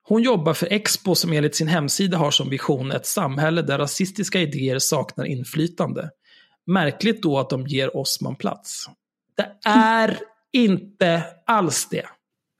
[0.02, 4.40] Hon jobbar för Expo som enligt sin hemsida har som vision ett samhälle där rasistiska
[4.40, 6.10] idéer saknar inflytande.
[6.66, 8.86] Märkligt då att de ger Osman plats.
[9.36, 10.18] Det är
[10.52, 12.06] inte alls det.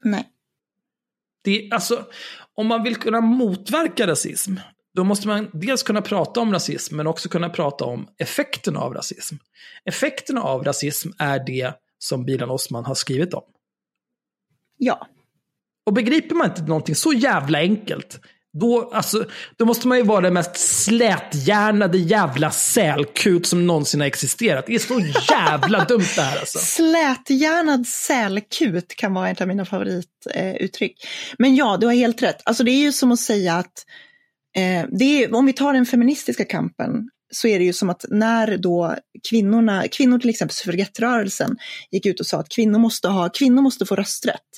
[0.03, 0.27] Nej.
[1.43, 2.05] det är, alltså,
[2.55, 4.55] om man vill kunna motverka rasism,
[4.99, 8.93] då måste man dels kunna prata om rasism, men också kunna prata om effekterna av
[8.93, 9.35] rasism.
[9.85, 13.43] Effekterna av rasism är det som Bilan Osman har skrivit om.
[14.77, 15.07] Ja.
[15.85, 18.19] Och begriper man inte någonting så jävla enkelt,
[18.53, 19.25] då, alltså,
[19.57, 24.65] då måste man ju vara den mest släthjärnade jävla sälkut som någonsin har existerat.
[24.67, 24.99] Det är så
[25.29, 26.59] jävla dumt det här alltså.
[26.59, 31.07] Släthjärnad sälkut kan vara ett av mina favorituttryck.
[31.37, 32.41] Men ja, du har helt rätt.
[32.45, 33.73] Alltså det är ju som att säga att eh,
[34.59, 38.57] Eh, är, om vi tar den feministiska kampen så är det ju som att när
[38.57, 38.95] då
[39.29, 41.57] kvinnorna, kvinnor till exempel suffragettrörelsen
[41.91, 44.49] gick ut och sa att kvinnor måste, ha, kvinnor måste få rösträtt.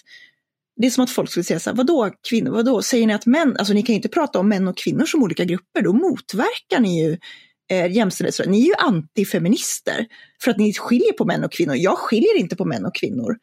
[0.76, 3.26] Det är som att folk skulle säga så här, vadå kvinnor, vadå, säger ni att
[3.26, 5.94] män, alltså ni kan ju inte prata om män och kvinnor som olika grupper, då
[5.94, 7.18] motverkar ni ju
[7.72, 8.52] eh, jämställdhetsrörelsen.
[8.52, 10.06] Ni är ju antifeminister
[10.44, 11.76] för att ni skiljer på män och kvinnor.
[11.76, 13.38] Jag skiljer inte på män och kvinnor.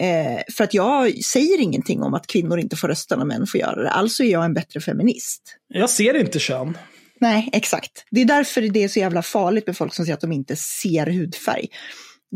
[0.00, 3.60] Eh, för att jag säger ingenting om att kvinnor inte får rösta när män får
[3.60, 3.90] göra det.
[3.90, 5.42] Alltså är jag en bättre feminist.
[5.68, 6.78] Jag ser inte kön.
[7.20, 8.04] Nej, exakt.
[8.10, 10.56] Det är därför det är så jävla farligt med folk som säger att de inte
[10.56, 11.66] ser hudfärg.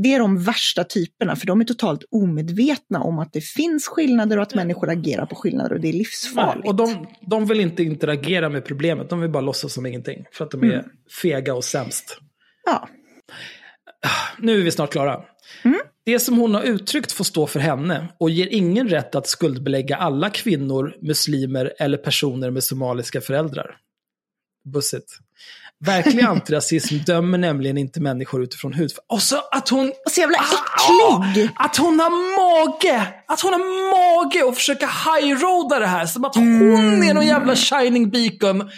[0.02, 4.36] Det är de värsta typerna, för de är totalt omedvetna om att det finns skillnader
[4.36, 6.68] och att människor agerar på skillnader och det är livsfarligt.
[6.68, 10.24] Och de, de vill inte interagera med problemet, de vill bara låtsas som ingenting.
[10.32, 10.84] För att de är
[11.22, 12.18] fega och sämst.
[12.64, 12.88] Ja,
[14.38, 15.22] Nu är vi snart klara.
[15.64, 15.78] Mm.
[16.06, 19.96] Det som hon har uttryckt får stå för henne och ger ingen rätt att skuldbelägga
[19.96, 23.76] alla kvinnor, muslimer eller personer med somaliska föräldrar.
[24.72, 25.18] Bussigt.
[25.84, 29.04] Verklig antirasism dömer nämligen inte människor utifrån hudfärg.
[29.08, 29.92] Och så att hon...
[30.10, 31.50] så jävla Ah, äcklig!
[31.54, 33.14] Att hon har mage!
[33.26, 33.60] Att hon har
[33.90, 38.70] mage att försöka highroada det här som att hon är någon jävla shining beacon.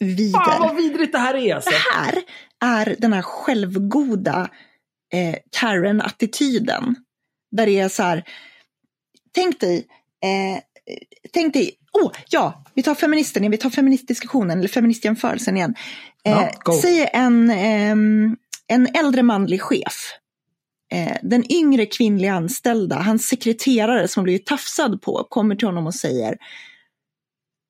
[0.00, 1.70] Fy fan vad vidrigt det här är alltså.
[1.70, 2.22] Det här
[2.64, 4.48] är den här självgoda
[5.14, 6.94] eh, Karen-attityden.
[7.50, 8.24] Där det är så här,
[9.34, 9.86] tänk dig,
[10.24, 10.62] eh,
[11.32, 15.74] tänk dig, oh ja, vi tar feministen vi tar feministdiskussionen, eller feministjämförelsen igen.
[16.24, 18.36] Eh, Ja, säg en, ehm,
[18.66, 20.12] en äldre manlig chef.
[20.92, 25.94] Eh, den yngre kvinnliga anställda, hans sekreterare som blivit tafsad på, kommer till honom och
[25.94, 26.36] säger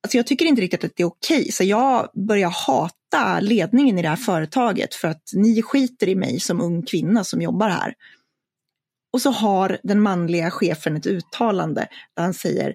[0.05, 2.95] Alltså jag tycker inte riktigt att det är okej, så jag börjar hata
[3.41, 7.43] ledningen i det här företaget för att ni skiter i mig som ung kvinna som
[7.43, 7.95] jobbar här.
[9.13, 12.75] Och så har den manliga chefen ett uttalande där han säger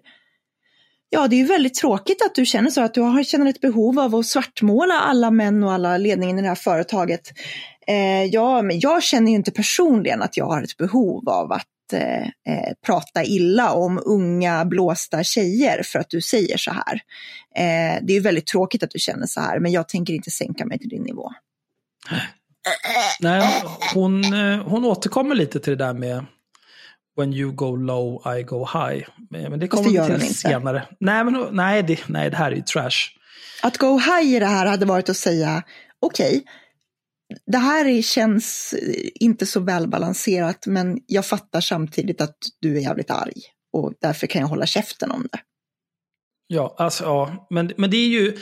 [1.11, 3.61] Ja, det är ju väldigt tråkigt att du känner så, att du har, känner ett
[3.61, 7.21] behov av att svartmåla alla män och alla ledningen i det här företaget.
[7.87, 11.67] Eh, ja, men jag känner ju inte personligen att jag har ett behov av att
[11.93, 17.01] eh, eh, prata illa om unga blåsta tjejer för att du säger så här.
[17.55, 20.31] Eh, det är ju väldigt tråkigt att du känner så här, men jag tänker inte
[20.31, 21.31] sänka mig till din nivå.
[23.19, 23.63] Nej,
[23.93, 26.25] hon, eh, hon återkommer lite till det där med
[27.17, 29.07] When you go low, I go high.
[29.29, 30.85] Men det kommer det vi till senare.
[30.99, 33.19] Nej, men, nej, det, nej, det här är ju trash.
[33.61, 35.63] Att go high i det här hade varit att säga,
[35.99, 36.43] okej,
[37.45, 38.75] det här är, känns
[39.15, 43.41] inte så välbalanserat, men jag fattar samtidigt att du är jävligt arg
[43.73, 45.39] och därför kan jag hålla käften om det.
[46.47, 47.47] Ja, alltså, ja.
[47.49, 48.37] Men, men det är ju...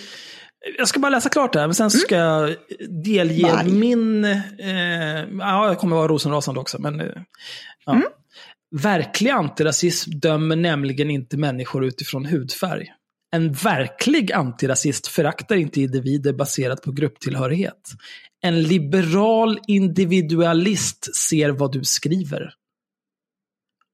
[0.77, 2.55] Jag ska bara läsa klart det här, men sen så ska jag
[3.03, 3.71] delge Varg.
[3.71, 4.25] min...
[4.25, 7.01] Eh, ja, jag kommer vara rosenrasande också, men...
[7.01, 7.21] Eh,
[7.85, 8.01] ja.
[8.75, 12.87] Verklig antirasism dömer nämligen inte människor utifrån hudfärg.
[13.31, 17.91] En verklig antirasist föraktar inte individer baserat på grupptillhörighet.
[18.47, 22.53] En liberal individualist ser vad du skriver.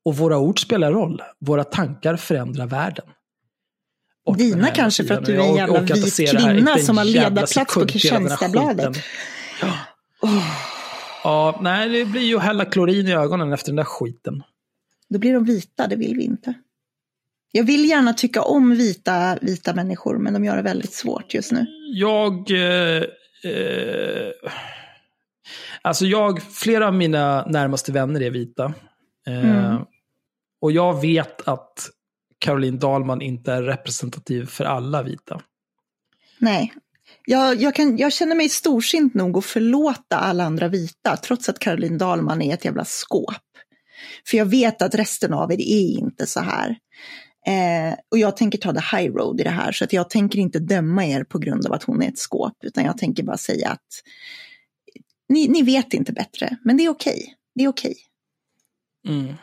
[0.05, 1.21] Och våra ord spelar roll.
[1.39, 3.05] Våra tankar förändrar världen.
[4.25, 7.85] Och Dina kanske för att du är en jävla vit kvinna som har ledarplats på
[7.85, 8.97] Kristianstadsbladet.
[9.61, 9.73] Ja.
[11.23, 14.43] ja, nej, det blir ju hälla klorin i ögonen efter den där skiten.
[15.09, 16.53] Då blir de vita, det vill vi inte.
[17.51, 21.51] Jag vill gärna tycka om vita, vita människor, men de gör det väldigt svårt just
[21.51, 21.65] nu.
[21.93, 22.51] Jag...
[22.51, 23.03] Eh,
[23.45, 24.51] eh,
[25.81, 28.73] Alltså jag, flera av mina närmaste vänner är vita.
[29.27, 29.81] Eh, Mm.
[30.61, 31.89] Och jag vet att
[32.39, 35.41] Caroline Dahlman inte är representativ för alla vita.
[36.39, 36.73] Nej.
[37.25, 41.59] Jag, jag, kan, jag känner mig storsint nog att förlåta alla andra vita, trots att
[41.59, 43.33] Caroline Dahlman är ett jävla skåp.
[44.27, 46.77] För jag vet att resten av er är inte så här.
[47.47, 50.39] Eh, och jag tänker ta the high road i det här, så att jag tänker
[50.39, 53.37] inte döma er på grund av att hon är ett skåp, utan jag tänker bara
[53.37, 53.87] säga att
[55.29, 57.35] ni, ni vet inte bättre, men det är okej.
[57.55, 57.95] Det är okej.
[59.07, 59.33] Mm.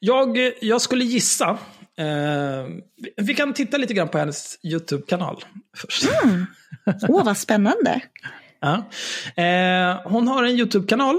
[0.00, 1.50] Jag, jag skulle gissa,
[1.98, 2.66] eh,
[3.16, 5.44] vi- kan titta lite grann på hennes YouTube-kanal
[5.76, 6.04] först.
[7.08, 8.00] Åh, vad spännande.
[8.60, 8.74] Ja.
[9.42, 11.16] Eh, hon har en YouTube-kanal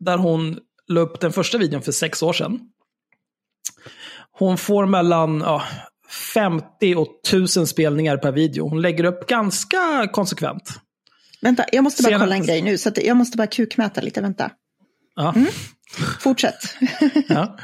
[0.00, 0.58] där hon
[0.88, 2.60] la upp den första videon för sex år sedan.
[4.38, 5.62] Hon får mellan ja,
[6.34, 8.68] 50 och 1000 spelningar per video.
[8.68, 10.70] Hon lägger upp ganska konsekvent.
[11.40, 14.20] Vänta, jag måste bara Senast- kolla en grej nu, så jag måste bara kukmäta lite,
[14.20, 14.50] vänta.
[15.16, 15.34] Ja.
[16.20, 16.58] Fortsätt.
[17.28, 17.56] Ja.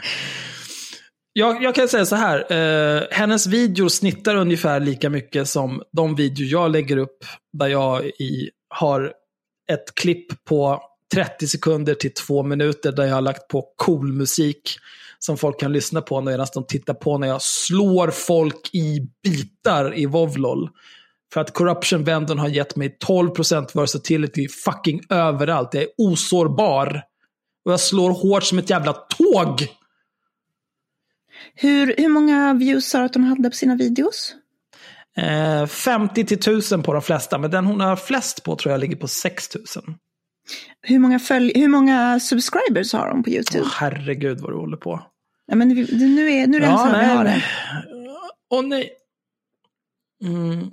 [1.34, 6.14] Jag, jag kan säga så här, eh, hennes videor snittar ungefär lika mycket som de
[6.16, 7.24] videor jag lägger upp
[7.58, 9.12] där jag i, har
[9.72, 10.82] ett klipp på
[11.14, 14.76] 30 sekunder till två minuter där jag har lagt på cool musik
[15.24, 19.98] som folk kan lyssna på medan de tittar på när jag slår folk i bitar
[19.98, 20.68] i Vovlol.
[21.32, 25.74] För att Corruption Vendon har gett mig 12% versatility fucking överallt.
[25.74, 27.02] Jag är osårbar.
[27.64, 29.68] Och jag slår hårt som ett jävla tåg.
[31.54, 34.34] Hur, hur många views sa du att hon hade på sina videos?
[35.16, 38.80] Eh, 50 till 1000 på de flesta, men den hon har flest på tror jag
[38.80, 39.82] ligger på 6000.
[40.82, 43.64] Hur många, följ, hur många subscribers har hon på YouTube?
[43.64, 45.11] Åh, herregud vad du håller på.
[45.52, 47.34] Ja, men nu är, nu är det Ja, vi har nej.
[47.34, 47.44] det.
[48.50, 48.90] Åh nej.
[50.24, 50.70] Mm,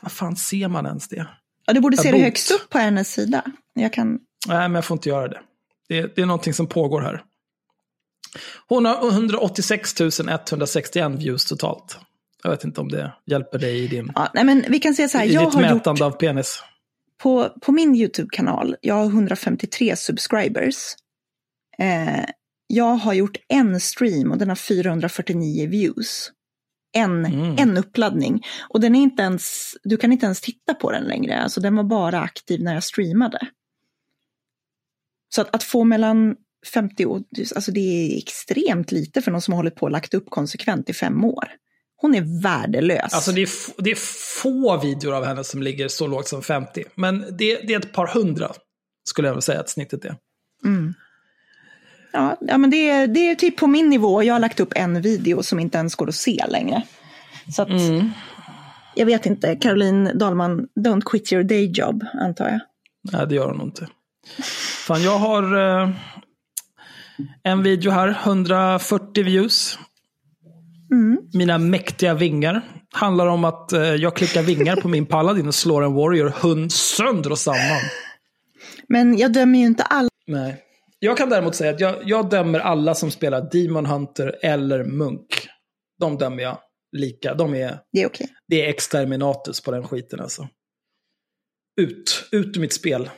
[0.00, 1.26] vad fan ser man ens det?
[1.66, 3.42] Ja, du borde se det högst upp på hennes sida.
[3.74, 4.18] Jag kan...
[4.48, 5.40] Nej, men jag får inte göra det.
[5.88, 7.22] Det, det är någonting som pågår här.
[8.68, 11.98] Hon har 186 161 views totalt.
[12.42, 15.08] Jag vet inte om det hjälper dig i, din, Ja, nej, men vi kan säga
[15.08, 16.62] så här, jag ditt har gjort mätande av penis.
[17.22, 20.76] på, på min YouTube-kanal, jag har 153 subscribers.
[21.78, 22.24] Eh,
[22.70, 26.32] jag har gjort en stream och den har 449 views.
[26.92, 27.56] En, Mm.
[27.58, 28.42] en uppladdning.
[28.68, 31.42] Och den är inte ens, du kan inte ens titta på den längre.
[31.42, 33.38] Alltså den var bara aktiv när jag streamade.
[35.34, 36.36] Så att, att få mellan
[36.72, 37.22] 50 och,
[37.56, 40.90] alltså det är extremt lite för någon som har hållit på och lagt upp konsekvent
[40.90, 41.48] i fem år.
[41.96, 43.14] Hon är värdelös.
[43.14, 43.48] Alltså det är,
[43.82, 43.98] det är
[44.40, 46.84] få videor av henne som ligger så lågt som 50.
[46.94, 48.52] Men det, det är ett par hundra,
[49.08, 50.16] skulle jag vilja säga att snittet är.
[50.64, 50.94] Mm.
[52.12, 54.22] Ja, ja, men det är, det är typ på min nivå.
[54.22, 56.82] Jag har lagt upp en video som inte ens går att se längre.
[57.56, 58.10] Så att, Mm.
[58.94, 62.60] jag vet inte, Caroline Dahlman, don't quit your day job, antar jag.
[63.12, 63.88] Nej, det gör hon inte.
[64.86, 65.90] Fan, jag har eh,
[67.42, 69.78] en video här, 140 views.
[70.92, 71.18] Mm.
[71.34, 72.62] Mina mäktiga vingar.
[72.92, 76.72] Handlar om att eh, jag klickar vingar på min paladin och slår en warrior hund
[76.72, 77.80] sönder och samman.
[78.88, 80.08] Men jag dömer ju inte alla.
[80.26, 80.62] Nej.
[80.98, 85.48] Jag kan däremot säga att jag, jag dömer alla som spelar Demon Hunter eller Munk.
[86.00, 86.58] De dömer jag
[86.96, 87.34] lika.
[87.34, 88.26] De är, Det är okej.
[88.48, 90.48] det är exterminatus på den skiten alltså.
[91.80, 93.10] Ut, ut ur mitt spel.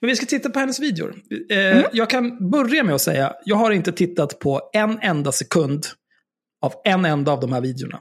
[0.00, 1.14] Men vi ska titta på hennes videor.
[1.50, 5.86] Eh, Jag kan börja med att säga, jag har inte tittat på en enda sekund
[6.62, 8.00] av en enda av de här videorna.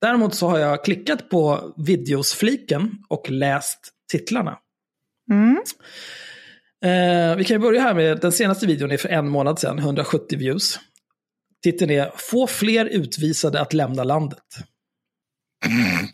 [0.00, 3.78] Däremot så har jag klickat på videosfliken och läst
[4.12, 4.58] titlarna.
[5.30, 5.62] Mm.
[6.84, 9.78] Eh, vi kan ju börja här med den senaste videon är för en månad sedan,
[9.78, 10.80] 170 views.
[11.62, 14.38] Titeln är Få fler utvisade att lämna landet.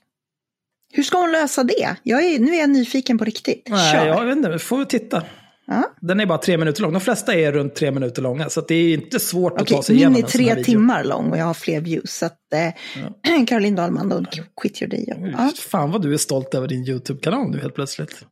[0.93, 1.97] Hur ska hon lösa det?
[2.03, 3.67] Jag är, nu är jag nyfiken på riktigt.
[3.69, 4.07] Nej, Kör.
[4.07, 5.23] jag vet inte, vi får titta.
[5.67, 5.95] Ja.
[6.01, 6.93] Den är bara tre minuter lång.
[6.93, 9.77] De flesta är runt tre minuter långa, så att det är inte svårt att Okej,
[9.77, 10.65] ta sig min igenom är en sån här tre video.
[10.65, 12.11] timmar lång och jag har fler views.
[12.11, 15.27] Så att, eh, Caroline Dahlman, don't quit your day job.
[15.33, 15.53] Ja.
[15.71, 18.25] Fan vad du är stolt över din YouTube-kanal nu helt plötsligt.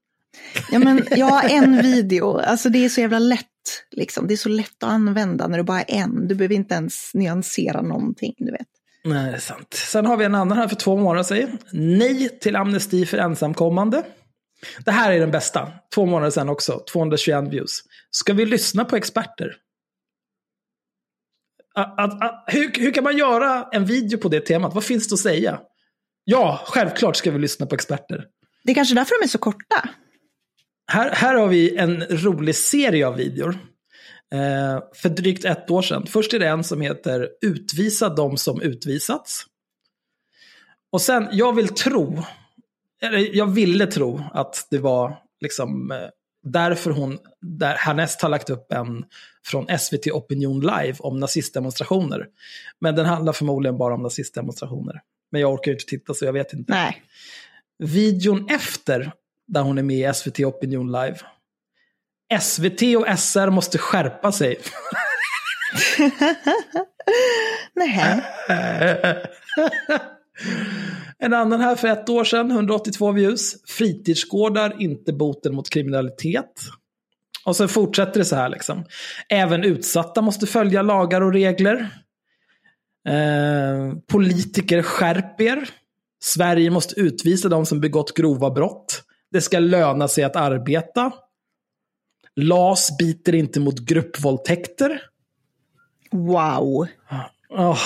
[0.70, 3.46] Ja, men jag har en video, alltså det är så jävla lätt.
[3.90, 4.26] Liksom.
[4.26, 6.28] Det är så lätt att använda när du bara har en.
[6.28, 8.66] Du behöver inte ens nyansera någonting, du vet.
[9.04, 9.74] Nej, det är sant.
[9.74, 11.58] Sen har vi en annan här för två månader sedan.
[11.72, 14.02] Nej till amnesti för ensamkommande.
[14.84, 15.72] Det här är den bästa.
[15.94, 16.84] Två månader sedan också.
[16.92, 17.82] 221 views.
[18.10, 19.56] Ska vi lyssna på experter?
[21.74, 24.74] Att, att, att, hur, hur kan man göra en video på det temat?
[24.74, 25.60] Vad finns det att säga?
[26.24, 28.24] Ja, självklart ska vi lyssna på experter.
[28.64, 29.88] Det är kanske därför de är så korta.
[30.86, 33.58] Här, här har vi en rolig serie av videor.
[34.32, 36.06] Eh, för drygt ett år sedan.
[36.06, 39.44] Först är det en som heter Utvisa de som utvisats.
[40.92, 42.22] Och sen, jag vill tro,
[43.02, 45.98] eller jag ville tro att det var liksom eh,
[46.42, 49.04] därför hon där härnäst har lagt upp en
[49.46, 52.26] från SVT Opinion Live om nazistdemonstrationer.
[52.80, 55.00] Men den handlar förmodligen bara om nazistdemonstrationer.
[55.32, 56.72] Men jag orkar ju inte titta så jag vet inte.
[56.72, 57.02] Nej.
[57.78, 59.12] Videon efter,
[59.46, 61.16] där hon är med i SVT Opinion Live.
[62.40, 64.58] SVT och SR måste skärpa sig.
[67.74, 68.22] Nej.
[71.18, 73.62] En annan här för ett år sedan, 182 views.
[73.64, 76.52] Fritidsgårdar, inte boten mot kriminalitet.
[77.44, 78.84] Och sen fortsätter det så här liksom.
[79.28, 81.88] Även utsatta måste följa lagar och regler.
[83.08, 85.68] Eh, politiker skärper.
[86.22, 89.02] Sverige måste utvisa de som begått grova brott.
[89.32, 91.12] Det ska löna sig att arbeta.
[92.36, 95.02] LAS biter inte mot gruppvåldtäkter.
[96.10, 96.86] Wow.
[97.48, 97.78] Oh,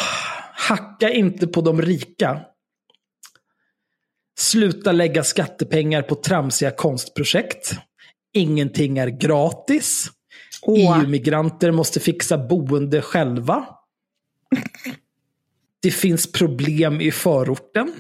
[0.55, 2.41] hacka inte på de rika.
[4.39, 7.73] Sluta lägga skattepengar på tramsiga konstprojekt.
[8.33, 10.11] Ingenting är gratis.
[10.63, 10.99] Åh.
[10.99, 13.67] EU-migranter måste fixa boende själva.
[15.83, 17.95] Det finns problem i förorten.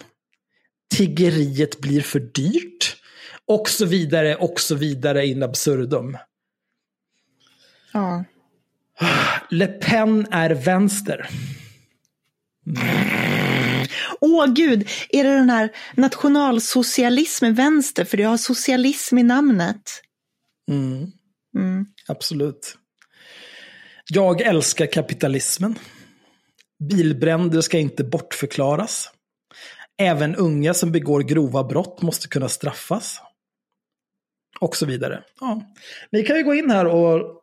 [0.94, 2.99] Tiggeriet blir för dyrt.
[3.50, 6.16] Och så vidare, och så vidare in absurdum.
[7.92, 8.24] Ja.
[9.50, 11.28] Le Pen är vänster.
[14.20, 18.04] Åh gud, är det den här nationalsocialism med vänster?
[18.04, 19.82] För det har socialism i namnet.
[20.70, 21.12] Mm,
[21.54, 21.86] Mm.
[22.08, 22.76] absolut.
[24.10, 25.78] Jag älskar kapitalismen.
[26.88, 29.10] Bilbränder ska inte bortförklaras.
[29.98, 33.20] Även unga som begår grova brott måste kunna straffas.
[34.60, 35.22] Och så vidare.
[35.40, 35.62] Ja.
[36.12, 37.42] Ni kan ju gå in här och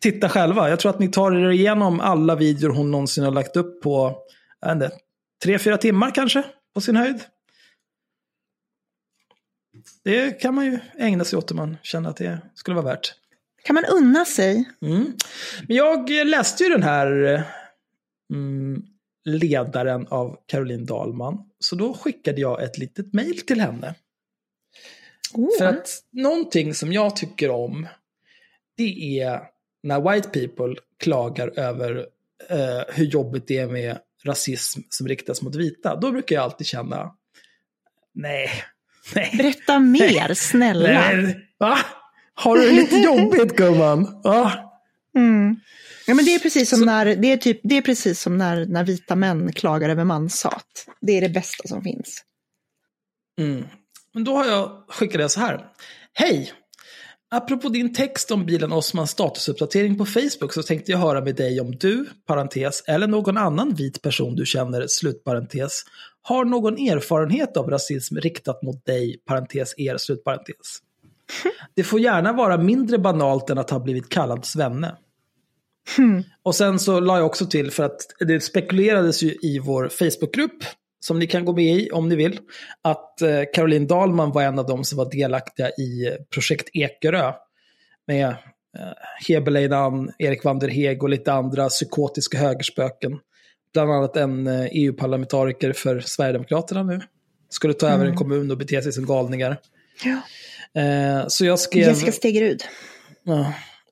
[0.00, 0.68] titta själva.
[0.70, 4.18] Jag tror att ni tar er igenom alla videor hon någonsin har lagt upp på
[4.66, 4.90] inte,
[5.42, 6.42] tre, fyra timmar kanske,
[6.74, 7.20] på sin höjd.
[10.04, 13.14] Det kan man ju ägna sig åt om man känner att det skulle vara värt.
[13.64, 14.70] Kan man unna sig?
[14.82, 15.12] Mm.
[15.68, 17.42] Men jag läste ju den här
[18.32, 18.82] mm,
[19.24, 21.38] ledaren av Caroline Dahlman.
[21.58, 23.94] Så då skickade jag ett litet mejl till henne.
[25.34, 25.48] Åh.
[25.58, 27.88] För att någonting som jag tycker om,
[28.76, 29.40] det är
[29.82, 32.06] när white people klagar över
[32.50, 35.96] eh, hur jobbigt det är med rasism som riktas mot vita.
[35.96, 37.14] Då brukar jag alltid känna,
[38.14, 38.50] nej,
[39.14, 39.34] nej.
[39.38, 40.88] Berätta mer, snälla.
[40.88, 41.78] nej va?
[42.34, 44.20] Har du det lite jobbigt gumman?
[44.24, 44.66] Ja.
[45.16, 45.56] Mm.
[46.06, 48.38] Ja, men det är precis som, Så- när, det är typ, det är precis som
[48.38, 50.86] när, när vita män klagar över manshat.
[51.00, 52.24] Det är det bästa som finns.
[53.40, 53.64] Mm.
[54.14, 55.66] Men då har jag skickat det så här.
[56.12, 56.52] Hej!
[57.32, 61.60] Apropå din text om bilen Osmans statusuppdatering på Facebook så tänkte jag höra med dig
[61.60, 65.82] om du, parentes, eller någon annan vit person du känner, slutparentes,
[66.22, 70.78] har någon erfarenhet av rasism riktat mot dig, parentes, er, slutparentes.
[71.74, 74.96] Det får gärna vara mindre banalt än att ha blivit kallad svenne.
[76.42, 80.64] Och sen så la jag också till, för att det spekulerades ju i vår Facebookgrupp,
[81.00, 82.38] som ni kan gå med i om ni vill,
[82.82, 87.32] att eh, Caroline Dahlman var en av dem som var delaktiga i projekt Ekerö.
[88.06, 88.34] Med eh,
[89.28, 93.18] Heberleidan, Erik van der Heg och lite andra psykotiska högerspöken.
[93.72, 97.00] Bland annat en eh, EU-parlamentariker för Sverigedemokraterna nu.
[97.48, 99.56] Skulle ta över en kommun och bete sig som galningar.
[100.04, 100.20] Ja.
[101.28, 101.88] Så jag skrev...
[101.88, 102.62] Jessica Stegerud.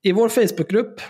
[0.02, 1.01] I vår Facebookgrupp,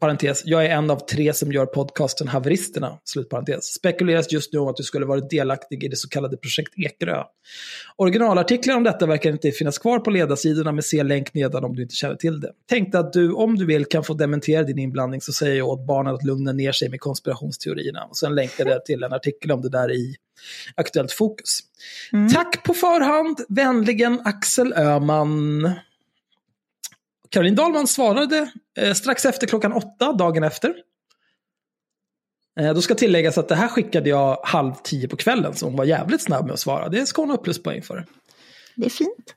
[0.00, 4.68] parentes, jag är en av tre som gör podcasten Haveristerna, slutparentes, spekuleras just nu om
[4.68, 7.22] att du skulle varit delaktig i det så kallade projekt Ekerö.
[7.96, 11.82] Originalartiklar om detta verkar inte finnas kvar på ledarsidorna, men se länk nedan om du
[11.82, 12.52] inte känner till det.
[12.68, 15.86] Tänkte att du, om du vill, kan få dementera din inblandning så säger jag åt
[15.86, 18.04] barnen att lugna ner sig med konspirationsteorierna.
[18.04, 20.16] Och sen länkade jag till en artikel om det där i
[20.74, 21.60] Aktuellt Fokus.
[22.34, 25.70] Tack på förhand, vänligen Axel Öhman.
[27.30, 30.74] Caroline Dahlman svarade eh, strax efter klockan åtta, dagen efter.
[32.60, 35.76] Eh, då ska tilläggas att det här skickade jag halv tio på kvällen, så hon
[35.76, 36.88] var jävligt snabb med att svara.
[36.88, 38.06] Det ska hon ha pluspoäng för.
[38.76, 39.34] Det är fint.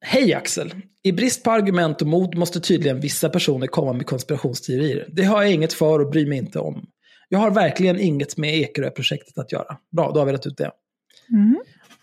[0.00, 0.74] Hej Axel!
[1.02, 5.08] I brist på argument och mod måste tydligen vissa personer komma med konspirationsteorier.
[5.12, 6.86] Det har jag inget för och bryr mig inte om.
[7.28, 9.76] Jag har verkligen inget med Ekerö-projektet att göra.
[9.96, 10.70] Bra, då har vi rätt ut det.
[11.30, 11.56] Mm.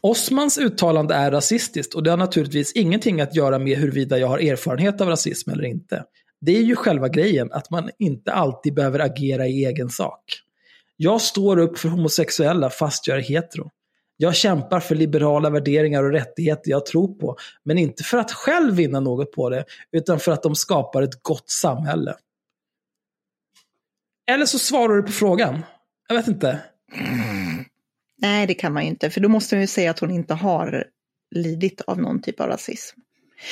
[0.04, 4.40] Osmans uttalande är rasistiskt och det har naturligtvis ingenting att göra med huruvida jag har
[4.40, 6.04] erfarenhet av rasism eller inte.
[6.42, 10.24] Det är ju själva grejen, att man inte alltid behöver agera i egen sak.
[10.98, 13.70] Jag står upp för homosexuella fast jag är hetero.
[14.18, 18.76] Jag kämpar för liberala värderingar och rättigheter jag tror på, men inte för att själv
[18.76, 22.16] vinna något på det, utan för att de skapar ett gott samhälle.
[24.32, 25.64] Eller så svarar du på frågan.
[26.08, 26.60] Jag vet inte.
[28.24, 29.10] Nej, det kan man ju inte.
[29.10, 30.86] För då måste man ju säga att hon inte har
[31.36, 33.00] lidit av någon typ av rasism.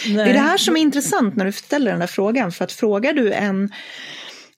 [0.08, 0.16] Nej.
[0.16, 2.52] Det är det här som är intressant när du ställer den där frågan.
[2.52, 3.70] För att frågar du en,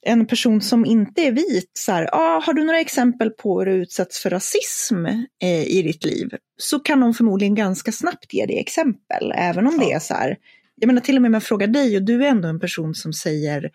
[0.01, 3.65] en person som inte är vit, så här, ah, har du några exempel på hur
[3.65, 5.05] du utsatts för rasism
[5.43, 6.29] eh, i ditt liv?
[6.57, 9.85] Så kan de förmodligen ganska snabbt ge dig exempel, även om ja.
[9.87, 10.37] det är så här.
[10.75, 12.95] Jag menar till och med om jag frågar dig och du är ändå en person
[12.95, 13.71] som säger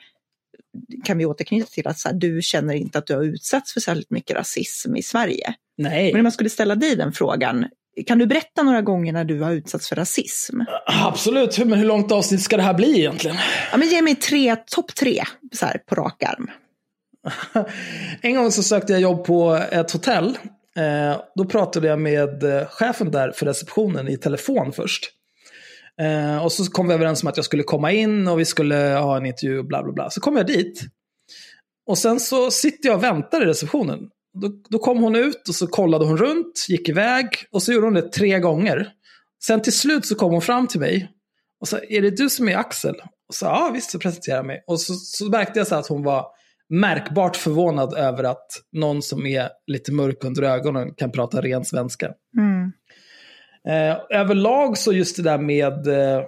[1.04, 3.80] kan vi återknyta till att så här, du känner inte att du har utsatts för
[3.80, 5.54] särskilt mycket rasism i Sverige.
[5.78, 6.12] Nej.
[6.12, 7.66] Men om jag skulle ställa dig den frågan,
[8.06, 10.60] kan du berätta några gånger när du har utsatts för rasism?
[10.86, 13.36] Absolut, men hur långt avsnitt ska det här bli egentligen?
[13.72, 15.22] Ja, men ge mig tre, topp tre
[15.52, 16.50] så här, på rak arm.
[18.20, 20.38] en gång så sökte jag jobb på ett hotell.
[20.76, 25.10] Eh, då pratade jag med eh, chefen där för receptionen i telefon först.
[26.00, 28.76] Eh, och så kom vi överens om att jag skulle komma in och vi skulle
[28.76, 30.10] ha en intervju och bla bla bla.
[30.10, 30.82] Så kom jag dit.
[31.86, 33.98] Och sen så sitter jag och väntar i receptionen.
[34.40, 37.86] Då, då, kom hon ut och så kollade hon runt, gick iväg och så gjorde
[37.86, 38.88] hon det tre gånger.
[39.44, 41.10] Sen till slut så kom hon fram till mig
[41.60, 42.94] och sa, är det du som är Axel?
[43.28, 44.64] Och så ja visst, så presenterade jag mig.
[44.66, 46.26] Och så, så märkte jag så att hon var
[46.68, 52.12] märkbart förvånad över att någon som är lite mörk under ögonen kan prata ren svenska.
[52.38, 52.72] Mm.
[53.64, 56.24] Eh, överlag så just det där med eh,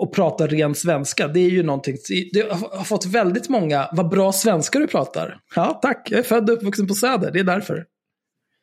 [0.00, 1.96] att prata ren svenska, det är ju någonting,
[2.32, 5.40] det har fått väldigt många, vad bra svenska du pratar.
[5.54, 7.86] Ja, tack, jag är född och uppvuxen på Söder, det är därför.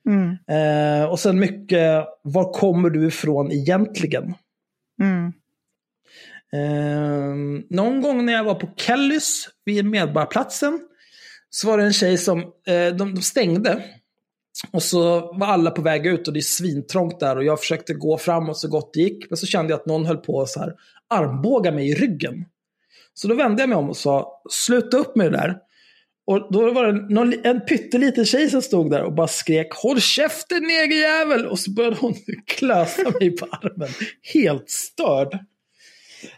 [0.09, 0.37] Mm.
[0.47, 4.33] Eh, och sen mycket, var kommer du ifrån egentligen?
[5.01, 5.33] Mm.
[6.53, 10.79] Eh, någon gång när jag var på Kellys vid Medborgarplatsen
[11.49, 13.83] så var det en tjej som, eh, de, de stängde.
[14.71, 17.93] Och så var alla på väg ut och det är svintrångt där och jag försökte
[17.93, 19.29] gå framåt så gott det gick.
[19.29, 20.73] Men så kände jag att någon höll på så här
[21.09, 22.45] armbåga mig i ryggen.
[23.13, 25.57] Så då vände jag mig om och sa, sluta upp med det där.
[26.27, 30.01] Och då var det någon, en pytteliten tjej som stod där och bara skrek Håll
[30.01, 31.45] käften negerjävel!
[31.45, 32.13] Och så började hon
[32.45, 33.89] klösa mig på armen.
[34.33, 35.39] Helt störd.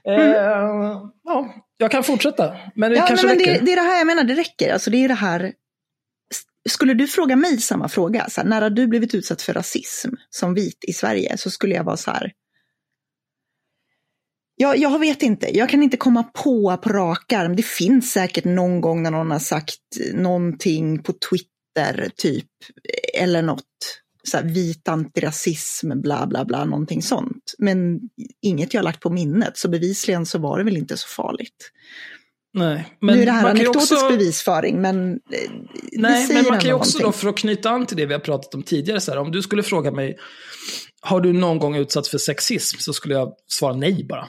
[0.04, 0.22] Mm.
[0.22, 2.56] Eh, ja, jag kan fortsätta.
[2.76, 4.74] Men det ja, kanske men, men det, det, är det här jag menar, det räcker.
[4.74, 5.54] Alltså, det är det här.
[6.68, 10.10] Skulle du fråga mig samma fråga, så här, när har du blivit utsatt för rasism
[10.30, 12.32] som vit i Sverige, så skulle jag vara så här,
[14.60, 17.56] jag, jag vet inte, jag kan inte komma på på rak arm.
[17.56, 19.80] Det finns säkert någon gång när någon har sagt
[20.14, 22.50] någonting på Twitter, typ,
[23.14, 23.64] eller något.
[24.24, 27.54] Så här, vit antirasism, bla bla bla, någonting sånt.
[27.58, 28.00] Men
[28.42, 31.72] inget jag har lagt på minnet, så bevisligen så var det väl inte så farligt.
[32.58, 34.10] Nej, men nu är det här anekdotisk också...
[34.10, 35.52] bevisföring, men eh,
[35.92, 37.02] Nej, men man kan ju också någonting.
[37.02, 39.32] då, för att knyta an till det vi har pratat om tidigare, så här, om
[39.32, 40.18] du skulle fråga mig,
[41.02, 42.78] har du någon gång utsatts för sexism?
[42.80, 44.28] Så skulle jag svara nej bara.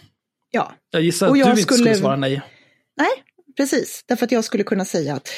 [0.50, 0.72] Ja.
[0.90, 2.42] Jag gissar att och jag du inte skulle svara nej.
[2.96, 3.24] Nej,
[3.56, 4.04] precis.
[4.06, 5.28] Därför att jag skulle kunna säga att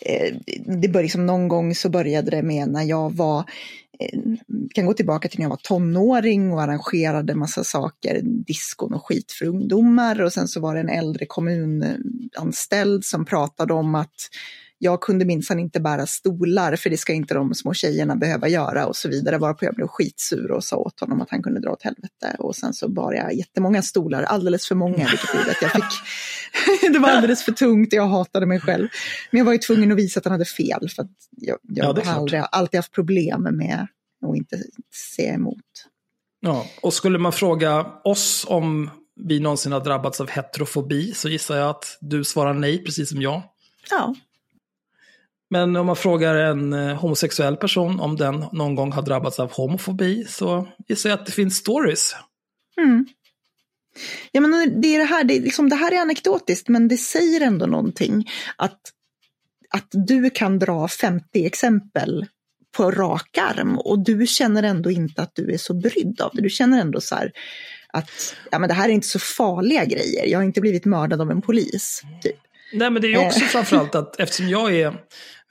[0.00, 0.34] eh,
[0.66, 3.44] det började liksom någon gång så började det med när jag var
[4.00, 4.18] Eh,
[4.74, 9.32] kan gå tillbaka till när jag var tonåring och arrangerade massa saker, diskon och skit
[9.32, 10.20] för ungdomar.
[10.20, 14.14] Och sen så var det en äldre kommunanställd som pratade om att
[14.82, 18.86] jag kunde minsann inte bära stolar för det ska inte de små tjejerna behöva göra
[18.86, 19.38] och så vidare.
[19.38, 22.36] Varpå jag blev skitsur och sa åt honom att han kunde dra åt helvete.
[22.38, 25.84] Och sen så bar jag jättemånga stolar, alldeles för många, vilket gjorde att jag fick...
[26.92, 28.88] det var alldeles för tungt jag hatade mig själv.
[29.30, 31.98] Men jag var ju tvungen att visa att han hade fel för att jag, jag
[31.98, 33.86] ja, har aldrig, alltid haft problem med
[34.26, 34.62] att inte
[35.14, 35.56] se emot.
[36.40, 41.56] Ja, och skulle man fråga oss om vi någonsin har drabbats av heterofobi så gissar
[41.56, 43.42] jag att du svarar nej, precis som jag.
[43.90, 44.14] Ja,
[45.50, 49.52] men om man frågar en eh, homosexuell person om den någon gång har drabbats av
[49.52, 52.16] homofobi så gissar jag att det finns stories.
[52.80, 53.06] Mm.
[54.32, 56.96] Ja, men det, är det, här, det, är liksom, det här är anekdotiskt, men det
[56.96, 58.30] säger ändå någonting.
[58.56, 58.80] Att,
[59.70, 62.26] att du kan dra 50 exempel
[62.76, 66.42] på rak arm och du känner ändå inte att du är så brydd av det.
[66.42, 67.32] Du känner ändå så här
[67.92, 70.26] att ja, men det här är inte så farliga grejer.
[70.26, 72.02] Jag har inte blivit mördad av en polis.
[72.22, 72.36] Typ.
[72.72, 73.46] Nej, men det är också eh.
[73.46, 74.94] framförallt att eftersom jag är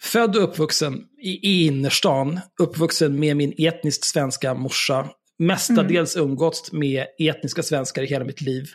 [0.02, 5.10] född och uppvuxen i, i innerstan, uppvuxen med min etniskt svenska morsa,
[5.40, 6.30] mestadels mm.
[6.30, 8.66] umgåtts med etniska svenskar i hela mitt liv.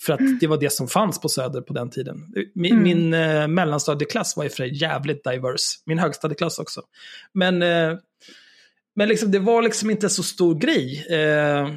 [0.00, 2.32] För att det var det som fanns på Söder på den tiden.
[2.54, 2.82] Min, mm.
[2.82, 5.78] min eh, mellanstadieklass var ju för jävligt diverse.
[5.86, 6.82] Min högstadieklass också.
[7.32, 7.94] Men, eh,
[8.96, 11.06] men liksom, det var liksom inte så stor grej.
[11.10, 11.68] Eh,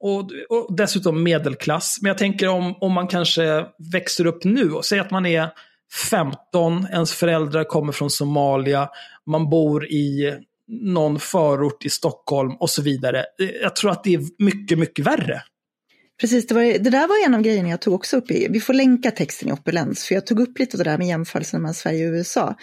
[0.00, 1.98] och, och, dessutom medelklass.
[2.02, 5.48] Men jag tänker om, om man kanske växer upp nu och säger att man är
[6.10, 8.88] 15, ens föräldrar kommer från Somalia,
[9.26, 10.38] man bor i
[10.68, 13.24] någon förort i Stockholm och så vidare.
[13.62, 15.42] Jag tror att det är mycket, mycket värre.
[16.20, 18.60] Precis, det, var, det där var en av grejerna jag tog också upp i, vi
[18.60, 21.74] får länka texten i Opulens, för jag tog upp lite det där med jämförelsen mellan
[21.74, 22.56] Sverige och USA.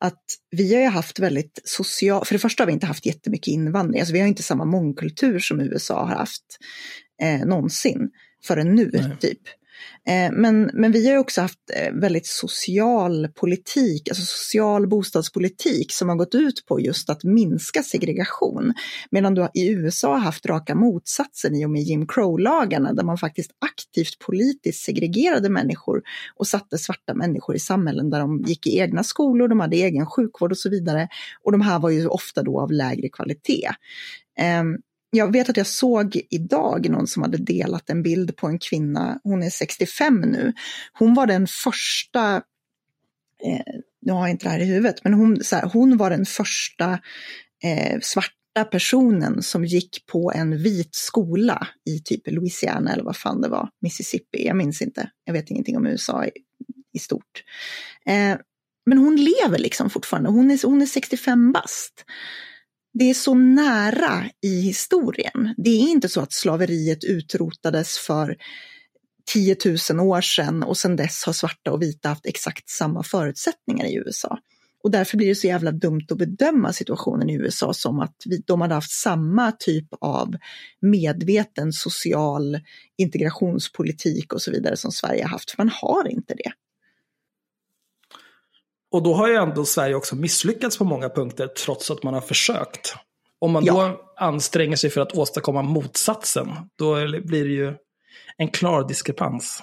[0.00, 3.48] Att vi har ju haft väldigt social, för det första har vi inte haft jättemycket
[3.48, 6.44] invandring, alltså vi har inte samma mångkultur som USA har haft
[7.22, 8.10] eh, någonsin
[8.44, 9.16] förrän nu, Nej.
[9.20, 9.40] typ.
[10.06, 16.08] Eh, men, men vi har också haft eh, väldigt social politik, alltså social bostadspolitik som
[16.08, 18.74] har gått ut på just att minska segregation.
[19.10, 23.18] Medan du i USA har haft raka motsatsen i och med Jim Crow-lagarna där man
[23.18, 26.02] faktiskt aktivt politiskt segregerade människor
[26.36, 30.06] och satte svarta människor i samhällen där de gick i egna skolor, de hade egen
[30.06, 31.08] sjukvård och så vidare.
[31.42, 33.70] Och de här var ju ofta då av lägre kvalitet.
[34.38, 34.76] Ehm,
[35.16, 39.20] jag vet att jag såg idag någon som hade delat en bild på en kvinna,
[39.22, 40.52] hon är 65 nu.
[40.92, 42.36] Hon var den första,
[43.44, 46.10] eh, nu har jag inte det här i huvudet, men hon, så här, hon var
[46.10, 46.92] den första
[47.62, 53.40] eh, svarta personen som gick på en vit skola i typ Louisiana eller vad fan
[53.40, 56.30] det var, Mississippi, jag minns inte, jag vet ingenting om USA i,
[56.92, 57.44] i stort.
[58.06, 58.36] Eh,
[58.86, 62.04] men hon lever liksom fortfarande, hon är, hon är 65 bast
[62.94, 65.54] det är så nära i historien.
[65.56, 68.36] Det är inte så att slaveriet utrotades för
[69.32, 69.56] 10
[69.90, 73.94] 000 år sedan och sedan dess har svarta och vita haft exakt samma förutsättningar i
[73.94, 74.38] USA.
[74.84, 78.42] Och därför blir det så jävla dumt att bedöma situationen i USA som att vi,
[78.46, 80.36] de hade haft samma typ av
[80.80, 82.60] medveten social
[82.98, 86.52] integrationspolitik och så vidare som Sverige har haft, för man har inte det.
[88.94, 92.20] Och då har ju ändå Sverige också misslyckats på många punkter trots att man har
[92.20, 92.94] försökt.
[93.40, 93.72] Om man ja.
[93.72, 96.48] då anstränger sig för att åstadkomma motsatsen,
[96.78, 96.94] då
[97.24, 97.74] blir det ju
[98.36, 99.62] en klar diskrepans.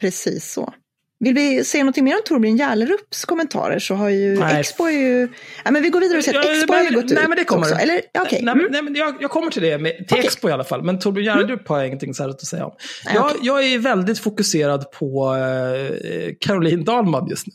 [0.00, 0.74] Precis så.
[1.20, 4.60] Vill vi säga något mer om Torbjörn Järlerups kommentarer så har ju nej.
[4.60, 5.28] Expo ju...
[5.64, 7.38] Ja, men vi går vidare och säger att Expo har ju gått nej, ut men
[7.38, 7.62] det kommer.
[7.62, 7.74] också.
[7.74, 8.42] Eller, okay.
[8.42, 8.66] nej, mm.
[8.70, 10.20] nej, men jag, jag, kommer till det, med, till okay.
[10.20, 10.82] Expo i alla fall.
[10.82, 11.64] Men Torbjörn Järlerup mm.
[11.66, 12.72] har jag ingenting särskilt att säga om.
[13.04, 13.38] Nej, jag, okay.
[13.42, 17.52] jag är väldigt fokuserad på eh, Caroline Dahlman just nu.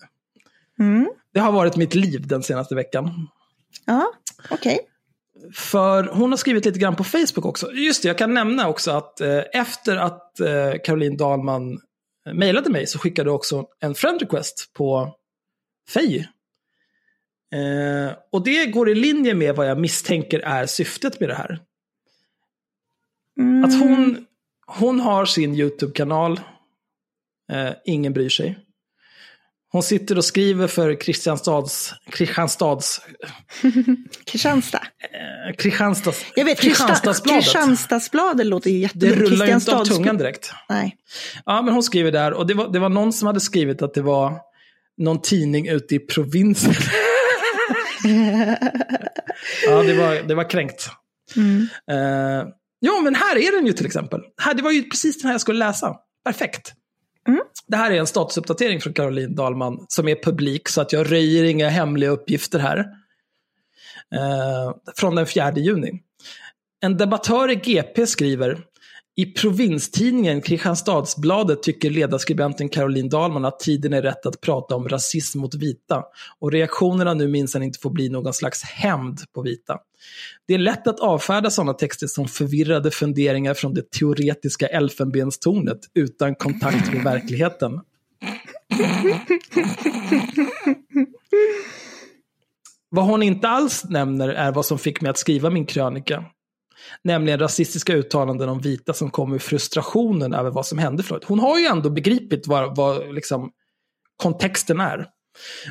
[0.80, 1.10] Mm.
[1.34, 3.28] Det har varit mitt liv den senaste veckan.
[3.86, 4.14] Ja,
[4.50, 4.74] okej.
[4.74, 5.52] Okay.
[5.54, 7.72] För hon har skrivit lite grann på Facebook också.
[7.72, 11.82] Just det, jag kan nämna också att eh, efter att eh, Caroline Dahlman
[12.34, 15.16] mejlade mig så skickade också en friend request på
[15.90, 16.30] Fej.
[17.54, 21.60] Eh, och det går i linje med vad jag misstänker är syftet med det här.
[23.40, 23.64] Mm.
[23.64, 24.26] Att hon,
[24.68, 26.40] hon har sin YouTube-kanal,
[27.52, 28.67] eh, ingen bryr sig.
[29.72, 31.94] Hon sitter och skriver för Kristianstads...
[32.10, 33.02] Kristianstads...
[34.26, 34.78] Kristianstad.
[34.78, 36.26] Eh, Kristianstads...
[36.36, 37.44] Jag vet, Kristianstadsbladet.
[37.44, 39.10] Kristianstadsbladet låter ju jättebra.
[39.10, 40.52] Det rullar ju inte av tungan direkt.
[40.70, 40.98] Nej.
[41.46, 43.94] Ja, men hon skriver där och det var, det var någon som hade skrivit att
[43.94, 44.40] det var
[44.98, 46.74] någon tidning ute i provinsen.
[49.66, 50.90] ja, det var, det var kränkt.
[51.36, 51.68] Mm.
[51.92, 52.48] Uh,
[52.80, 54.22] ja, men här är den ju till exempel.
[54.42, 55.96] Här, det var ju precis den här jag skulle läsa.
[56.26, 56.74] Perfekt.
[57.28, 57.42] Mm.
[57.68, 61.44] Det här är en statusuppdatering från Caroline Dahlman som är publik så att jag röjer
[61.44, 62.78] inga hemliga uppgifter här.
[64.16, 65.92] Eh, från den 4 juni.
[66.80, 68.64] En debattör i GP skriver
[69.20, 75.40] i provinstidningen Kristianstadsbladet tycker ledarskribenten Caroline Dahlman att tiden är rätt att prata om rasism
[75.40, 76.04] mot vita
[76.40, 79.78] och reaktionerna nu minsann inte får bli någon slags hämnd på vita.
[80.48, 86.36] Det är lätt att avfärda sådana texter som förvirrade funderingar från det teoretiska elfenbenstornet utan
[86.36, 87.82] kontakt med verkligheten.
[92.90, 96.26] Vad hon inte alls nämner är vad som fick mig att skriva min krönika.
[97.04, 101.24] Nämligen rasistiska uttalanden om vita som kom ur frustrationen över vad som hände Floyd.
[101.26, 103.52] Hon har ju ändå begripit vad, vad liksom,
[104.18, 105.08] kontexten är.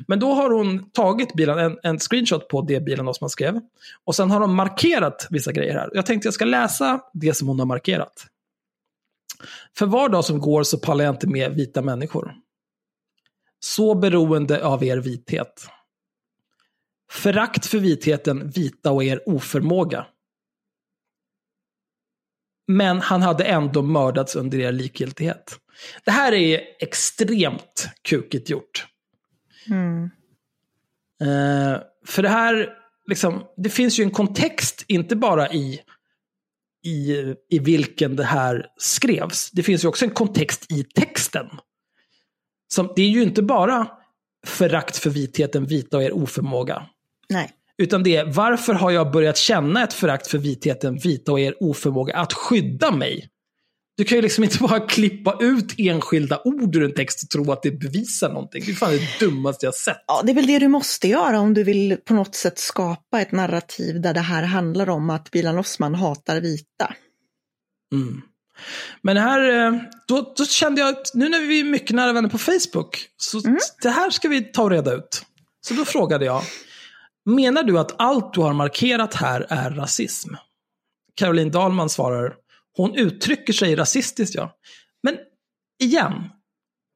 [0.06, 3.60] Men då har hon tagit bilen, en, en screenshot på det bilen som man skrev.
[4.04, 5.90] Och sen har hon markerat vissa grejer här.
[5.94, 8.26] Jag tänkte jag ska läsa det som hon har markerat.
[9.78, 12.34] För var dag som går så pallar jag inte med vita människor.
[13.60, 15.68] Så beroende av er vithet.
[17.10, 20.06] Förakt för vitheten, vita och er oförmåga.
[22.66, 25.58] Men han hade ändå mördats under er likgiltighet.
[26.04, 28.86] Det här är extremt kukigt gjort.
[29.70, 30.10] Mm.
[31.22, 32.68] Uh, för det här,
[33.06, 35.80] liksom, det finns ju en kontext, inte bara i,
[36.84, 39.50] i, i vilken det här skrevs.
[39.50, 41.46] Det finns ju också en kontext i texten.
[42.68, 43.88] Som, det är ju inte bara
[44.46, 46.86] förakt för vitheten, vita och er oförmåga.
[47.28, 47.50] Nej.
[47.78, 51.62] Utan det är varför har jag börjat känna ett förakt för vitheten, vita och er
[51.62, 53.28] oförmåga att skydda mig?
[53.96, 57.52] Du kan ju liksom inte bara klippa ut enskilda ord ur en text och tro
[57.52, 58.62] att det bevisar någonting.
[58.66, 60.04] Det är fan det dummaste jag sett.
[60.06, 63.20] Ja, det är väl det du måste göra om du vill på något sätt skapa
[63.20, 66.94] ett narrativ där det här handlar om att Bilan Osman hatar vita.
[67.92, 68.22] Mm.
[69.02, 72.28] Men här, eh, då, då kände jag att nu när vi är mycket nära vänner
[72.28, 73.58] på Facebook, så Mm.
[73.82, 75.22] det här ska vi ta och reda ut.
[75.60, 76.42] Så då frågade jag,
[77.26, 80.34] menar du att allt du har markerat här är rasism?
[81.14, 82.34] Caroline Dahlman svarar,
[82.76, 84.56] hon uttrycker sig rasistiskt ja.
[85.02, 85.16] Men
[85.82, 86.30] igen,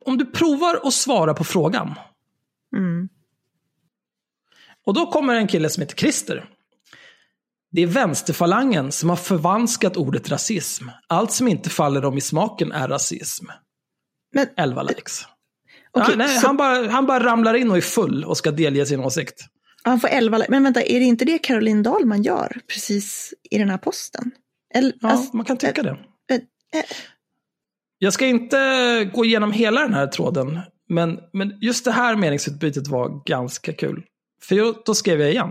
[0.04, 1.94] om du provar att svara på frågan.
[2.76, 3.08] Mm.
[4.86, 6.48] Och då kommer en kille som heter Christer.
[7.72, 10.88] Det är vänsterfalangen som har förvanskat ordet rasism.
[11.06, 13.46] Allt som inte faller dem i smaken är rasism.
[14.32, 15.22] Men 11 likes.
[15.92, 18.50] Okej, ja, nej, så- han, bara, han bara ramlar in och är full och ska
[18.50, 19.44] delge sin åsikt.
[19.82, 23.58] han får 11 li- Men vänta, är det inte det Caroline Dahlman gör precis i
[23.58, 24.30] den här posten?
[24.74, 25.90] Eller, Ja, alltså, man kan tycka det.
[26.30, 26.84] eh, eh,
[27.98, 32.88] Jag ska inte gå igenom hela den här tråden, men, men just det här meningsutbytet
[32.88, 34.04] var ganska kul.
[34.42, 35.50] För jag, då skrev jag igen.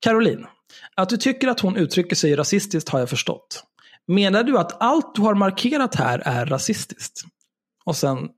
[0.00, 0.46] Caroline,
[0.94, 3.64] att du tycker att hon uttrycker sig rasistiskt har jag förstått.
[4.06, 7.20] Menar du att allt du har markerat här är rasistiskt?
[7.84, 8.28] Och sen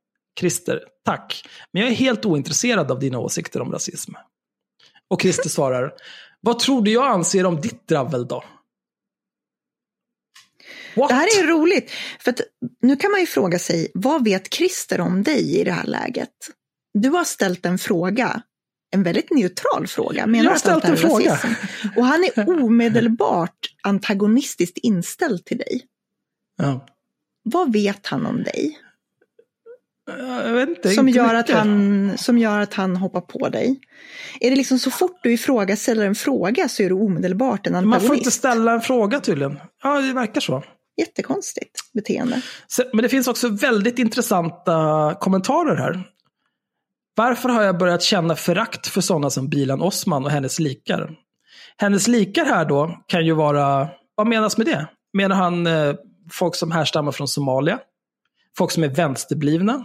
[0.41, 1.45] Christer, tack.
[1.73, 4.13] Men jag är helt ointresserad av dina åsikter om rasism.
[5.11, 5.93] Och Christer svarar,
[6.41, 8.45] vad tror du jag anser om ditt dravel då?
[10.95, 11.09] What?
[11.09, 11.91] Det här är roligt,
[12.21, 12.41] för att
[12.83, 16.31] nu kan man ju fråga sig, vad vet Christer om dig i det här läget?
[16.95, 18.43] Du har ställt en fråga,
[18.95, 20.27] en väldigt neutral fråga.
[20.27, 21.39] Menar Jag har att ställt en fråga.
[21.97, 25.83] Och han är omedelbart antagonistiskt inställd till dig.
[26.59, 26.87] Ja.
[27.45, 28.79] Vad vet han om dig?
[30.69, 31.57] Inte, Som inte gör, att mycket.
[31.57, 33.81] han, som gör att han hoppar på dig?
[34.41, 37.83] Är det liksom så fort du ifrågasätter en fråga så är du omedelbart en Man
[37.83, 38.33] får inte antagonist?
[38.33, 39.59] ställa en fråga tydligen.
[39.83, 40.63] Ja, det verkar så.
[40.97, 42.43] Jättekonstigt beteende.
[42.93, 46.03] Men det finns också väldigt intressanta kommentarer här.
[47.15, 51.17] Varför har jag börjat känna förakt för sådana som Bilan Osman och hennes likar?
[51.77, 54.89] Hennes likar här då kan ju vara, vad menas med det?
[55.13, 55.95] Menar han eh,
[56.31, 57.81] folk som härstammar från Somalia?
[58.59, 59.85] Folk som är vänsterblivna?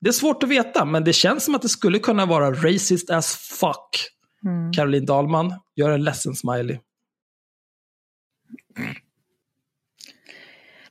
[0.00, 3.10] Det är svårt att veta, men det känns som att det skulle kunna vara racist
[3.10, 4.10] as fuck.
[4.44, 4.72] Mm.
[4.72, 6.78] Caroline Dahlman, gör en ledsen smiley.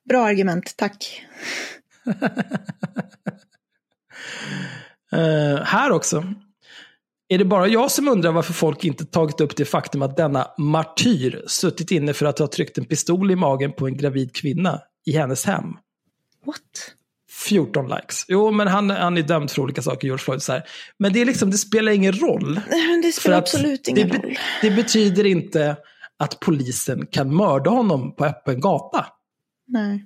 [0.10, 1.22] Bra argument, tack.
[5.11, 6.34] Eh, här också.
[7.30, 10.48] Är det bara jag som undrar varför folk inte tagit upp det faktum att denna
[10.57, 14.81] martyr suttit inne för att ha tryckt en pistol i magen på en gravid kvinna
[15.06, 15.65] i hennes hem?
[16.45, 16.57] What?
[17.31, 18.26] 14 likes.
[18.27, 20.41] Jo, men han, han är dömd för olika saker, George Floyd.
[20.44, 20.64] Så här.
[20.99, 22.61] Men det, är liksom, det spelar ingen roll.
[22.69, 24.38] Nej, det spelar absolut det, ingen be- roll.
[24.61, 25.77] det betyder inte
[26.19, 29.06] att polisen kan mörda honom på öppen gata.
[29.70, 30.06] Nej.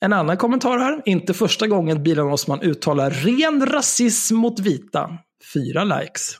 [0.00, 1.02] En annan kommentar här.
[1.04, 5.18] Inte första gången Bilan Osman uttalar ren rasism mot vita.
[5.54, 6.38] Fyra likes.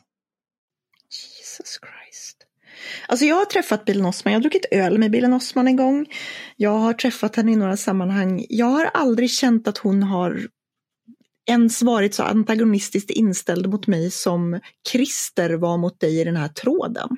[1.11, 2.37] Jesus Christ.
[3.09, 6.07] Alltså jag har träffat Bilen Osman, jag har druckit öl med Bilen Osman en gång.
[6.57, 8.47] Jag har träffat henne i några sammanhang.
[8.49, 10.49] Jag har aldrig känt att hon har
[11.47, 14.61] ens varit så antagonistiskt inställd mot mig som
[14.93, 17.09] Christer var mot dig i den här tråden.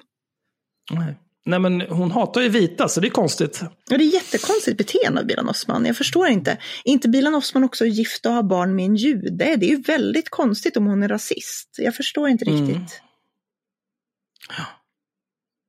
[0.90, 1.16] Nej.
[1.48, 3.60] Nej, men hon hatar ju vita, så det är konstigt.
[3.88, 5.84] Ja, det är jättekonstigt beteende av Bilan Osman.
[5.86, 6.50] Jag förstår inte.
[6.84, 9.30] Är inte Bilan Osman också gift och har barn med en jude?
[9.56, 11.68] Det är ju väldigt konstigt om hon är rasist.
[11.78, 12.66] Jag förstår inte Mm.
[12.66, 13.00] riktigt.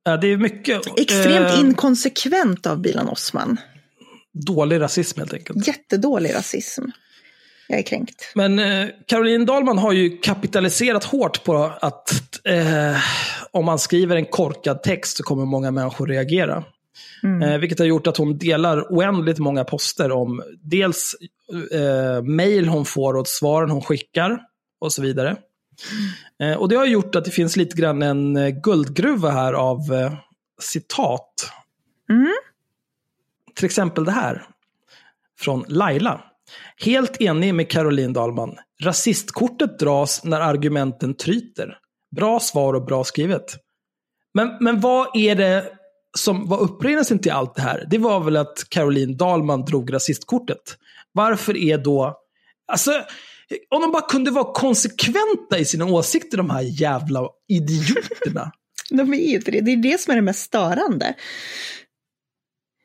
[0.04, 3.56] Ja, det är mycket Extremt eh, inkonsekvent av Bilan Osman.
[4.32, 5.66] dålig rasism helt enkelt.
[5.66, 6.82] Jättedålig rasism.
[7.70, 8.32] Jag är kränkt.
[8.34, 12.12] Men eh, Caroline Dahlman har ju kapitaliserat hårt på att
[12.44, 12.96] eh,
[13.50, 16.64] om man skriver en korkad text så kommer många människor reagera.
[17.22, 17.42] Mm.
[17.42, 21.16] Eh, vilket har gjort att hon delar oändligt många poster om dels
[21.72, 24.40] eh, mejl hon får och svaren hon skickar
[24.80, 25.36] och så vidare.
[26.42, 29.78] Eh, och det har gjort att det finns lite grann en eh, guldgruva här av
[29.92, 30.12] eh,
[30.60, 31.50] citat.
[32.10, 32.32] Mm.
[33.54, 34.46] Till exempel det här.
[35.38, 36.29] Från Laila.
[36.76, 38.56] Helt enig med Caroline Dahlman.
[38.82, 41.78] Rasistkortet dras när argumenten tryter.
[42.16, 43.56] Bra svar och bra skrivet.
[44.34, 45.72] Men, men vad är det
[46.18, 47.86] som var upprinnelsen till allt det här?
[47.90, 50.76] Det var väl att Caroline Dahlman drog rasistkortet.
[51.12, 52.16] Varför är då...
[52.72, 52.90] Alltså,
[53.68, 58.52] om de bara kunde vara konsekventa i sina åsikter, de här jävla idioterna.
[58.90, 59.60] De är ju det.
[59.60, 61.14] Det är det som är det mest störande.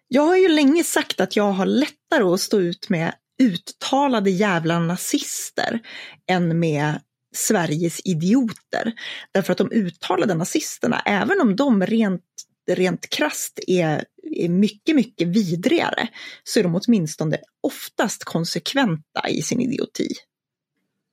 [0.07, 3.13] Jag har ju länge sagt att jag har lättare att stå ut med
[3.43, 5.79] uttalade jävla nazister
[6.27, 7.01] än med
[7.35, 8.93] Sveriges idioter.
[9.31, 12.23] Därför att de uttalade nazisterna, även om de rent,
[12.71, 16.07] rent krast är, är mycket, mycket vidrigare,
[16.43, 20.07] så är de åtminstone oftast konsekventa i sin idioti.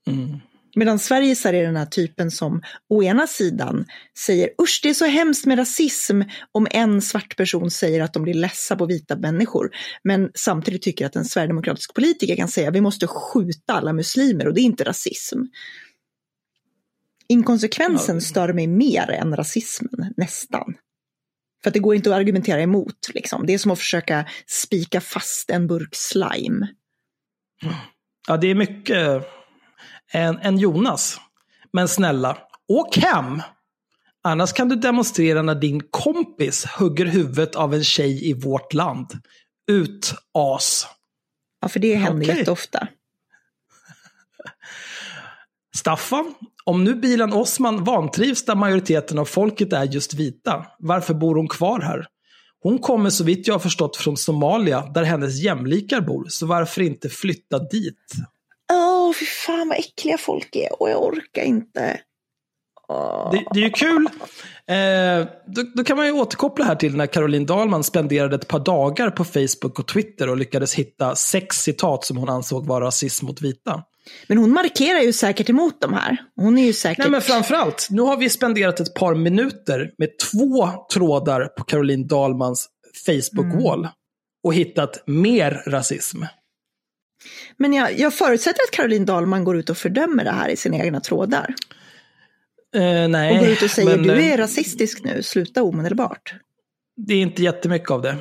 [0.07, 0.40] Mm.
[0.74, 3.85] Medan Sverige så är den här typen som å ena sidan
[4.19, 6.23] säger usch det är så hemskt med rasism
[6.53, 9.70] om en svart person säger att de blir ledsa på vita människor.
[10.05, 14.55] Men samtidigt tycker att en sverigedemokratisk politiker kan säga vi måste skjuta alla muslimer och
[14.55, 15.39] det är inte rasism.
[17.28, 20.74] Inkonsekvensen stör mig mer än rasismen, nästan.
[21.62, 23.11] För att det går inte att argumentera emot.
[23.15, 23.47] Liksom.
[23.47, 26.69] Det är som att försöka spika fast en burk slime.
[28.28, 29.24] Ja, det är mycket
[30.12, 31.20] en, en Jonas.
[31.72, 33.43] Men snälla, åk hem!
[34.24, 39.06] Annars kan du demonstrera när din kompis hugger huvudet av en tjej i vårt land.
[39.70, 40.86] Ut, as!
[41.60, 42.39] Ja, för det händer Okej.
[42.39, 42.89] jätteofta.
[45.74, 46.34] Staffan,
[46.64, 51.48] om nu bilen Osman vantrivs där majoriteten av folket är just vita, varför bor hon
[51.48, 52.06] kvar här?
[52.62, 56.82] Hon kommer så vitt jag har förstått från Somalia, där hennes jämlikar bor, så varför
[56.82, 58.12] inte flytta dit?
[59.12, 62.01] Åh, fy fan vad äckliga folk är och jag orkar inte.
[63.32, 64.09] Det, det är ju kul.
[64.66, 68.59] Eh, då, då kan man ju återkoppla här till när Caroline Dahlman spenderade ett par
[68.59, 73.26] dagar på Facebook och Twitter och lyckades hitta sex citat som hon ansåg vara rasism
[73.26, 73.82] mot vita.
[74.26, 76.16] Men hon markerar ju säkert emot de här.
[76.36, 76.98] Hon är ju säkert...
[76.98, 82.06] Nej men framförallt, nu har vi spenderat ett par minuter med två trådar på Caroline
[82.06, 82.68] Dahlmans
[83.06, 83.89] Facebook-wall
[84.44, 86.22] och hittat mer rasism.
[87.57, 90.77] Men jag, jag förutsätter att Caroline Dahlman går ut och fördömer det här i sina
[90.77, 91.55] egna trådar.
[92.74, 96.35] Eh, nej, Och går ut och säger men, du eh, är rasistisk nu, sluta omedelbart.
[96.97, 98.16] det är inte jättemycket av det.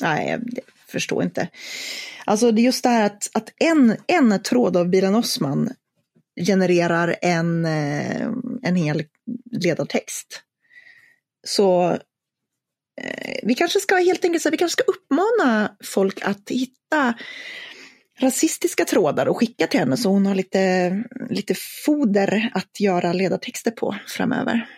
[0.00, 0.42] Nej, jag
[0.88, 1.48] förstår inte.
[2.24, 5.70] Alltså det är just det här att, att en, en tråd av Bilan Osman
[6.46, 8.28] genererar en, eh,
[8.62, 9.04] en hel
[9.52, 10.42] ledartext.
[11.46, 11.90] Så
[13.00, 17.14] eh, vi kanske ska helt enkelt så vi kanske ska uppmana folk att hitta
[18.22, 20.90] rasistiska trådar och skicka till henne så hon har lite,
[21.30, 21.54] lite
[21.86, 24.68] foder att göra ledartexter på framöver.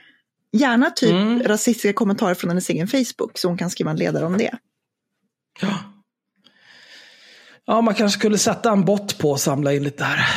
[0.52, 1.42] Gärna typ Mm.
[1.42, 4.54] rasistiska kommentarer från hennes egen Facebook så hon kan skriva en ledare om det.
[5.60, 5.78] Ja.
[7.66, 10.28] ja, man kanske skulle sätta en bot på och samla in lite här.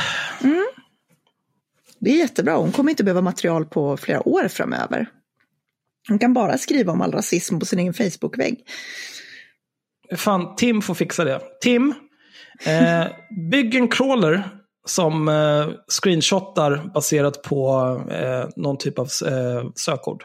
[2.00, 5.10] Det är jättebra, hon kommer inte behöva material på flera år framöver.
[6.08, 8.64] Hon kan bara skriva om all rasism på sin egen Facebook-vägg.
[10.16, 11.42] Fan, Tim får fixa det.
[11.62, 11.94] Tim,
[12.66, 13.08] eh,
[13.52, 14.44] bygg en crawler
[14.90, 17.72] som eh, screenshotar baserat på
[18.12, 20.24] eh, någon typ av eh, sökord.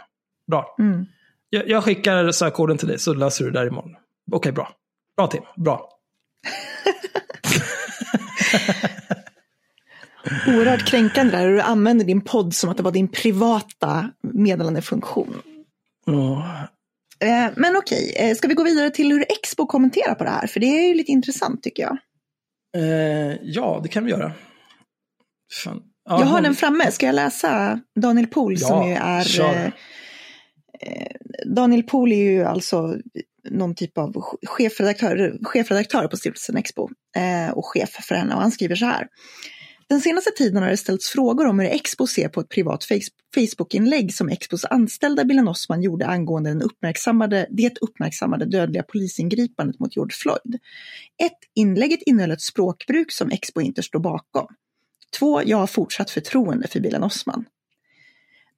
[0.51, 0.77] Bra.
[0.79, 1.07] Mm.
[1.51, 3.97] Jag, jag skickar sökorden till dig så löser du det där imorgon.
[4.33, 4.73] Okej, bra.
[5.17, 5.89] Bra Tim, bra.
[10.47, 15.43] Oerhört kränkande där, du använder din podd som att det var din privata meddelandefunktion.
[16.07, 16.47] Oh.
[17.57, 20.47] Men okej, ska vi gå vidare till hur Expo kommenterar på det här?
[20.47, 21.99] För det är ju lite intressant tycker jag.
[22.77, 24.33] Eh, ja, det kan vi göra.
[25.65, 25.83] Fan.
[26.09, 29.41] Ja, jag har den framme, ska jag läsa Daniel Pohl Ja, som ju är...
[29.41, 29.65] eh,
[30.81, 31.13] eh,
[31.47, 32.97] Daniel Pohl är ju alltså
[33.51, 38.51] någon typ av chefredaktör, chefredaktör på Stiftelsen Expo eh, och chef för henne och han
[38.51, 39.09] skriver så här.
[39.89, 42.87] Den senaste tiden har det ställts frågor om hur Expo ser på ett privat
[43.35, 49.97] Facebookinlägg som Expos anställda Bilan Osman gjorde angående den uppmärksammade, det uppmärksammade dödliga polisingripandet mot
[49.97, 50.61] George Floyd.
[51.23, 54.47] Ett, inlägget innehöll ett språkbruk som Expo inte står bakom.
[55.19, 57.45] Två, jag har fortsatt förtroende för Bilan Osman.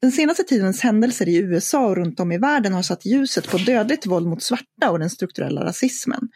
[0.04, 3.58] Den senaste tidens händelser i USA och runt om i världen har satt ljuset på
[3.58, 6.28] dödligt våld mot svarta och den strukturella rasismen.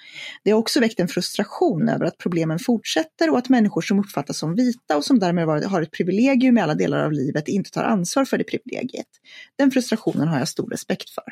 [0.44, 4.38] Det har också väckt en frustration över att problemen fortsätter och att människor som uppfattas
[4.38, 7.84] som vita och som därmed har ett privilegium i alla delar av livet inte tar
[7.84, 9.06] ansvar för det privilegiet.
[9.56, 11.24] Den frustrationen har jag stor respekt för.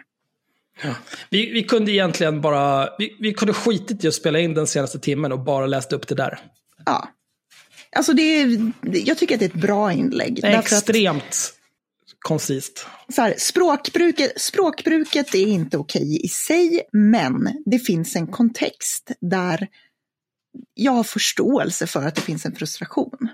[1.31, 4.99] Vi, vi kunde egentligen bara, vi, vi kunde skitit i att spela in den senaste
[4.99, 6.39] timmen och bara läst upp det där.
[6.87, 7.09] Ja.
[7.97, 10.43] Alltså det är, jag tycker att det är ett bra inlägg.
[10.43, 11.56] Det är extremt
[12.27, 12.87] koncist.
[13.15, 19.69] så här, språkbruket, språkbruket är inte okej i sig, men det finns en kontext där
[20.75, 23.29] jag har förståelse för att det finns en frustration.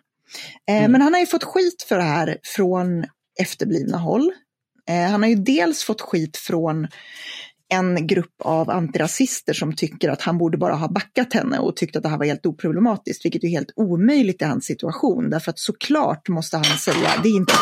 [0.68, 3.04] Eh, Men han har ju fått skit för det här från
[3.40, 4.32] efterblivna håll.
[4.88, 6.88] Eh, han har ju dels fått skit från
[7.68, 11.98] en grupp av antirasister som tycker att han borde bara ha backat henne och tyckte
[11.98, 15.30] att det här var helt oproblematiskt, vilket är helt omöjligt i hans situation.
[15.30, 17.52] Därför att såklart måste han säga, det är inte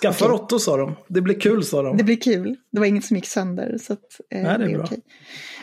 [0.00, 0.34] Skaffa Okej.
[0.34, 0.94] råttor sa de.
[1.08, 1.96] Det blir kul sa de.
[1.96, 2.56] Det blir kul.
[2.72, 3.78] Det var inget som gick sönder.
[3.78, 4.84] Så att, eh, Nej, det är bra.
[4.84, 5.00] okej.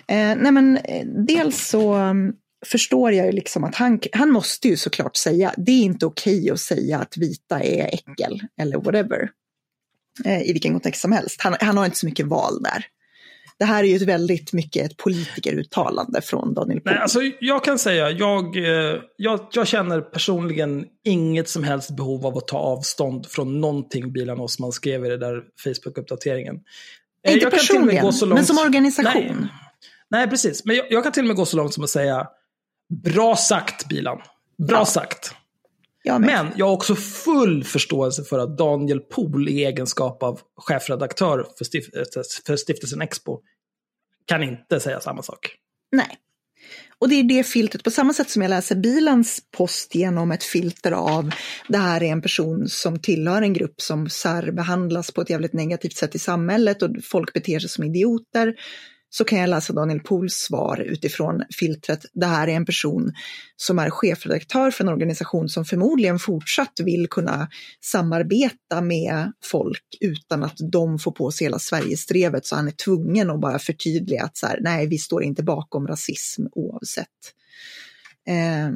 [0.07, 2.33] Eh, nej, men eh, dels så um,
[2.65, 6.49] förstår jag ju liksom att han, han måste ju såklart säga, det är inte okej
[6.51, 9.29] att säga att vita är äckel eller whatever.
[10.25, 11.41] Eh, I vilken kontext som helst.
[11.41, 12.85] Han, han har inte så mycket val där.
[13.59, 16.93] Det här är ju ett väldigt mycket ett politikeruttalande från Daniel Pohl.
[16.93, 22.25] Nej, alltså, jag kan säga, jag, eh, jag, jag känner personligen inget som helst behov
[22.25, 26.59] av att ta avstånd från någonting Bilan Osman skrev i den där Facebook-uppdateringen.
[27.27, 28.27] Eh, Inte personligen, långt...
[28.27, 29.37] men som organisation.
[29.39, 29.49] Nej,
[30.09, 30.65] Nej precis.
[30.65, 32.27] Men jag, jag, kan till och med gå så långt som att säga,
[33.03, 34.21] bra sagt Bilan.
[34.67, 34.85] Bra ja.
[34.85, 35.35] sagt.
[36.03, 41.47] Jag men jag har också full förståelse för att Daniel Pohl i egenskap av chefredaktör
[41.57, 41.85] för, stif
[42.45, 43.39] för stiftelsen Expo
[44.25, 45.55] kan inte säga samma sak.
[45.91, 46.17] Nej.
[46.99, 50.43] Och det är det filtret, på samma sätt som jag läser bilans post genom ett
[50.43, 51.31] filter av
[51.67, 55.97] det här är en person som tillhör en grupp som särbehandlas på ett jävligt negativt
[55.97, 58.53] sätt i samhället och folk beter sig som idioter
[59.09, 62.05] så kan jag läsa Daniel Pools svar utifrån filtret.
[62.13, 63.13] Det här är en person
[63.55, 67.49] som är chefredaktör för en organisation som förmodligen fortsatt vill kunna
[67.85, 73.29] samarbeta med folk utan att de får på sig hela Sverigestrevet så han är tvungen
[73.29, 77.07] att bara förtydliga att så här, nej, vi står inte bakom rasism oavsett.
[78.27, 78.69] Eh,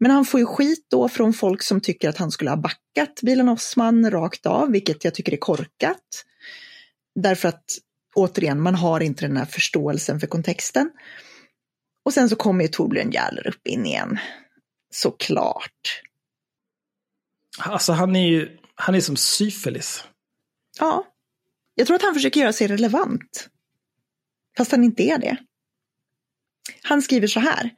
[0.00, 3.20] men han får ju skit då från folk som tycker att han skulle ha backat
[3.22, 6.24] Bilen Osman rakt av, vilket jag tycker är korkat.
[7.14, 7.64] Därför att
[8.16, 10.90] återigen, man har inte den här förståelsen för kontexten.
[12.04, 14.18] Och sen så kommer ju Torbjörn Jälerup in igen.
[14.90, 16.02] Såklart.
[17.58, 20.04] Alltså han är ju, han är som syfilis.
[20.78, 21.04] Ja.
[21.74, 23.48] Jag tror att han försöker göra sig relevant.
[24.56, 25.36] Fast han inte är det.
[26.82, 27.70] Han skriver så här.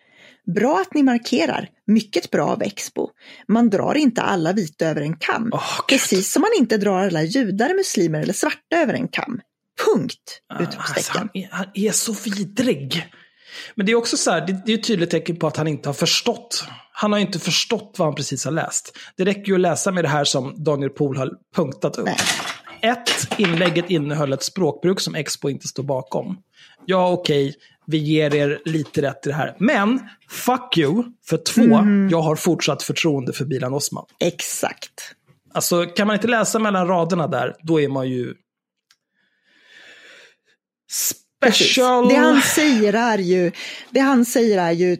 [0.55, 1.69] Bra att ni markerar.
[1.86, 3.10] Mycket bra av Expo.
[3.48, 5.51] Man drar inte alla vita över en kam.
[5.52, 9.40] Oh, precis som man inte drar alla judar, muslimer eller svarta över en kam.
[9.93, 10.40] Punkt!
[10.77, 13.06] Alltså, han, är, han är så vidrig.
[13.74, 15.69] Men det är också så här, det, det är ett tydligt tecken på att han
[15.69, 16.65] inte har förstått.
[16.93, 18.98] Han har inte förstått vad han precis har läst.
[19.16, 22.06] Det räcker ju att läsa med det här som Daniel Pohl har punktat upp.
[22.06, 22.16] Nej.
[22.82, 26.39] Ett, inlägget innehöll ett språkbruk som Expo inte står bakom.
[26.86, 29.56] Ja, okej, okay, vi ger er lite rätt i det här.
[29.59, 30.01] Men,
[30.31, 32.09] fuck you, för två, mm.
[32.09, 34.05] jag har fortsatt förtroende för Bilan Osman.
[34.20, 35.15] Exakt.
[35.55, 38.35] Alltså, kan man inte läsa mellan raderna där, då är man ju
[40.89, 42.09] Special.
[42.09, 43.52] Det han säger är ju,
[43.90, 44.97] det han säger är ju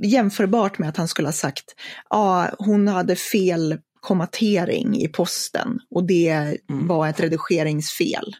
[0.00, 1.64] jämförbart med att han skulle ha sagt,
[2.10, 6.86] ja, hon hade fel kommatering i posten och det mm.
[6.86, 8.36] var ett redigeringsfel.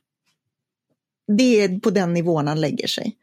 [1.39, 3.17] Det är på den nivån han lägger sig.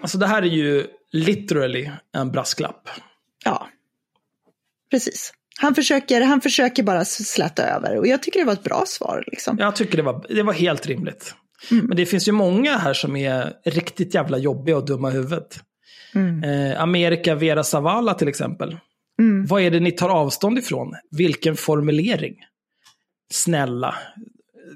[0.00, 2.88] Alltså det här är ju literally en brasklapp.
[3.44, 3.68] Ja,
[4.90, 5.32] precis.
[5.58, 9.24] Han försöker, han försöker bara släta över och jag tycker det var ett bra svar.
[9.26, 9.56] Liksom.
[9.58, 11.34] Jag tycker det var, det var helt rimligt.
[11.70, 11.86] Mm.
[11.86, 15.60] Men det finns ju många här som är riktigt jävla jobbiga och dumma i huvudet.
[16.14, 16.44] Mm.
[16.44, 18.76] Eh, Amerika Vera Zavala till exempel.
[19.20, 19.46] Mm.
[19.46, 20.94] Vad är det ni tar avstånd ifrån?
[21.10, 22.34] Vilken formulering?
[23.32, 23.94] Snälla.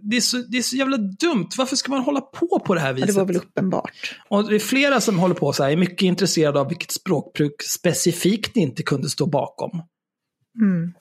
[0.02, 1.48] Det är, så, det är så jävla dumt.
[1.59, 3.09] Varför ska man hålla på på det här viset?
[3.09, 4.16] Ja, det var väl uppenbart.
[4.28, 7.62] Och det är flera som håller på så här, är mycket intresserade av vilket språkbruk
[7.62, 9.82] specifikt ni inte kunde stå bakom.
[10.61, 10.93] Mm.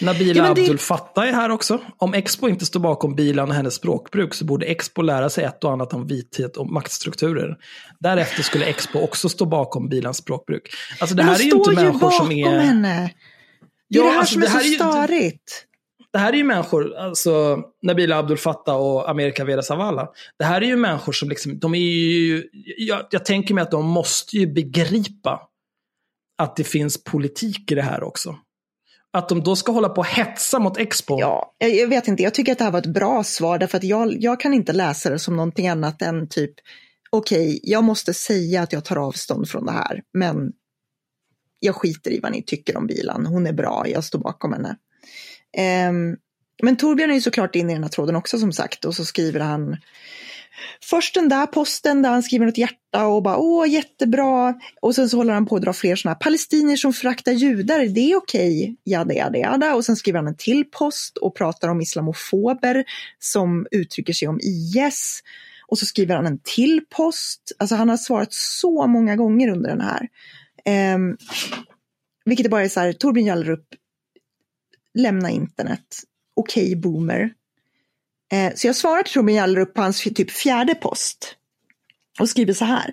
[0.00, 0.60] Nabila ja, det...
[0.60, 1.80] Abdul Fattah är här också.
[1.96, 5.64] Om Expo inte står bakom Bilan och hennes språkbruk så borde Expo lära sig ett
[5.64, 7.56] och annat om vithet och maktstrukturer.
[8.00, 10.70] Därefter skulle Expo också stå bakom Bilans språkbruk.
[11.00, 12.58] Alltså det Men här är ju inte människor som är...
[12.58, 13.14] henne.
[13.90, 15.64] Det är ja, det här alltså, som är så störigt.
[16.12, 20.08] Det här är ju människor, alltså Nabila Abdul Fattah och Amerika Vera Zavala.
[20.38, 22.44] Det här är ju människor som liksom, de är ju,
[22.76, 25.40] jag, jag tänker mig att de måste ju begripa
[26.38, 28.36] att det finns politik i det här också.
[29.12, 31.20] Att de då ska hålla på och hetsa mot Expo?
[31.20, 32.22] Ja, jag vet inte.
[32.22, 34.72] Jag tycker att det här var ett bra svar därför att jag, jag kan inte
[34.72, 36.54] läsa det som någonting annat än typ
[37.10, 40.52] okej, okay, jag måste säga att jag tar avstånd från det här, men
[41.60, 43.26] jag skiter i vad ni tycker om bilen.
[43.26, 44.76] Hon är bra, jag står bakom henne.
[45.88, 46.16] Um,
[46.62, 49.04] men Torbjörn är ju såklart inne i den här tråden också som sagt och så
[49.04, 49.76] skriver han
[50.82, 54.54] Först den där posten där han skriver något hjärta och bara åh jättebra.
[54.82, 57.86] Och sen så håller han på att dra fler sådana här palestinier som fraktar judar,
[57.86, 59.74] det är okej, jada jada jada.
[59.74, 62.84] Och sen skriver han en till post och pratar om islamofober
[63.18, 65.22] som uttrycker sig om IS.
[65.66, 67.52] Och så skriver han en till post.
[67.58, 70.08] Alltså han har svarat så många gånger under den här.
[70.94, 71.16] Um,
[72.24, 73.64] vilket bara är så här, Torbjörn Jallerup,
[74.94, 75.86] lämna internet.
[76.36, 77.32] Okej okay, boomer.
[78.32, 81.34] Eh, så jag svarar till Torbjörn Jallerup på hans typ fjärde post
[82.20, 82.92] och skriver så här.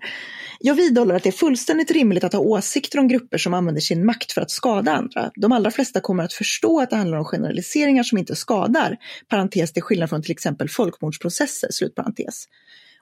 [0.60, 4.06] Jag vidhåller att det är fullständigt rimligt att ha åsikter om grupper som använder sin
[4.06, 5.32] makt för att skada andra.
[5.36, 8.98] De allra flesta kommer att förstå att det handlar om generaliseringar som inte skadar,
[9.30, 12.45] parentes till skillnad från till exempel folkmordsprocesser, slutparentes.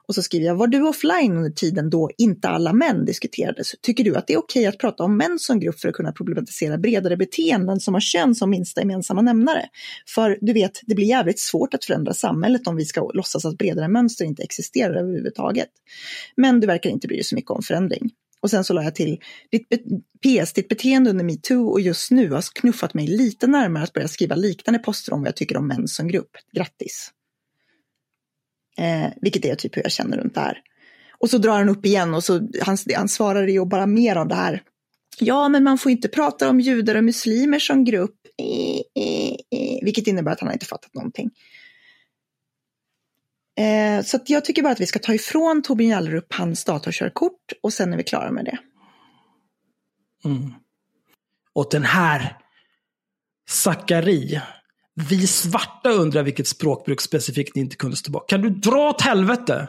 [0.08, 3.74] Och så skriver jag, var du offline under tiden då inte alla män diskuterades?
[3.80, 6.12] Tycker du att det är okej att prata om män som grupp för att kunna
[6.12, 9.68] problematisera bredare beteenden som har kön som minsta gemensamma nämnare?
[10.08, 13.58] För du vet, det blir jävligt svårt att förändra samhället om vi ska låtsas att
[13.58, 15.68] bredare mönster inte existerar överhuvudtaget.
[16.36, 18.10] Men du verkar inte bry dig så mycket om förändring.
[18.40, 19.20] Och sen så la jag till,
[19.50, 19.68] ditt
[20.22, 24.08] PS, ditt beteende under metoo och just nu har knuffat mig lite närmare att börja
[24.08, 26.30] skriva liknande poster om vad jag tycker om män som grupp.
[26.52, 27.10] Grattis!
[28.78, 30.58] Eh, vilket är typ hur jag känner runt det här.
[31.18, 34.28] Och så drar han upp igen och så han, han svarar ju bara mer av
[34.28, 34.62] det här.
[35.18, 38.16] Ja, men man får inte prata om judar och muslimer som grupp.
[38.38, 39.78] Eh, eh, eh.
[39.82, 41.30] Vilket innebär att han har inte fattat någonting.
[43.56, 47.72] Eh, så jag tycker bara att vi ska ta ifrån Torbjörn Jallerup hans datorkörkort och
[47.72, 48.58] sen är vi klara med det.
[50.24, 50.54] Mm.
[51.52, 52.36] Och den här
[53.48, 54.40] Sakari.
[54.94, 58.28] Vi svarta undrar vilket språkbruk specifikt ni inte kunde stå bak.
[58.28, 59.68] Kan du dra åt helvete?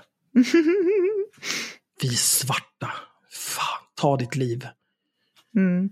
[2.01, 2.91] vi svarta.
[3.31, 4.67] Fan, ta ditt liv.
[5.55, 5.89] Mm.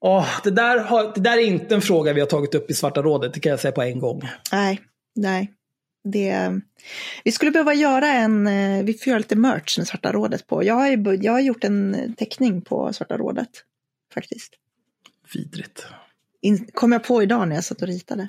[0.00, 2.74] Oh, det, där har, det där är inte en fråga vi har tagit upp i
[2.74, 4.22] Svarta rådet, det kan jag säga på en gång.
[4.52, 4.80] Nej,
[5.14, 5.52] nej
[6.04, 6.60] det,
[7.24, 10.64] vi skulle behöva göra en, eh, vi får göra lite merch med Svarta rådet på.
[10.64, 13.50] Jag har, jag har gjort en teckning på Svarta rådet,
[14.14, 14.54] faktiskt.
[15.34, 15.86] Vidrigt.
[16.44, 18.28] In, kom jag på idag när jag satt och ritade.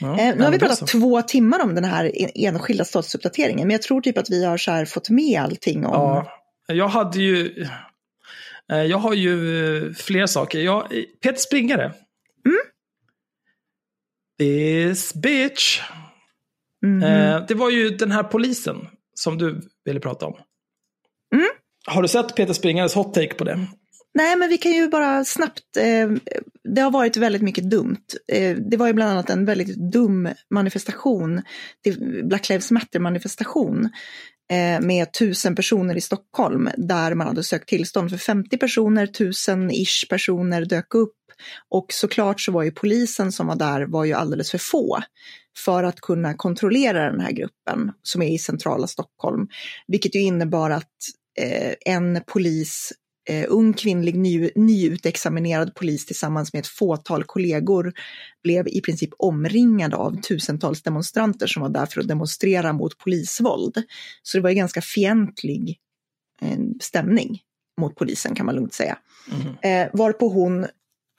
[0.00, 3.82] Ja, eh, nu har vi pratat två timmar om den här enskilda statusuppdateringen, men jag
[3.82, 5.92] tror typ att vi har så här fått med allting om...
[5.92, 7.66] Ja, jag hade ju...
[8.72, 10.58] Eh, jag har ju fler saker.
[10.58, 10.88] Jag,
[11.22, 11.84] Peter Springare.
[12.46, 12.60] Mm.
[14.38, 15.80] This bitch.
[16.84, 17.02] Mm.
[17.02, 20.34] Eh, det var ju den här polisen som du ville prata om.
[21.34, 21.48] Mm.
[21.86, 23.66] Har du sett Peter Springares hot take på det?
[24.14, 26.10] Nej, men vi kan ju bara snabbt, eh,
[26.74, 28.04] det har varit väldigt mycket dumt.
[28.32, 31.42] Eh, det var ju bland annat en väldigt dum manifestation,
[32.24, 33.88] Black Lives Matter-manifestation
[34.50, 39.70] eh, med tusen personer i Stockholm där man hade sökt tillstånd för 50 personer, tusen
[39.70, 41.16] ish personer dök upp
[41.70, 44.98] och såklart så var ju polisen som var där var ju alldeles för få
[45.64, 49.48] för att kunna kontrollera den här gruppen som är i centrala Stockholm.
[49.86, 50.92] Vilket ju innebar att
[51.40, 52.92] eh, en polis,
[53.28, 57.92] eh, ung kvinnlig ny, nyutexaminerad polis tillsammans med ett fåtal kollegor
[58.42, 63.82] blev i princip omringad av tusentals demonstranter som var där för att demonstrera mot polisvåld.
[64.22, 65.78] Så det var en ganska fientlig
[66.42, 67.40] eh, stämning
[67.80, 68.98] mot polisen kan man lugnt säga.
[69.32, 69.86] Mm.
[69.86, 70.66] Eh, varpå hon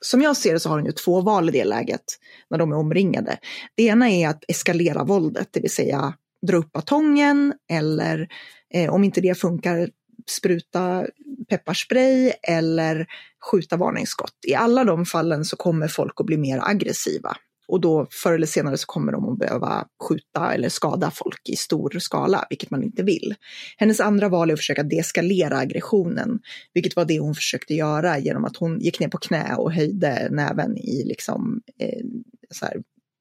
[0.02, 2.04] som jag ser det så har hon ju två val i det läget
[2.50, 3.38] när de är omringade.
[3.76, 6.14] Det ena är att eskalera våldet, det vill säga
[6.48, 8.28] dra upp batongen eller
[8.74, 9.90] eh, om inte det funkar
[10.30, 11.08] spruta
[11.50, 13.08] pepparspray eller
[13.52, 14.36] skjuta varningsskott.
[14.48, 17.38] I alla de fallen så kommer folk att bli mer aggressiva.
[17.68, 21.56] Och då förr eller senare så kommer de att behöva skjuta eller skada folk i
[21.56, 23.36] stor skala, vilket man inte vill.
[23.78, 26.40] Hennes andra val är att försöka deskalera aggressionen,
[26.74, 30.28] vilket var det hon försökte göra genom att hon gick ner på knä och höjde
[30.32, 32.04] näven i liksom eh,
[32.50, 32.78] så här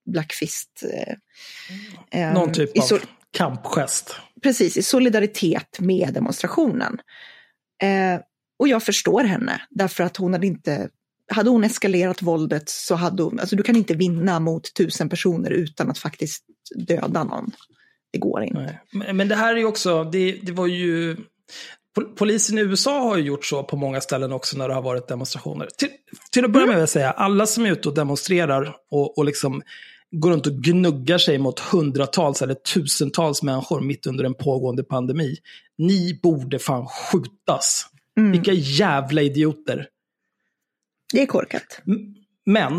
[0.07, 0.85] black fist.
[0.93, 1.15] Eh,
[2.21, 3.01] eh Någon typ av
[3.35, 4.17] kampgest.
[4.43, 7.01] Precis, i solidaritet med demonstrationen.
[7.83, 8.21] Eh,
[8.59, 10.89] och jag förstår henne, därför att hon hade inte
[11.29, 15.51] hade hon eskalerat våldet så hade hon, alltså du kan inte vinna mot tusen personer
[15.51, 16.45] utan att faktiskt
[16.75, 17.51] döda någon.
[18.13, 18.79] Det går inte.
[18.93, 19.13] Nej.
[19.13, 21.17] Men det här är ju också, det, det var ju,
[22.17, 25.09] Polisen i USA har ju gjort så på många ställen också när det har varit
[25.09, 25.69] demonstrationer.
[25.79, 25.89] Till,
[26.31, 26.77] till att börja med mm.
[26.77, 29.63] vill jag säga, alla som är ute och demonstrerar och, och liksom
[30.21, 35.37] går runt och gnuggar sig mot hundratals eller tusentals människor mitt under en pågående pandemi.
[35.79, 37.87] Ni borde fan skjutas.
[38.19, 38.33] Mm.
[38.33, 39.89] Vilka jävla idioter.
[41.13, 41.83] Det är korkat.
[42.47, 42.79] Men,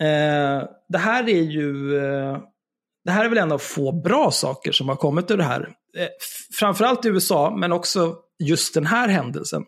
[0.00, 1.98] eh, det här är ju...
[1.98, 2.38] Eh,
[3.04, 5.72] det här är väl en av få bra saker som har kommit ur det här.
[5.96, 6.08] Eh,
[6.52, 9.62] framförallt i USA, men också just den här händelsen.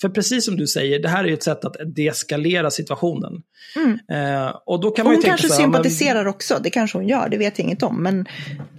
[0.00, 3.42] För precis som du säger, det här är ju ett sätt att deeskalera situationen.
[3.76, 3.98] Mm.
[4.10, 6.26] Eh, och då kan man hon ju kanske så, sympatiserar men...
[6.26, 8.02] också, det kanske hon gör, det vet jag inget om.
[8.02, 8.26] Men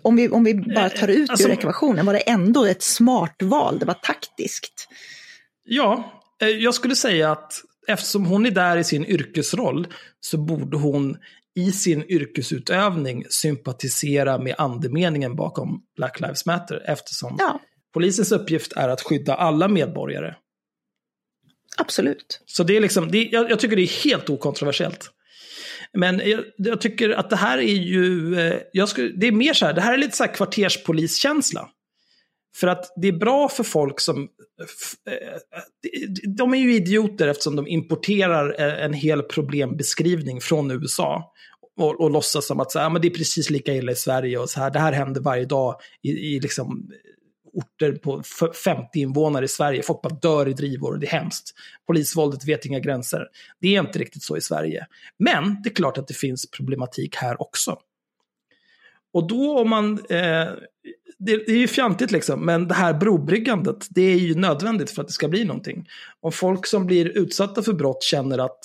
[0.02, 3.36] om vi, om vi bara tar ut alltså, ur ekvationen var det ändå ett smart
[3.42, 4.88] val, det var taktiskt.
[5.64, 7.54] Ja, eh, jag skulle säga att
[7.88, 9.88] eftersom hon är där i sin yrkesroll
[10.20, 11.18] så borde hon
[11.58, 17.62] i sin yrkesutövning sympatisera med andemeningen bakom Black Lives Matter eftersom ja.
[17.94, 20.36] polisens uppgift är att skydda alla medborgare.
[21.78, 22.44] Absolut.
[22.46, 25.12] Så det är liksom, det, jag, jag tycker det är helt okontroversiellt.
[25.94, 28.36] Men jag, jag, tycker att det här är ju,
[28.74, 31.70] eh, skulle, det är mer så här, det här är lite så här kvarterspoliskänsla.
[32.60, 34.28] För att det är bra för folk som...
[35.10, 35.40] Eh,
[36.38, 41.34] de är ju idioter eftersom de importerar eh, en hel problembeskrivning från USA.
[41.78, 44.38] Och, och låtsas som att så här, men det är precis lika illa i Sverige
[44.38, 46.92] och så här, det här händer varje dag i, i liksom
[47.58, 48.24] orter på
[48.64, 49.84] 50 invånare i Sverige.
[49.84, 51.54] Folk bara dör i drivor, det är hemskt.
[51.88, 53.28] Polisvåldet vet inga gränser.
[53.62, 54.86] Det är inte riktigt så i Sverige.
[55.20, 57.80] Men det är klart att det finns problematik här också.
[59.14, 60.48] Och då om man, eh,
[61.20, 65.02] det, det, är ju fjantigt liksom, men det här brobryggandet, det är ju nödvändigt för
[65.02, 65.88] att det ska bli någonting.
[66.20, 68.60] Om folk som blir utsatta för brott känner att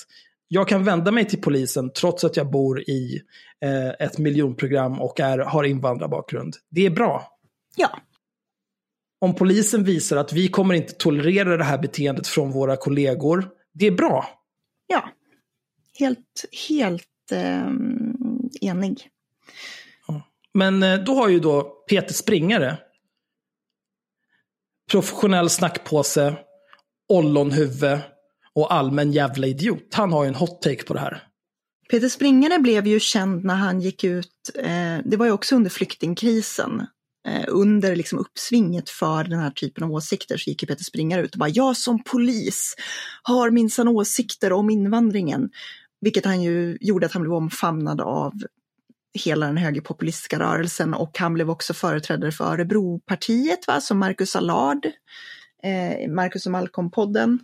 [0.55, 3.23] jag kan vända mig till polisen trots att jag bor i
[3.65, 6.57] eh, ett miljonprogram och är, har invandrarbakgrund.
[6.71, 7.39] Det är bra.
[7.77, 7.99] Ja.
[9.21, 13.87] Om polisen visar att vi kommer inte tolerera det här beteendet från våra kollegor, det
[13.87, 14.27] är bra.
[14.87, 15.09] Ja,
[15.99, 17.71] helt, helt eh,
[18.61, 19.09] enig.
[20.55, 22.77] Men eh, då har ju då Peter Springare,
[24.91, 26.37] professionell snackpåse,
[27.09, 27.99] ollonhuvud
[28.55, 29.95] och allmän jävla idiot.
[29.95, 31.23] Han har ju en hot take på det här.
[31.91, 35.71] Peter Springare blev ju känd när han gick ut, eh, det var ju också under
[35.71, 36.87] flyktingkrisen,
[37.29, 41.23] eh, under liksom uppsvinget för den här typen av åsikter så gick ju Peter Springare
[41.23, 42.75] ut och bara jag som polis
[43.23, 45.51] har minsann åsikter om invandringen.
[46.01, 48.33] Vilket han ju gjorde att han blev omfamnad av
[49.25, 53.81] hela den högerpopulistiska rörelsen och han blev också företrädare för Örebropartiet, va?
[53.81, 54.87] som Marcus Allard,
[55.63, 57.39] eh, Marcus och Malcolm-podden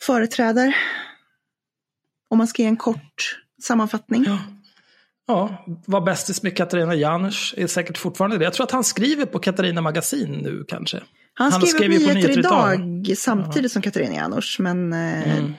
[0.00, 0.76] företräder.
[2.28, 4.24] Om man ska ge en kort sammanfattning.
[4.26, 4.38] Ja.
[5.26, 8.44] Ja, var bästis med Katarina Janouch är säkert fortfarande det.
[8.44, 11.00] Jag tror att han skriver på Katarina Magasin nu kanske.
[11.34, 13.68] Han, han skriver på nyheter, idag samtidigt ja.
[13.68, 15.54] som Katarina Janouch, men eh, mm.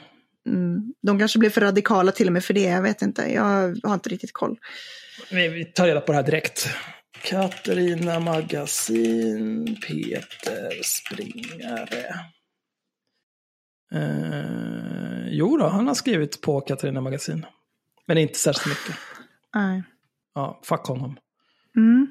[0.48, 3.34] Mm, de kanske blev för radikala till och med för det, jag vet inte.
[3.34, 4.58] Jag har inte riktigt koll.
[5.32, 6.70] Vi tar reda på det här direkt.
[7.22, 12.16] Katarina Magasin, Peter Springare.
[13.94, 17.46] Eh, jo då, han har skrivit på Katarina Magasin.
[18.08, 19.02] Men inte särskilt mycket.
[19.56, 19.84] Nej.
[20.36, 21.18] Ja, fuck honom.
[21.76, 22.08] Mm.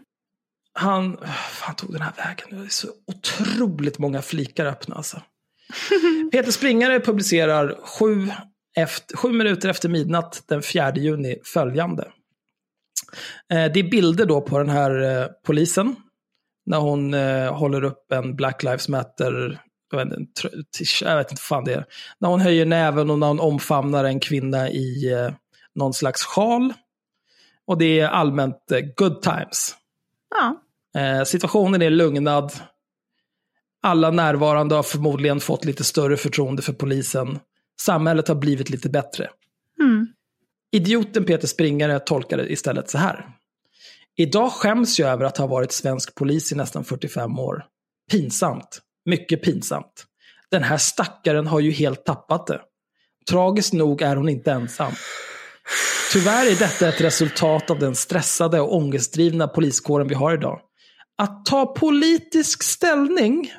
[0.75, 1.19] Han,
[1.61, 2.61] han tog den här vägen.
[2.61, 5.23] Det är så otroligt många flikar öppna alltså.
[6.33, 8.29] Peter Springare publicerar sju,
[8.77, 12.03] efter, sju minuter efter midnatt den 4 juni följande.
[13.53, 15.97] Eh, det är bilder då på den här eh, polisen.
[16.67, 19.63] När hon eh, håller upp en Black Lives Matter,
[19.93, 20.49] jag vet inte,
[21.05, 21.85] jag vet inte fan det är.
[22.19, 25.11] När hon höjer näven och när hon omfamnar en kvinna i
[25.75, 26.73] någon slags sjal.
[27.67, 28.57] Och det är allmänt
[28.97, 29.77] good times.
[30.31, 31.25] Ja.
[31.25, 32.53] Situationen är lugnad.
[33.83, 37.39] Alla närvarande har förmodligen fått lite större förtroende för polisen.
[37.81, 39.31] Samhället har blivit lite bättre.
[39.81, 40.07] Mm.
[40.73, 43.29] Idioten Peter Springare tolkar det istället så här.
[44.17, 47.65] Idag skäms jag över att ha varit svensk polis i nästan 45 år.
[48.11, 48.81] Pinsamt.
[49.05, 50.07] Mycket pinsamt.
[50.51, 52.61] Den här stackaren har ju helt tappat det.
[53.31, 54.93] Tragiskt nog är hon inte ensam.
[56.13, 60.61] Tyvärr är detta ett resultat av den stressade och ångestdrivna poliskåren vi har idag.
[61.19, 63.53] Att ta politisk ställning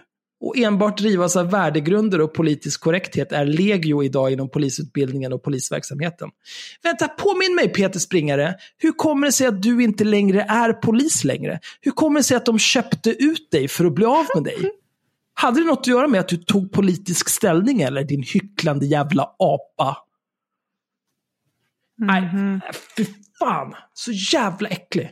[0.45, 6.29] och enbart drivas av värdegrunder och politisk korrekthet är legio idag inom polisutbildningen och polisverksamheten.
[6.83, 8.55] Vänta, påminn mig Peter Springare.
[8.77, 11.59] Hur kommer det sig att du inte längre är polis längre?
[11.81, 14.71] Hur kommer det sig att de köpte ut dig för att bli av med dig?
[15.33, 19.35] Hade det något att göra med att du tog politisk ställning eller din hycklande jävla
[19.39, 19.97] apa?
[22.01, 22.59] Mm -hmm.
[22.63, 23.05] Nej, fy
[23.39, 23.73] fan.
[23.93, 25.11] Så jävla äcklig.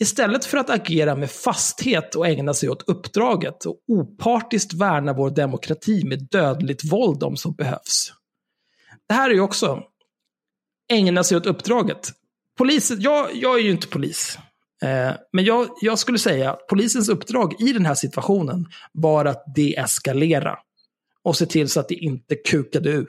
[0.00, 5.30] Istället för att agera med fasthet och ägna sig åt uppdraget och opartiskt värna vår
[5.30, 8.12] demokrati med dödligt våld om så behövs.
[9.08, 9.82] Det här är ju också
[10.88, 12.10] ägna sig åt uppdraget.
[12.58, 14.38] Polisen, jag, jag är ju inte polis.
[14.82, 19.44] Eh, men jag, jag skulle säga att polisens uppdrag i den här situationen var att
[19.54, 20.58] deeskalera.
[21.22, 23.08] Och se till så att det inte kukade ur.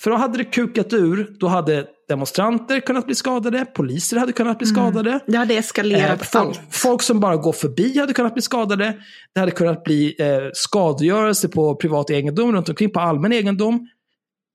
[0.00, 4.58] För då hade det kukat ur, då hade demonstranter kunnat bli skadade, poliser hade kunnat
[4.58, 4.74] bli mm.
[4.74, 5.20] skadade.
[5.26, 8.96] Det hade eskalerat eh, folk, folk, som bara går förbi hade kunnat bli skadade.
[9.34, 13.88] Det hade kunnat bli eh, skadegörelse på privat egendom runt omkring, på allmän egendom.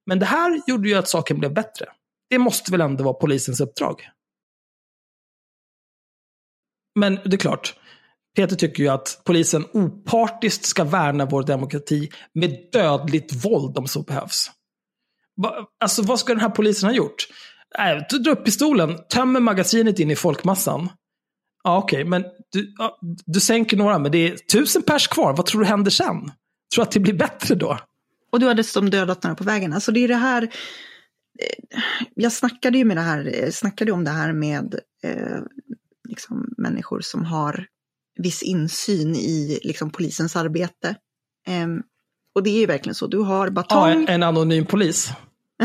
[0.06, 1.86] Men det här gjorde ju att saken blev bättre.
[2.30, 4.02] Det måste väl ändå vara polisens uppdrag?
[7.00, 7.76] Men det är klart,
[8.36, 14.02] Peter tycker ju att polisen opartiskt ska värna vår demokrati med dödligt våld om så
[14.02, 14.52] behövs.
[15.80, 17.28] Alltså vad ska den här polisen ha gjort?
[17.80, 20.90] Äh, du drar upp pistolen, tömmer magasinet in i folkmassan.
[21.64, 25.34] Ja, okej, okay, men du, ja, du sänker några, men det är tusen pers kvar.
[25.34, 26.16] Vad tror du händer sen?
[26.16, 26.32] Tror
[26.76, 27.80] du att det blir bättre då?
[28.32, 29.74] Och du har dessutom dödat några på vägen.
[29.74, 31.82] Alltså det är det här, eh,
[32.16, 35.40] jag snackade ju med det här, eh, snackade om det här med eh,
[36.10, 37.65] liksom människor som har
[38.19, 40.95] viss insyn i liksom, polisens arbete.
[41.48, 41.68] Eh,
[42.36, 43.90] och det är ju verkligen så, du har batong.
[43.90, 45.11] Ja, en, en anonym polis.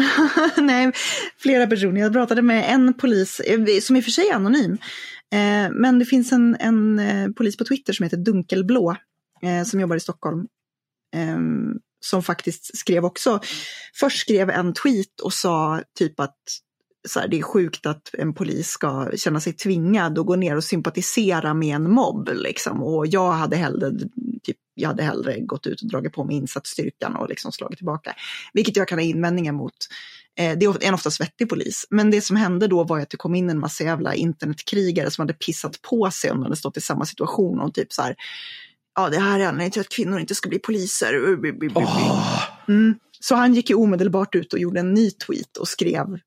[0.57, 0.93] Nej,
[1.39, 2.01] flera personer.
[2.01, 4.79] Jag pratade med en polis, eh, som i och för sig är anonym,
[5.35, 8.97] Eh, men det finns en, en eh, polis på Twitter som heter Dunkelblå,
[9.43, 10.47] eh, som jobbar i Stockholm,
[11.15, 13.41] ehm, som faktiskt skrev också,
[14.01, 16.39] först skrev en tweet och sa typ att
[17.09, 20.57] så här, det är sjukt att en polis ska känna sig tvingad att gå ner
[20.57, 22.31] och sympatisera med en mobb.
[22.35, 22.83] Liksom.
[22.83, 23.91] Och jag hade hellre,
[24.43, 28.15] typ, jag hade hellre gått ut och dragit på mig insatsstyrkan och liksom slagit tillbaka.
[28.53, 29.75] Vilket jag kan ha invändningar mot.
[30.39, 31.87] Eh, det är en oftast vettig polis.
[31.91, 35.23] Men det som hände då var att det kom in en massa jävla internetkrigare som
[35.23, 38.17] hade pissat på sig om de hade stått i samma situation och typ så här,
[38.95, 41.15] ja det här är anledningen till att kvinnor inte ska bli poliser.
[42.69, 42.95] Mm.
[43.21, 46.19] Så han gick ju omedelbart ut och gjorde en ny tweet och skrev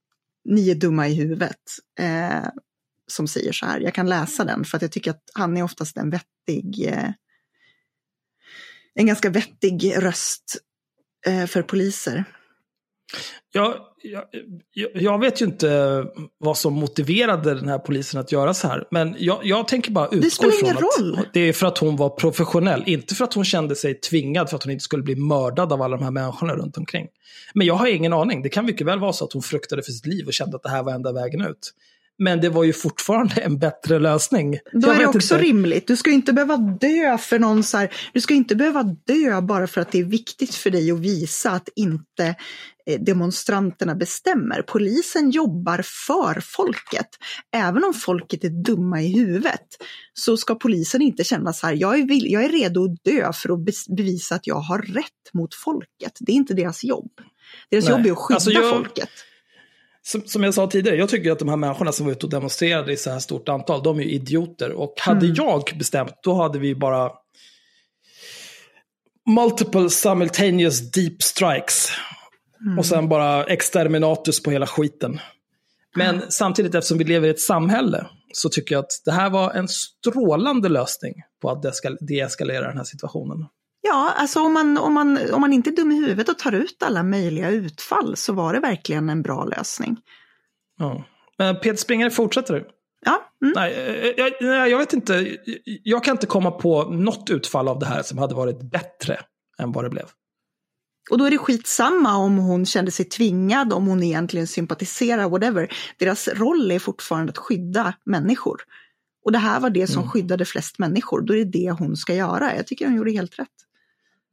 [0.47, 1.61] ni är dumma i huvudet.
[1.99, 2.47] Eh,
[3.07, 5.63] som säger så här, jag kan läsa den för att jag tycker att han är
[5.63, 7.11] oftast en vettig, eh,
[8.93, 10.57] en ganska vettig röst
[11.25, 12.25] eh, för poliser.
[13.53, 13.73] Jag,
[14.03, 14.23] jag,
[14.93, 16.03] jag- vet ju inte
[16.39, 18.87] vad som motiverade den här polisen att göra så här.
[18.91, 21.19] Men jag, jag tänker bara utgå spelar ifrån ingen att roll.
[21.33, 22.83] det är för att hon var professionell.
[22.85, 25.81] Inte för att hon kände sig tvingad för att hon inte skulle bli mördad av
[25.81, 27.07] alla de här människorna runt omkring.
[27.53, 28.41] Men jag har ingen aning.
[28.41, 30.63] Det kan mycket väl vara så att hon fruktade för sitt liv och kände att
[30.63, 31.73] det här var enda vägen ut.
[32.19, 34.59] Men det var ju fortfarande en bättre lösning.
[34.71, 35.47] Då är det också inte.
[35.47, 35.87] rimligt.
[35.87, 39.67] Du ska inte behöva dö för någon så här, du ska inte behöva dö bara
[39.67, 42.35] för att det är viktigt för dig att visa att inte
[42.87, 44.61] eh, demonstranterna bestämmer.
[44.61, 47.07] Polisen jobbar för folket.
[47.55, 49.67] Även om folket är dumma i huvudet
[50.13, 53.33] så ska polisen inte känna så här, jag är, vill, jag är redo att dö
[53.33, 53.59] för att
[53.97, 56.17] bevisa att jag har rätt mot folket.
[56.19, 57.11] Det är inte deras jobb.
[57.71, 57.97] Deras Nej.
[57.97, 59.09] jobb är att skydda Alltså, jag- folket.
[60.07, 62.29] Som, som jag sa tidigare, jag tycker att de här människorna som var ute och
[62.29, 64.71] demonstrerade i så här stort antal, de är ju idioter.
[64.71, 65.35] Och hade Mm.
[65.35, 67.11] jag bestämt, då hade vi bara
[69.35, 71.89] multiple simultaneous deep strikes.
[72.65, 72.79] Mm.
[72.79, 75.19] Och sen bara exterminatus på hela skiten.
[75.95, 79.53] Men samtidigt, eftersom vi lever i ett samhälle, så tycker jag att det här var
[79.53, 83.37] en strålande lösning på att deeskal- deeskalera den här situationen.
[83.87, 86.51] Ja, alltså om man, om, man, om man inte är dum i huvudet och tar
[86.51, 89.97] ut alla möjliga utfall så var det verkligen en bra lösning.
[90.77, 91.03] Ja.
[91.37, 92.67] Men Peter Springare, fortsätter du?
[93.05, 93.53] Ja, mm.
[93.55, 95.37] Nej, eh, jag, nej, jag vet inte.
[95.83, 99.19] Jag kan inte komma på något utfall av det här som hade varit bättre
[99.59, 100.05] än vad det blev.
[101.11, 105.73] och då är det skitsamma om hon kände sig tvingad, om hon egentligen sympatiserar, whatever.
[105.99, 108.61] Deras roll är fortfarande att skydda människor.
[109.25, 112.13] Och det här var det som skyddade flest människor, då är det det hon ska
[112.13, 112.55] göra.
[112.55, 113.66] Jag tycker hon gjorde helt rätt.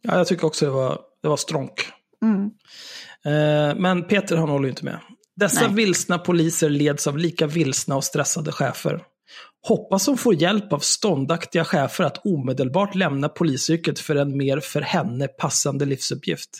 [0.04, 1.80] Ja, jag tycker också det var, det var stronk.
[2.22, 2.50] Mm.
[3.24, 4.98] Eh, men Peter han håller ju inte med.
[5.36, 5.74] Dessa Nej.
[5.74, 9.02] vilsna poliser leds av lika vilsna och stressade chefer.
[9.68, 14.80] Hoppas hon får hjälp av ståndaktiga chefer att omedelbart lämna polisyrket för en mer för
[14.80, 16.50] henne passande livsuppgift.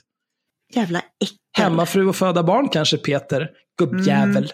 [0.75, 1.37] Jävla äckel.
[1.57, 3.51] Hemmafru och föda barn kanske, Peter.
[3.79, 4.53] Gubbjävel.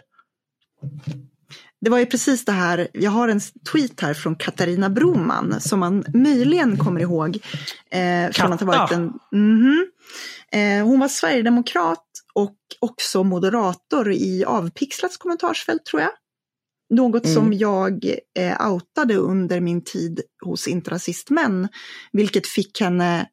[1.81, 3.41] Det var ju precis det här, jag har en
[3.73, 7.39] tweet här från Katarina Broman som man möjligen kommer ihåg.
[7.91, 9.87] Eh, från att ha varit en, Mhm.
[10.53, 12.05] eh, hon var sverigedemokrat
[12.35, 16.11] och också moderator i Avpixlats kommentarsfält tror jag.
[16.95, 17.35] Något Mm.
[17.35, 18.05] som jag
[18.39, 21.69] eh, outade under min tid hos Intrasistmän,
[22.13, 23.27] vilket fick henne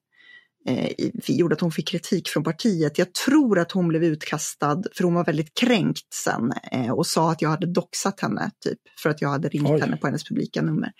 [1.27, 2.98] gjorde att hon fick kritik från partiet.
[2.98, 7.31] Jag tror att hon blev utkastad, för hon var väldigt kränkt sen eh, och sa
[7.31, 9.80] att jag hade doxat henne, typ, för att jag hade ringt Oj.
[9.80, 10.91] henne på hennes publika nummer.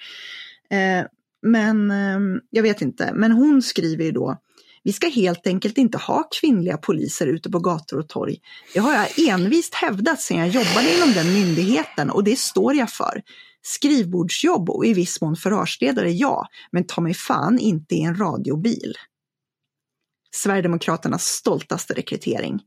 [0.69, 1.06] Eh,
[1.41, 4.38] men eh, jag vet inte, men hon skriver ju då
[4.88, 8.38] vi ska helt enkelt inte ha kvinnliga poliser ute på gator och torg.
[8.73, 12.89] Det har jag envist hävdat sedan jag jobbade inom den myndigheten och det står jag
[12.89, 13.22] för.
[13.61, 18.94] Skrivbordsjobb och i viss mån förhörsledare, ja, men ta mig fan inte i en radiobil.
[20.38, 22.59] Sverigedemokraternas stoltaste rekrytering.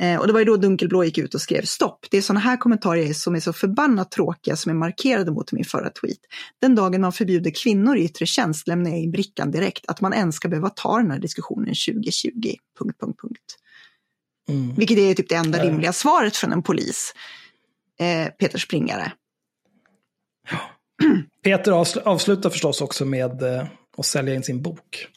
[0.00, 2.06] Eh, och det var ju då Dunkelblå gick ut och skrev stopp.
[2.10, 5.64] Det är sådana här kommentarer som är så förbannat tråkiga som är markerade mot min
[5.64, 6.18] förra tweet.
[6.60, 9.84] Den dagen man förbjuder kvinnor i yttre tjänst lämnar jag in brickan direkt.
[9.88, 12.30] Att man ens ska behöva ta den här diskussionen 2020.
[12.78, 13.56] Punkt, punkt, punkt.
[14.48, 14.74] Mm.
[14.74, 17.14] Vilket är typ det enda rimliga svaret från en polis.
[18.00, 19.12] Eh, Peter Springare.
[21.44, 23.66] Peter avsl- avslutar förstås också med eh,
[23.96, 25.08] att sälja in sin bok.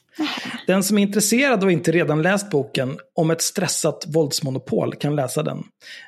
[0.67, 5.43] Den som är intresserad och inte redan läst boken om ett stressat våldsmonopol kan läsa
[5.43, 5.63] den.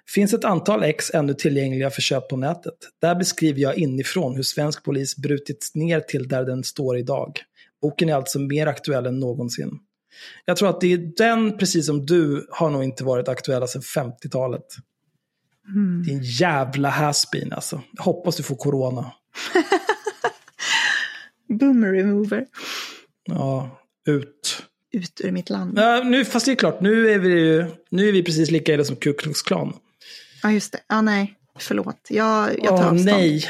[0.08, 2.74] Finns ett antal ex ännu tillgängliga för köp på nätet.
[3.02, 7.40] Där beskriver jag inifrån hur svensk polis brutits ner till där den står idag.
[7.82, 9.80] Boken är alltså mer aktuell än någonsin.
[10.46, 13.82] Jag tror att det är den, precis som du, har nog inte varit aktuella sedan
[13.82, 14.66] 50-talet.
[15.68, 16.04] Mm.
[16.04, 17.82] Din jävla haspin alltså.
[17.94, 19.12] Jag hoppas du får corona.
[21.60, 22.46] Boomer remover.
[23.26, 24.64] Ja, ut.
[24.92, 25.80] Ut ur mitt land.
[25.80, 28.74] Ja, nu, fast det är klart, nu är vi, ju, nu är vi precis lika
[28.74, 29.74] illa som Ku Klux Klan.
[30.44, 30.80] Ja, just det.
[30.88, 31.34] Ja, nej.
[31.60, 32.08] Förlåt.
[32.10, 33.06] Jag, jag tar Åh, avstånd.
[33.06, 33.50] nej.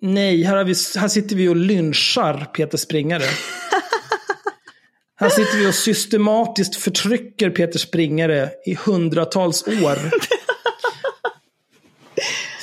[0.00, 3.22] Nej, här, har vi, här sitter vi och lynchar Peter Springare.
[5.20, 10.10] här sitter vi och systematiskt förtrycker Peter Springare i hundratals år.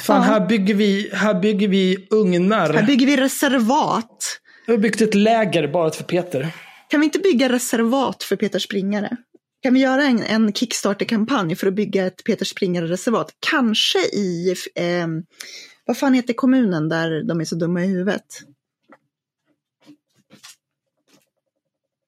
[0.03, 2.73] Fan, här bygger vi, här bygger vi ugnar.
[2.73, 4.39] Här bygger vi reservat.
[4.65, 6.47] Vi har byggt ett läger bara för Peter.
[6.89, 9.17] Kan vi inte bygga reservat för Peter Springare?
[9.61, 13.35] Kan vi göra en, en Kickstarter-kampanj för att bygga ett Peter Springare-reservat?
[13.39, 15.07] Kanske i, eh,
[15.85, 18.25] vad fan heter kommunen där de är så dumma i huvudet?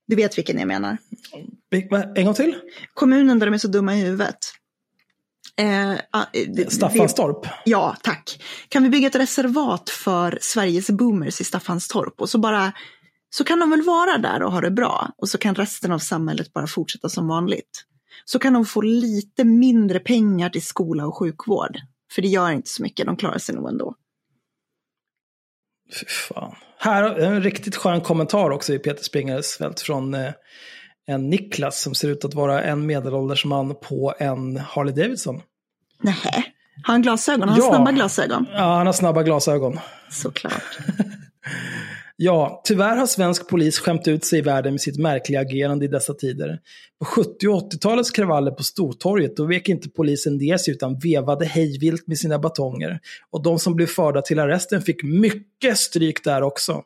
[0.07, 0.97] Du vet vilken jag menar.
[2.15, 2.55] En gång till?
[2.93, 4.37] Kommunen där de är så dumma i huvudet.
[5.55, 5.93] Eh,
[6.67, 7.47] Staffanstorp?
[7.65, 8.43] ja, tack.
[8.69, 12.73] Kan vi bygga ett reservat för Sveriges boomers i Staffanstorp och så bara
[13.33, 15.99] så kan de väl vara där och ha det bra och så kan resten av
[15.99, 17.85] samhället bara fortsätta som vanligt.
[18.25, 21.77] Så kan de få lite mindre pengar till skola och sjukvård.
[22.11, 23.95] För det gör inte så mycket, de klarar sig nog ändå.
[25.99, 26.55] Fy fan.
[26.77, 30.31] Här är en riktigt skön kommentar också i Peter Springares fält från eh,
[31.07, 35.41] en Niklas som ser ut att vara en medelålders man på en Harley Davidson.
[36.01, 36.53] Nej,
[36.83, 37.49] har han glasögon?
[37.49, 37.69] Har han ja.
[37.69, 38.45] snabba glasögon?
[38.53, 39.79] Ja, han har snabba glasögon.
[40.09, 40.77] Såklart.
[42.23, 45.87] Ja, tyvärr har svensk polis skämt ut sig i världen med sitt märkliga agerande i
[45.87, 46.59] dessa tider.
[46.99, 51.45] På 70 och 80-talets kravaller på Stortorget, då vek inte polisen ner sig utan vevade
[51.45, 52.99] hejvilt med sina batonger.
[53.31, 56.81] Och de som blev förda till arresten fick mycket stryk där också.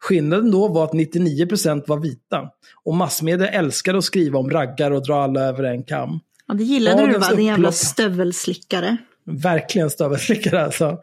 [0.00, 2.50] Skillnaden då var att 99% var vita.
[2.84, 6.20] Och massmedia älskade att skriva om raggar och dra alla över en kam.
[6.46, 8.96] Ja, det gillade Dagens du va, din jävla stövelslickare.
[9.24, 10.98] Verkligen stövelslickare alltså.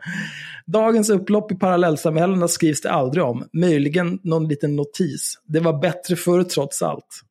[0.68, 3.48] Dagens upplopp i parallellsamhällena skrivs det aldrig om.
[3.54, 5.40] Möjligen någon liten notis.
[5.44, 7.22] Det var bättre förr trots allt.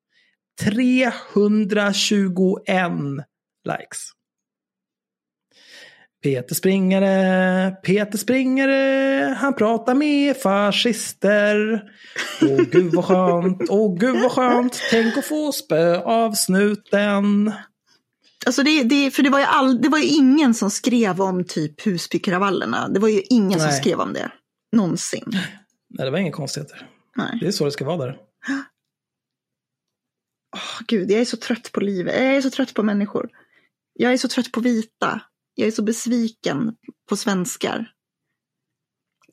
[0.61, 2.93] 321
[3.65, 4.11] likes.
[6.23, 11.83] Peter Springare, Peter Springare, han pratar med fascister.
[12.43, 17.53] Åh gud vad skönt, åh gud vad skönt, tänk att få spö av snuten.
[18.47, 21.45] Alltså det, det, för det var, ju all, det var ju ingen som skrev om
[21.45, 22.89] typ Husbykravallerna.
[22.89, 23.61] Det var ju ingen Nej.
[23.61, 24.33] som skrev om det.
[24.73, 25.25] Någonsin.
[25.89, 26.91] Nej, det var inga konstigheter.
[27.17, 27.39] Nej.
[27.41, 28.17] Det är så det ska vara där.
[30.55, 32.15] Oh, Gud, jag är så trött på livet.
[32.15, 33.29] Jag är så trött på människor.
[33.93, 35.21] Jag är så trött på vita.
[35.55, 36.77] Jag är så besviken
[37.09, 37.91] på svenskar.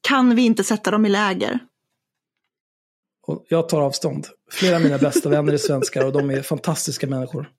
[0.01, 1.59] Kan vi inte sätta dem i läger?
[3.27, 4.27] Och jag tar avstånd.
[4.51, 7.49] Flera av mina bästa vänner är svenskar och de är fantastiska människor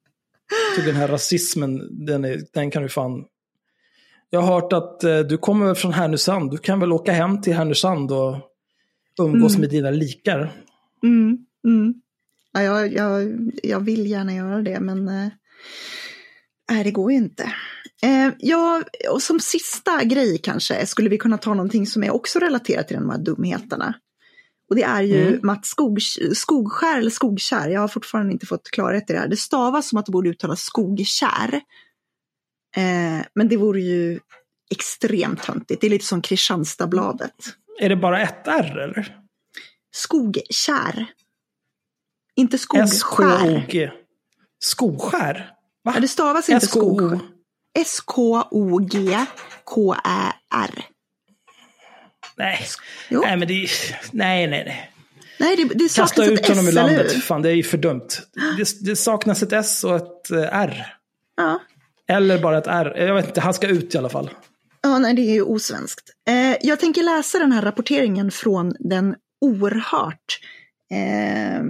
[0.80, 3.24] den här rasismen, den, är, den kan du fan...
[4.30, 6.50] Jag har hört att eh, du kommer från Härnösand.
[6.50, 8.36] Du kan väl åka hem till Härnösand och
[9.20, 9.60] umgås mm.
[9.60, 10.52] med dina likar.
[11.02, 11.94] Mm, mm.
[12.52, 13.32] Ja, jag, jag,
[13.62, 15.28] jag vill gärna göra det, men eh,
[16.70, 17.42] nej, det går ju inte.
[18.02, 22.38] Eh, ja, och som sista grej kanske skulle vi kunna ta någonting som är också
[22.38, 23.94] relaterat till de här dumheterna.
[24.72, 25.40] Och det är ju mm.
[25.42, 26.02] Mats Skog,
[26.34, 29.28] Skogskär eller Skogkär, jag har fortfarande inte fått klarhet i det här.
[29.28, 31.54] Det stavas som att det borde uttalas Skogkär.
[32.76, 34.20] Eh, men det vore ju
[34.70, 37.34] extremt töntigt, det är lite som Kristianstadsbladet.
[37.80, 39.18] Är det bara ett R eller?
[39.94, 41.06] Skogkär.
[42.36, 42.84] Inte skogskär.
[42.84, 43.90] S-K-O-G.
[44.58, 45.50] Skogskär?
[45.84, 45.92] Va?
[45.94, 47.18] Ja, det stavas inte skog.
[47.78, 49.24] S-K-O-G-K-Ä-R.
[52.36, 52.60] Nej,
[53.10, 53.68] nej men det
[54.12, 54.88] nej, nej, nej.
[55.38, 57.62] Nej, det, det saknas Kasta ut ett honom S, ur landet, fan det är ju
[57.62, 58.08] för dumt.
[58.56, 60.86] Det, det, saknas ett S och ett eh, R.
[61.36, 61.60] Ja.
[62.08, 64.30] Eller bara ett R, jag vet inte, han ska ut i alla fall.
[64.82, 66.10] Ja, nej det är ju osvenskt.
[66.28, 70.40] Eh, jag tänker läsa den här rapporteringen från den oerhört
[70.90, 71.62] eh,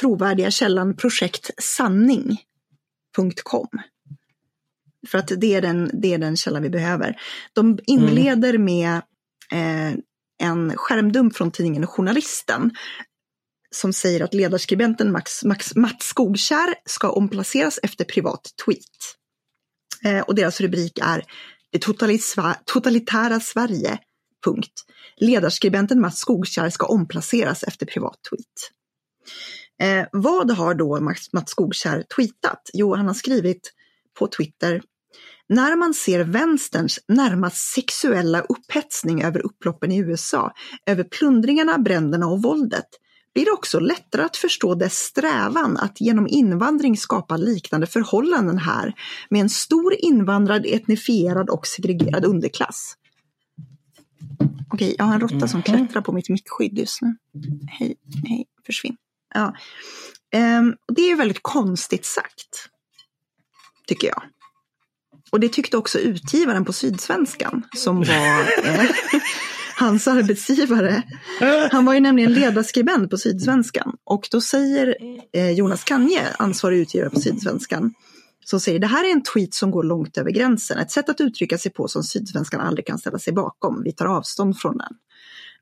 [0.00, 3.68] trovärdiga källan projektsanning.com.
[5.08, 7.20] För att det är, den, det är den källa vi behöver.
[7.52, 8.64] De inleder mm.
[8.64, 9.00] med
[9.54, 9.92] Eh,
[10.38, 12.70] en skärmdump från tidningen Journalisten
[13.70, 19.16] som säger att ledarskribenten Max, Max, Mats Skogkär ska omplaceras efter privat tweet.
[20.04, 21.24] Eh, och deras rubrik är
[21.70, 21.78] Det
[22.64, 23.98] totalitära Sverige.
[24.44, 24.72] Punkt.
[25.16, 28.70] Ledarskribenten Mats Skogkär ska omplaceras efter privat tweet.
[29.80, 32.70] Eh, vad har då Mats, Mats Skogkär tweetat?
[32.72, 33.72] Jo, han har skrivit
[34.18, 34.82] på Twitter
[35.48, 40.52] när man ser vänsterns närmast sexuella upphetsning över upploppen i USA,
[40.86, 42.88] över plundringarna, bränderna och våldet,
[43.34, 48.92] blir det också lättare att förstå dess strävan att genom invandring skapa liknande förhållanden här
[49.30, 52.94] med en stor invandrad, etnifierad och segregerad underklass.
[54.70, 55.76] Okej, jag har en råtta som mhm.
[55.76, 57.16] klättrar på mitt mittskydd just nu.
[57.66, 57.96] Hej,
[58.28, 58.96] hej, försvinn.
[59.34, 59.54] Ja.
[60.36, 62.68] Um, det är väldigt konstigt sagt,
[63.86, 64.22] tycker jag.
[65.34, 68.40] Och det tyckte också utgivaren på Sydsvenskan som var...
[68.64, 68.86] Eh,
[69.76, 71.02] hans arbetsgivare.
[71.70, 74.96] Han var ju nämligen ledarskribent på Sydsvenskan och då säger
[75.32, 77.94] eh, Jonas Kanje, ansvarig utgivare på Sydsvenskan,
[78.44, 81.20] som säger det här är en tweet som går långt över gränsen, ett sätt att
[81.20, 83.82] uttrycka sig på som Sydsvenskan aldrig kan ställa sig bakom.
[83.84, 84.92] Vi tar avstånd från den.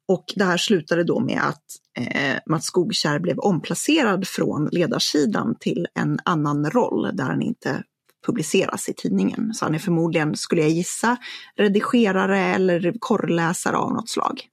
[0.08, 1.64] Och det här slutade då med att
[1.98, 7.82] eh, Mats Skogkärr blev omplacerad från ledarsidan till en annan roll där han inte
[8.26, 9.54] publiceras i tidningen.
[9.54, 11.16] Så han är förmodligen, skulle jag gissa,
[11.56, 14.48] redigerare eller korrläsare av något slag.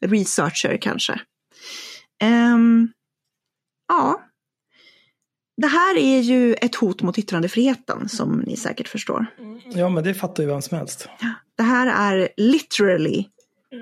[0.00, 1.20] Researcher kanske.
[2.54, 2.92] Um,
[3.88, 4.20] ja.
[5.56, 9.26] Det här är ju ett hot mot yttrandefriheten som ni säkert förstår.
[9.74, 11.08] Ja, men det fattar ju vem som helst.
[11.56, 13.24] Det här är literally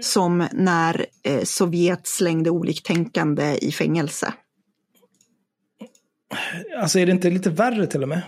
[0.01, 4.35] som när eh, Sovjet slängde oliktänkande i fängelse.
[6.81, 8.23] Alltså är det inte lite värre till och med?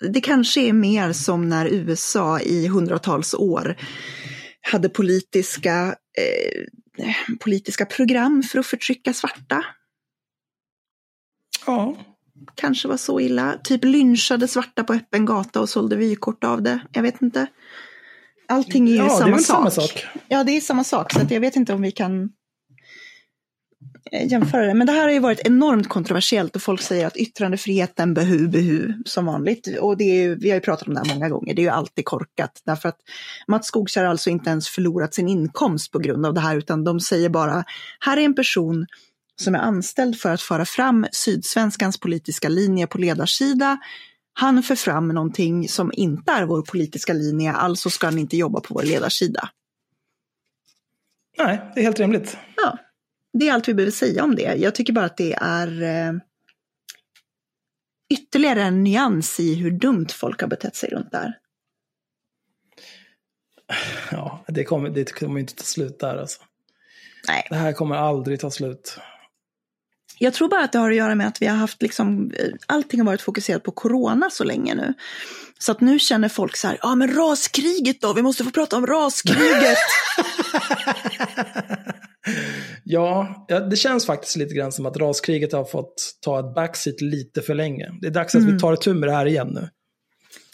[0.00, 3.76] Det kanske är mer som när USA i hundratals år
[4.60, 7.06] hade politiska, eh,
[7.40, 9.64] politiska program för att förtrycka svarta.
[11.66, 11.96] Ja.
[12.54, 13.58] Kanske var så illa.
[13.64, 16.80] Typ lynchade svarta på öppen gata och sålde vykort av det.
[16.92, 17.46] Jag vet inte.
[18.48, 19.56] Allting är ju ja, samma, det är väl sak.
[19.56, 20.06] samma sak.
[20.28, 21.12] Ja, det är samma sak.
[21.12, 22.30] Så jag vet inte om vi kan
[24.12, 24.74] jämföra det.
[24.74, 28.92] Men det här har ju varit enormt kontroversiellt och folk säger att yttrandefriheten behu, behu,
[29.04, 29.78] som vanligt.
[29.80, 31.64] Och det är ju, vi har ju pratat om det här många gånger, det är
[31.64, 32.62] ju alltid korkat.
[32.64, 32.98] Därför att
[33.48, 36.84] Mats Skogkärr har alltså inte ens förlorat sin inkomst på grund av det här, utan
[36.84, 37.64] de säger bara,
[38.00, 38.86] här är en person
[39.40, 43.78] som är anställd för att föra fram Sydsvenskans politiska linje på ledarsida.
[44.32, 48.60] Han för fram någonting som inte är vår politiska linje, alltså ska han inte jobba
[48.60, 49.50] på vår ledarsida.
[51.38, 52.36] Nej, det är helt rimligt.
[52.56, 52.78] Ja,
[53.38, 54.54] det är allt vi behöver säga om det.
[54.54, 56.12] Jag tycker bara att det är eh,
[58.10, 61.38] ytterligare en nyans i hur dumt folk har betett sig runt där.
[64.10, 66.42] Ja, det kommer, det kommer inte ta slut där alltså.
[67.28, 67.46] Nej.
[67.50, 68.98] Det här kommer aldrig ta slut.
[70.18, 72.32] Jag tror bara att det har att göra med att vi har haft liksom,
[72.66, 74.94] allting har varit fokuserat på corona så länge nu.
[75.58, 78.76] Så att nu känner folk så här, ja men raskriget då, vi måste få prata
[78.76, 79.78] om raskriget.
[82.84, 85.94] ja, det känns faktiskt lite grann som att raskriget har fått
[86.24, 87.90] ta ett backseat lite för länge.
[88.00, 88.54] Det är dags att Mm.
[88.54, 89.68] vi tar itu med det här igen nu.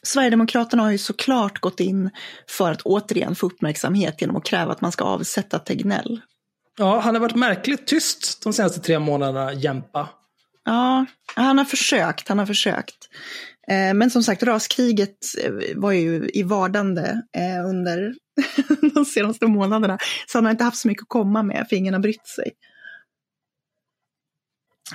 [0.03, 2.11] Sverigedemokraterna har ju såklart gått in
[2.49, 6.21] för att återigen få uppmärksamhet genom att kräva att man ska avsätta Tegnell.
[6.79, 10.09] Ja, han har varit märkligt tyst de senaste tre månaderna, Jämpa.
[10.65, 12.95] Ja, han har försökt, han har försökt.
[13.69, 18.15] Eh, Men som sagt, raskriget eh, var ju i vardande eh, under
[18.95, 19.99] de senaste månaderna.
[20.27, 22.53] Så han har inte haft så mycket att komma med, för ingen har brytt sig.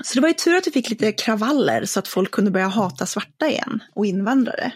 [0.04, 2.68] Så det var ju tur att vi fick lite kravaller så att folk kunde börja
[2.68, 4.72] hata svarta igen och invandrare.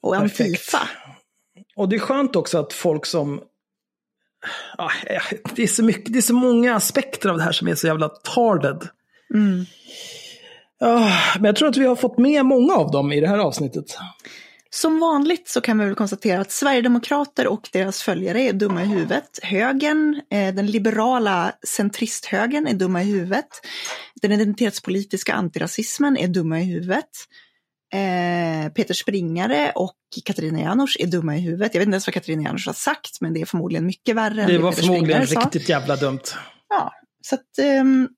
[0.00, 0.40] Och Perfekt.
[0.40, 0.88] Antifa.
[1.76, 3.42] Och det är skönt också att folk som...
[4.78, 4.90] Ah,
[5.54, 7.86] det, är så mycket, det är så många aspekter av det här som är så
[7.86, 8.88] jävla tarded.
[9.34, 9.64] Mm.
[10.80, 13.38] Ah, men jag tror att vi har fått med många av dem i det här
[13.38, 13.98] avsnittet.
[14.70, 18.86] Som vanligt så kan vi väl konstatera att Sverigedemokrater och deras följare är dumma i
[18.86, 19.38] huvudet.
[19.42, 23.48] Högern, eh, den liberala centristhögern är dumma i huvudet.
[24.22, 27.08] Den identitetspolitiska antirasismen är dumma i huvudet.
[27.94, 31.74] Eh, Peter Springare och Katarina Janouch är dumma i huvudet.
[31.74, 34.42] Jag vet inte ens vad Katarina Janouch har sagt, men det är förmodligen mycket värre
[34.42, 35.48] än Det var Peter förmodligen Springare sa.
[35.48, 36.20] riktigt jävla dumt.
[36.68, 36.92] Ja,
[37.22, 38.17] så att ehm, det,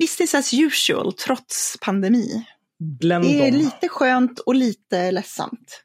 [0.00, 2.46] business as usual trots pandemi.
[2.78, 5.84] Bländ Det är lite skönt och lite ledsamt.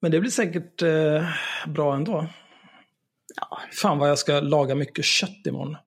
[0.00, 1.28] Men det blir säkert eh,
[1.66, 2.26] bra ändå.
[3.36, 3.60] Ja.
[3.72, 5.76] Fan vad jag ska laga mycket kött imorgon.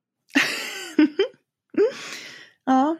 [2.65, 2.97] Ja.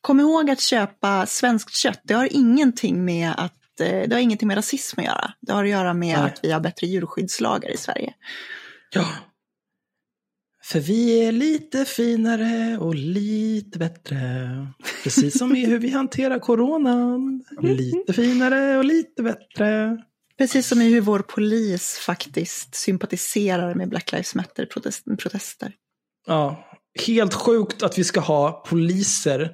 [0.00, 2.00] Kom ihåg att köpa svenskt kött.
[2.02, 5.32] Det har ingenting med att eh, det har ingenting med rasism att göra.
[5.40, 6.26] Det har att göra med Nej.
[6.26, 8.14] att vi har bättre djurskyddslagar i Sverige.
[8.90, 9.06] Ja.
[10.70, 14.18] För vi är lite finare och lite bättre.
[15.02, 17.44] Precis som i hur vi hanterar coronan.
[17.60, 19.98] Lite finare och lite bättre.
[20.38, 25.72] Precis som i hur vår polis faktiskt sympatiserar med Black Lives Matter-protester.
[26.26, 26.66] Ja,
[27.06, 29.52] helt sjukt att vi ska ha poliser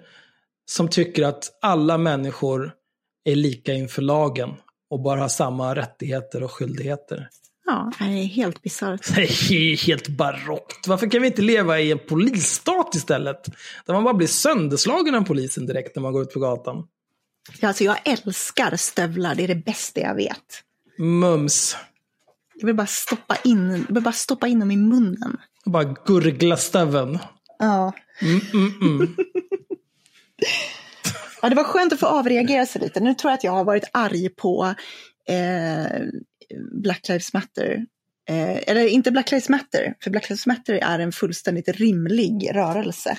[0.71, 2.73] som tycker att alla människor
[3.25, 4.51] är lika inför lagen
[4.91, 7.29] och bara har samma rättigheter och skyldigheter.
[7.67, 9.15] Ja, det är helt bisarrt.
[9.15, 10.89] Det är helt barockt.
[10.89, 13.45] Varför kan vi inte leva i en polisstat istället?
[13.87, 16.87] Där man bara blir sönderslagen av polisen direkt när man går ut på gatan.
[17.61, 20.63] Ja, alltså jag älskar stövlar, det är det bästa jag vet.
[20.99, 21.77] Mums.
[22.55, 25.37] Jag vill bara stoppa in, jag vill bara stoppa in dem i munnen.
[25.65, 27.19] Bara gurgla stöveln.
[27.59, 27.93] Ja.
[28.23, 29.17] Mm, mm, mm.
[31.43, 33.01] Ja, det var skönt att få avreagera sig lite.
[33.01, 34.75] Nu tror jag att jag har varit arg på
[35.29, 36.03] eh,
[36.83, 37.87] Black Lives Matter
[38.29, 43.19] Eh, eller inte Black Lives Matter, för Black Lives Matter är en fullständigt rimlig rörelse.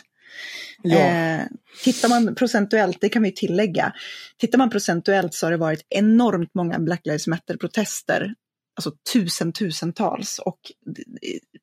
[0.83, 0.97] Ja.
[0.97, 1.41] Eh,
[1.83, 3.93] tittar man procentuellt, det kan vi tillägga,
[4.37, 8.33] tittar man procentuellt så har det varit enormt många Black Lives Matter-protester,
[8.75, 10.59] alltså tusen, tusentals, och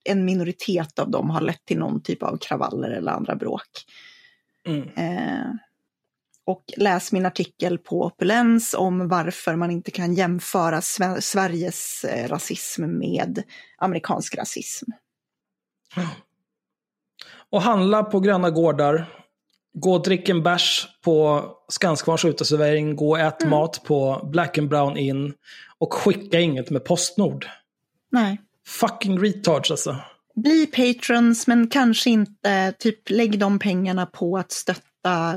[0.04, 3.68] en minoritet av dem har lett till någon typ av kravaller eller andra bråk.
[4.68, 4.88] Mm.
[4.96, 5.46] Eh,
[6.46, 12.28] och läs min artikel på Opulens om varför man inte kan jämföra Sve- Sveriges eh,
[12.28, 13.42] rasism med
[13.78, 14.90] amerikansk rasism.
[17.50, 19.06] Och handla på gröna gårdar.
[19.74, 22.96] Gå och drick en bärs på Skanskvarns uteservering.
[22.96, 23.50] Gå och ät Mm.
[23.50, 25.34] mat på Black and Brown Inn.
[25.78, 27.46] Och skicka inget med Postnord.
[28.12, 28.40] Nej.
[28.66, 29.96] Fucking retards alltså.
[30.34, 35.34] Bli patrons, men kanske inte typ lägg de pengarna på att stötta eh,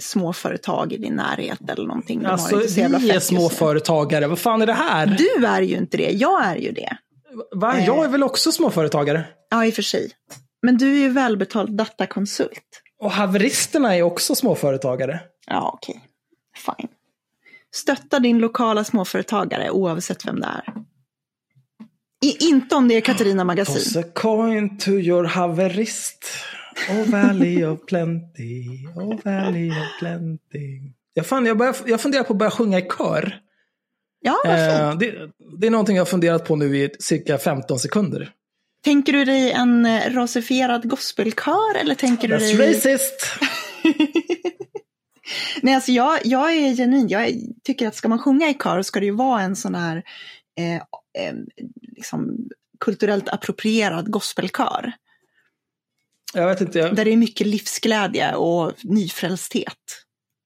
[0.00, 2.24] småföretag i din närhet eller någonting.
[2.24, 4.26] Alltså, vi är småföretagare.
[4.26, 5.06] Vad fan är det här?
[5.06, 6.96] Du är ju inte det, jag är ju det.
[7.54, 7.80] Va?
[7.80, 9.24] Jag är väl också småföretagare?
[9.50, 10.10] Ja, i och för sig.
[10.62, 12.82] Men du är ju välbetald datakonsult.
[13.00, 15.20] Och haveristerna är också småföretagare.
[15.46, 16.04] Ja, okej.
[16.56, 16.88] Fine.
[17.74, 20.74] Stötta din lokala småföretagare oavsett vem det är.
[22.24, 23.74] I, inte om det är Katarina Magasin.
[23.74, 26.24] Toss a coin to your haverist.
[26.90, 30.80] Oh valley of plenty, oh valley of plenty.
[31.14, 33.40] Jag, fan, jag, börjar, jag funderar på att börja sjunga i kör.
[34.20, 34.80] Ja, vad fint.
[34.80, 35.30] Eh, det,
[35.60, 38.32] det är någonting jag har funderat på nu i cirka 15 sekunder.
[38.84, 42.74] Tänker du dig en eh, rasifierad gospelkör eller tänker du That's dig...
[42.74, 43.26] racist!
[45.62, 47.08] Nej, alltså jag, jag är genuin.
[47.08, 47.34] Jag
[47.64, 50.02] tycker att ska man sjunga i kör ska det ju vara en sån här
[50.58, 50.76] eh,
[51.24, 51.34] eh,
[51.96, 52.48] liksom
[52.80, 54.92] kulturellt approprierad gospelkör.
[56.34, 56.78] Jag vet inte.
[56.78, 59.76] Jag, Där det är mycket livsglädje och nyfrälsthet.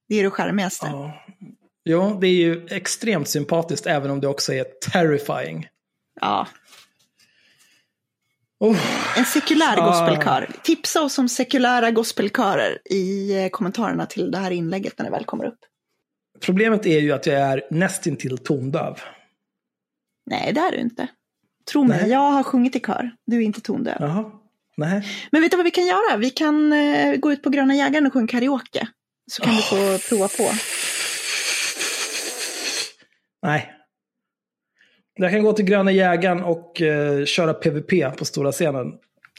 [0.08, 0.86] Det är det charmigaste.
[0.86, 1.24] ja.
[1.84, 5.68] Jo, det är ju extremt sympatiskt även om det också är terrifying.
[6.20, 6.46] Ja.
[8.60, 8.78] Oh,
[9.18, 9.86] En sekulär Ah.
[9.86, 10.50] gospelkör.
[10.62, 15.24] Tipsa oss om sekulära gospelkörer i eh, kommentarerna till det här inlägget när det väl
[15.24, 15.58] kommer upp.
[16.40, 18.98] problemet är ju att jag är nästintill tondöv.
[20.26, 21.08] Nej, det är du inte.
[21.72, 22.10] Tro mig, Nej.
[22.10, 23.10] jag har sjungit i kör.
[23.26, 23.96] Du är inte tondöv.
[24.00, 24.30] Jaha.
[24.80, 25.06] Nej.
[25.32, 26.16] Men vet du vad vi kan göra?
[26.16, 28.88] Vi kan eh, gå ut på Gröna Jägaren och sjunga karaoke.
[29.32, 30.50] Så kan du få prova på.
[33.42, 33.72] Nej.
[35.14, 38.86] Jag kan gå till Gröna Jägaren och eh, köra PVP på stora scenen.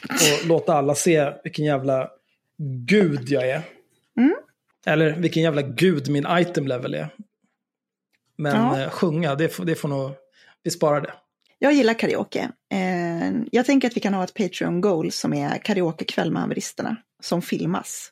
[0.10, 2.10] Och låta alla se vilken jävla
[2.88, 3.62] gud jag är.
[4.18, 4.36] Mm.
[4.86, 7.08] Eller vilken jävla gud min item level är.
[8.38, 8.82] Men Ja.
[8.82, 10.12] eh, sjunga, det får, det får nog...
[10.64, 11.14] Vi sparar det.
[11.64, 12.50] Jag gillar karaoke.
[12.74, 16.96] Eh, jag tänker att vi kan ha ett Patreon-goal som är karaokekväll med haveristerna.
[17.24, 18.12] Som filmas.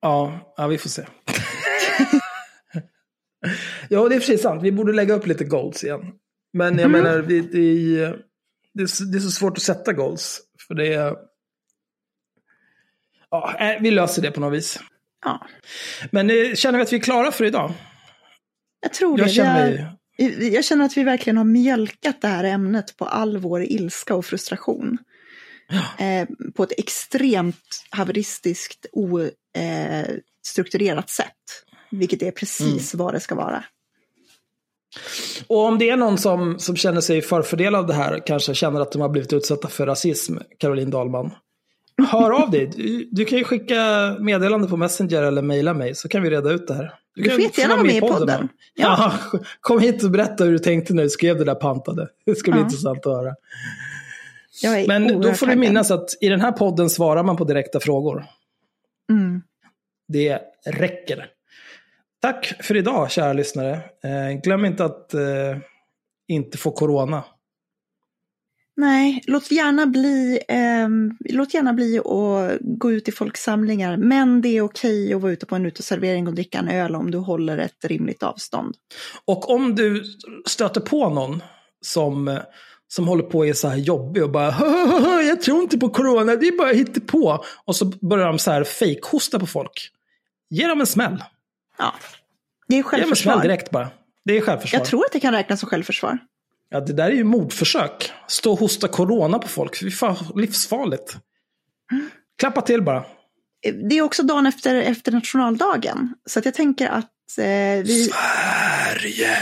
[0.00, 1.02] Ja, ja vi får se.
[3.88, 4.62] ja, det är precis sant.
[4.62, 6.00] Vi borde lägga upp lite goals igen.
[6.52, 7.02] Men jag Mm.
[7.02, 7.58] menar, vi, det,
[8.02, 8.16] är,
[8.74, 10.40] det, är, så- det är så svårt att sätta goals.
[10.68, 11.16] För det är...
[13.30, 14.80] Ja, eh, vi löser det på något vis.
[15.24, 15.46] Ja,
[16.10, 17.72] Men eh, känner vi att vi är klara för idag?
[18.80, 19.22] jag tror det.
[19.22, 19.86] Jag Vi känner mig...
[20.52, 24.24] Jag känner att vi verkligen har mjölkat det här ämnet på all vår ilska och
[24.24, 24.98] frustration.
[25.98, 31.26] Eh, på ett extremt haveristiskt ostrukturerat sätt.
[31.90, 33.64] Vilket är precis vad det ska vara.
[35.46, 38.80] Och om det är någon som, som känner sig förfördelad av det här, kanske känner
[38.80, 41.30] att de har blivit utsatta för rasism, Caroline Dahlman.
[42.08, 42.70] Hör av dig.
[42.76, 43.76] Du, du kan ju skicka
[44.20, 46.94] meddelande på Messenger eller mejla mig så kan vi reda ut det här.
[47.14, 48.48] Du får jättegärna vara med i podden.
[48.74, 49.12] Ja.
[49.60, 52.08] kom hit och berätta hur du tänkte när du skrev det där pantade.
[52.26, 52.64] Det ska bli Ja.
[52.64, 53.34] intressant att höra.
[54.86, 55.58] Men då får du taggad.
[55.58, 58.24] minnas att i den här podden svarar man på direkta frågor.
[59.10, 59.42] Mm.
[60.08, 61.26] Det räcker.
[62.22, 63.72] Tack för idag, kära lyssnare.
[64.04, 65.58] Eh, glöm inte att eh,
[66.28, 67.24] inte få corona.
[68.76, 73.96] Nej, låt gärna bli, ehm, låt gärna bli att gå ut i folksamlingar.
[73.96, 77.10] Men det är okej att vara ute på en uteservering och dricka en öl om
[77.10, 78.74] du håller ett rimligt avstånd.
[79.24, 80.04] Och om du
[80.46, 81.42] stöter på någon
[81.80, 82.38] som,
[82.88, 85.88] som håller på och är så här jobbig och bara "Hahaha, jag tror inte på
[85.88, 89.90] corona, det är bara på Och så börjar de så här fejkhosta på folk.
[90.50, 91.24] Ge dem en smäll.
[91.78, 91.94] Ja,
[92.68, 93.42] det är Ge dem en smäll självförsvar.
[93.42, 93.90] direkt bara.
[94.24, 94.78] Det är självförsvar.
[94.80, 96.18] Jag tror att det kan räknas som självförsvar.
[96.70, 98.12] Ja, det där är ju mordförsök.
[98.28, 99.80] Stå och hosta corona på folk.
[99.80, 101.16] Fy fan, livsfarligt.
[102.38, 103.04] Klappa till bara.
[103.88, 106.14] Det är också dagen efter, efter nationaldagen.
[106.26, 109.36] Så att jag tänker att eh, vi, Sverige!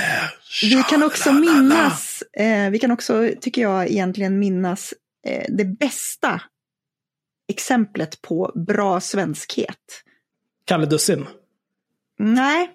[0.62, 4.94] vi kan också minnas, eh, vi kan också, tycker jag, egentligen minnas
[5.26, 6.42] eh, det bästa
[7.48, 10.02] exemplet på bra svenskhet.
[10.64, 11.26] Kalle Dussin.
[12.18, 12.70] Nej,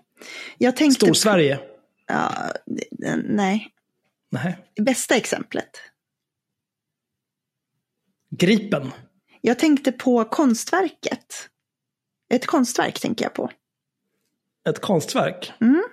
[0.57, 1.05] jag tänkte...
[1.05, 1.59] Stor-Sverige.
[2.07, 2.31] Ja,
[2.65, 3.17] det-
[4.33, 4.43] nej.
[4.43, 4.85] Nej.
[4.85, 5.69] Bästa exemplet.
[8.29, 8.91] Gripen.
[9.41, 11.49] Jag tänkte på konstverket.
[12.33, 13.51] Ett konstverk tänker jag på.
[14.69, 15.53] Ett konstverk.
[15.61, 15.83] Mm.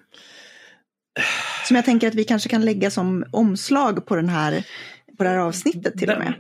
[1.67, 4.67] Som jag tänker att vi kanske kan lägga som omslag på, den här,
[5.19, 6.35] på det här avsnittet till den, och med.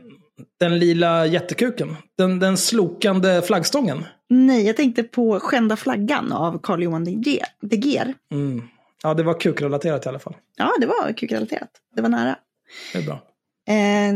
[0.61, 1.97] Den lila jättekuken.
[2.19, 4.05] Den, den slokande flaggstången.
[4.29, 8.15] Nej, jag tänkte på Skända flaggan av Carl Johan de Geer.
[8.33, 8.69] Mm.
[9.03, 10.37] Ja, det var kukrelaterat i alla fall.
[10.57, 11.71] Ja, det var kukrelaterat.
[11.97, 12.37] Det var nära.
[12.93, 13.27] Det är bra.
[13.69, 14.15] Eh,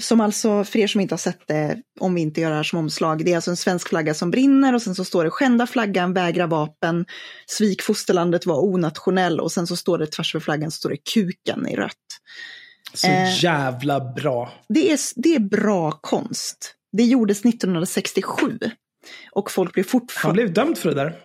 [0.00, 2.62] som alltså, för er som inte har sett det, om vi inte gör det här
[2.62, 5.30] som omslag, det är alltså en svensk flagga som brinner och sen så står det
[5.30, 7.06] skända flaggan, vägra vapen,
[7.46, 10.96] svik fosterlandet var onationell och sen så står det tvärs över flaggan så står det
[10.96, 11.90] kuken i rött.
[12.94, 13.42] Så Eh.
[13.44, 14.52] jävla bra.
[14.68, 16.74] Det är, det är bra konst.
[16.92, 18.58] Det gjordes 1967.
[19.32, 21.16] Och folk blir Han fortfarande, blev dömd för det där.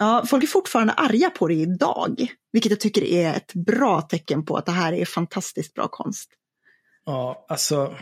[0.00, 2.26] Ja, folk är fortfarande arga på det idag.
[2.52, 6.30] Vilket jag tycker är ett bra tecken på att det här är fantastiskt bra konst.
[7.04, 7.96] Ja, alltså.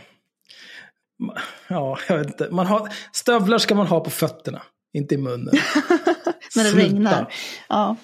[1.67, 2.49] Ja, jag vet inte.
[2.51, 4.61] Man har, stövlar ska man ha på fötterna,
[4.93, 5.53] inte i munnen.
[6.55, 6.77] när det Sluta.
[6.77, 7.33] regnar.
[7.69, 7.95] Ja.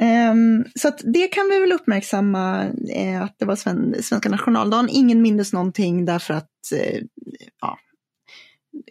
[0.00, 4.88] Ehm, så det kan vi väl uppmärksamma eh, att det var sven svenska nationaldagen.
[4.90, 7.02] Ingen mindes någonting därför att eh,
[7.60, 7.78] ja,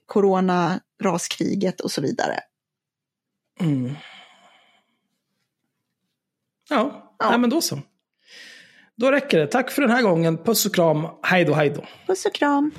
[0.06, 2.40] corona, raskriget och så vidare.
[3.60, 3.96] Mm.
[6.70, 7.30] Ja, Ja.
[7.30, 7.80] Nej, men då så.
[8.96, 9.48] Då räcker det.
[9.48, 10.38] Tack för den här gången.
[10.38, 11.08] Puss och kram.
[11.24, 11.86] Hej då, hej då.
[12.08, 12.72] Puss och kram!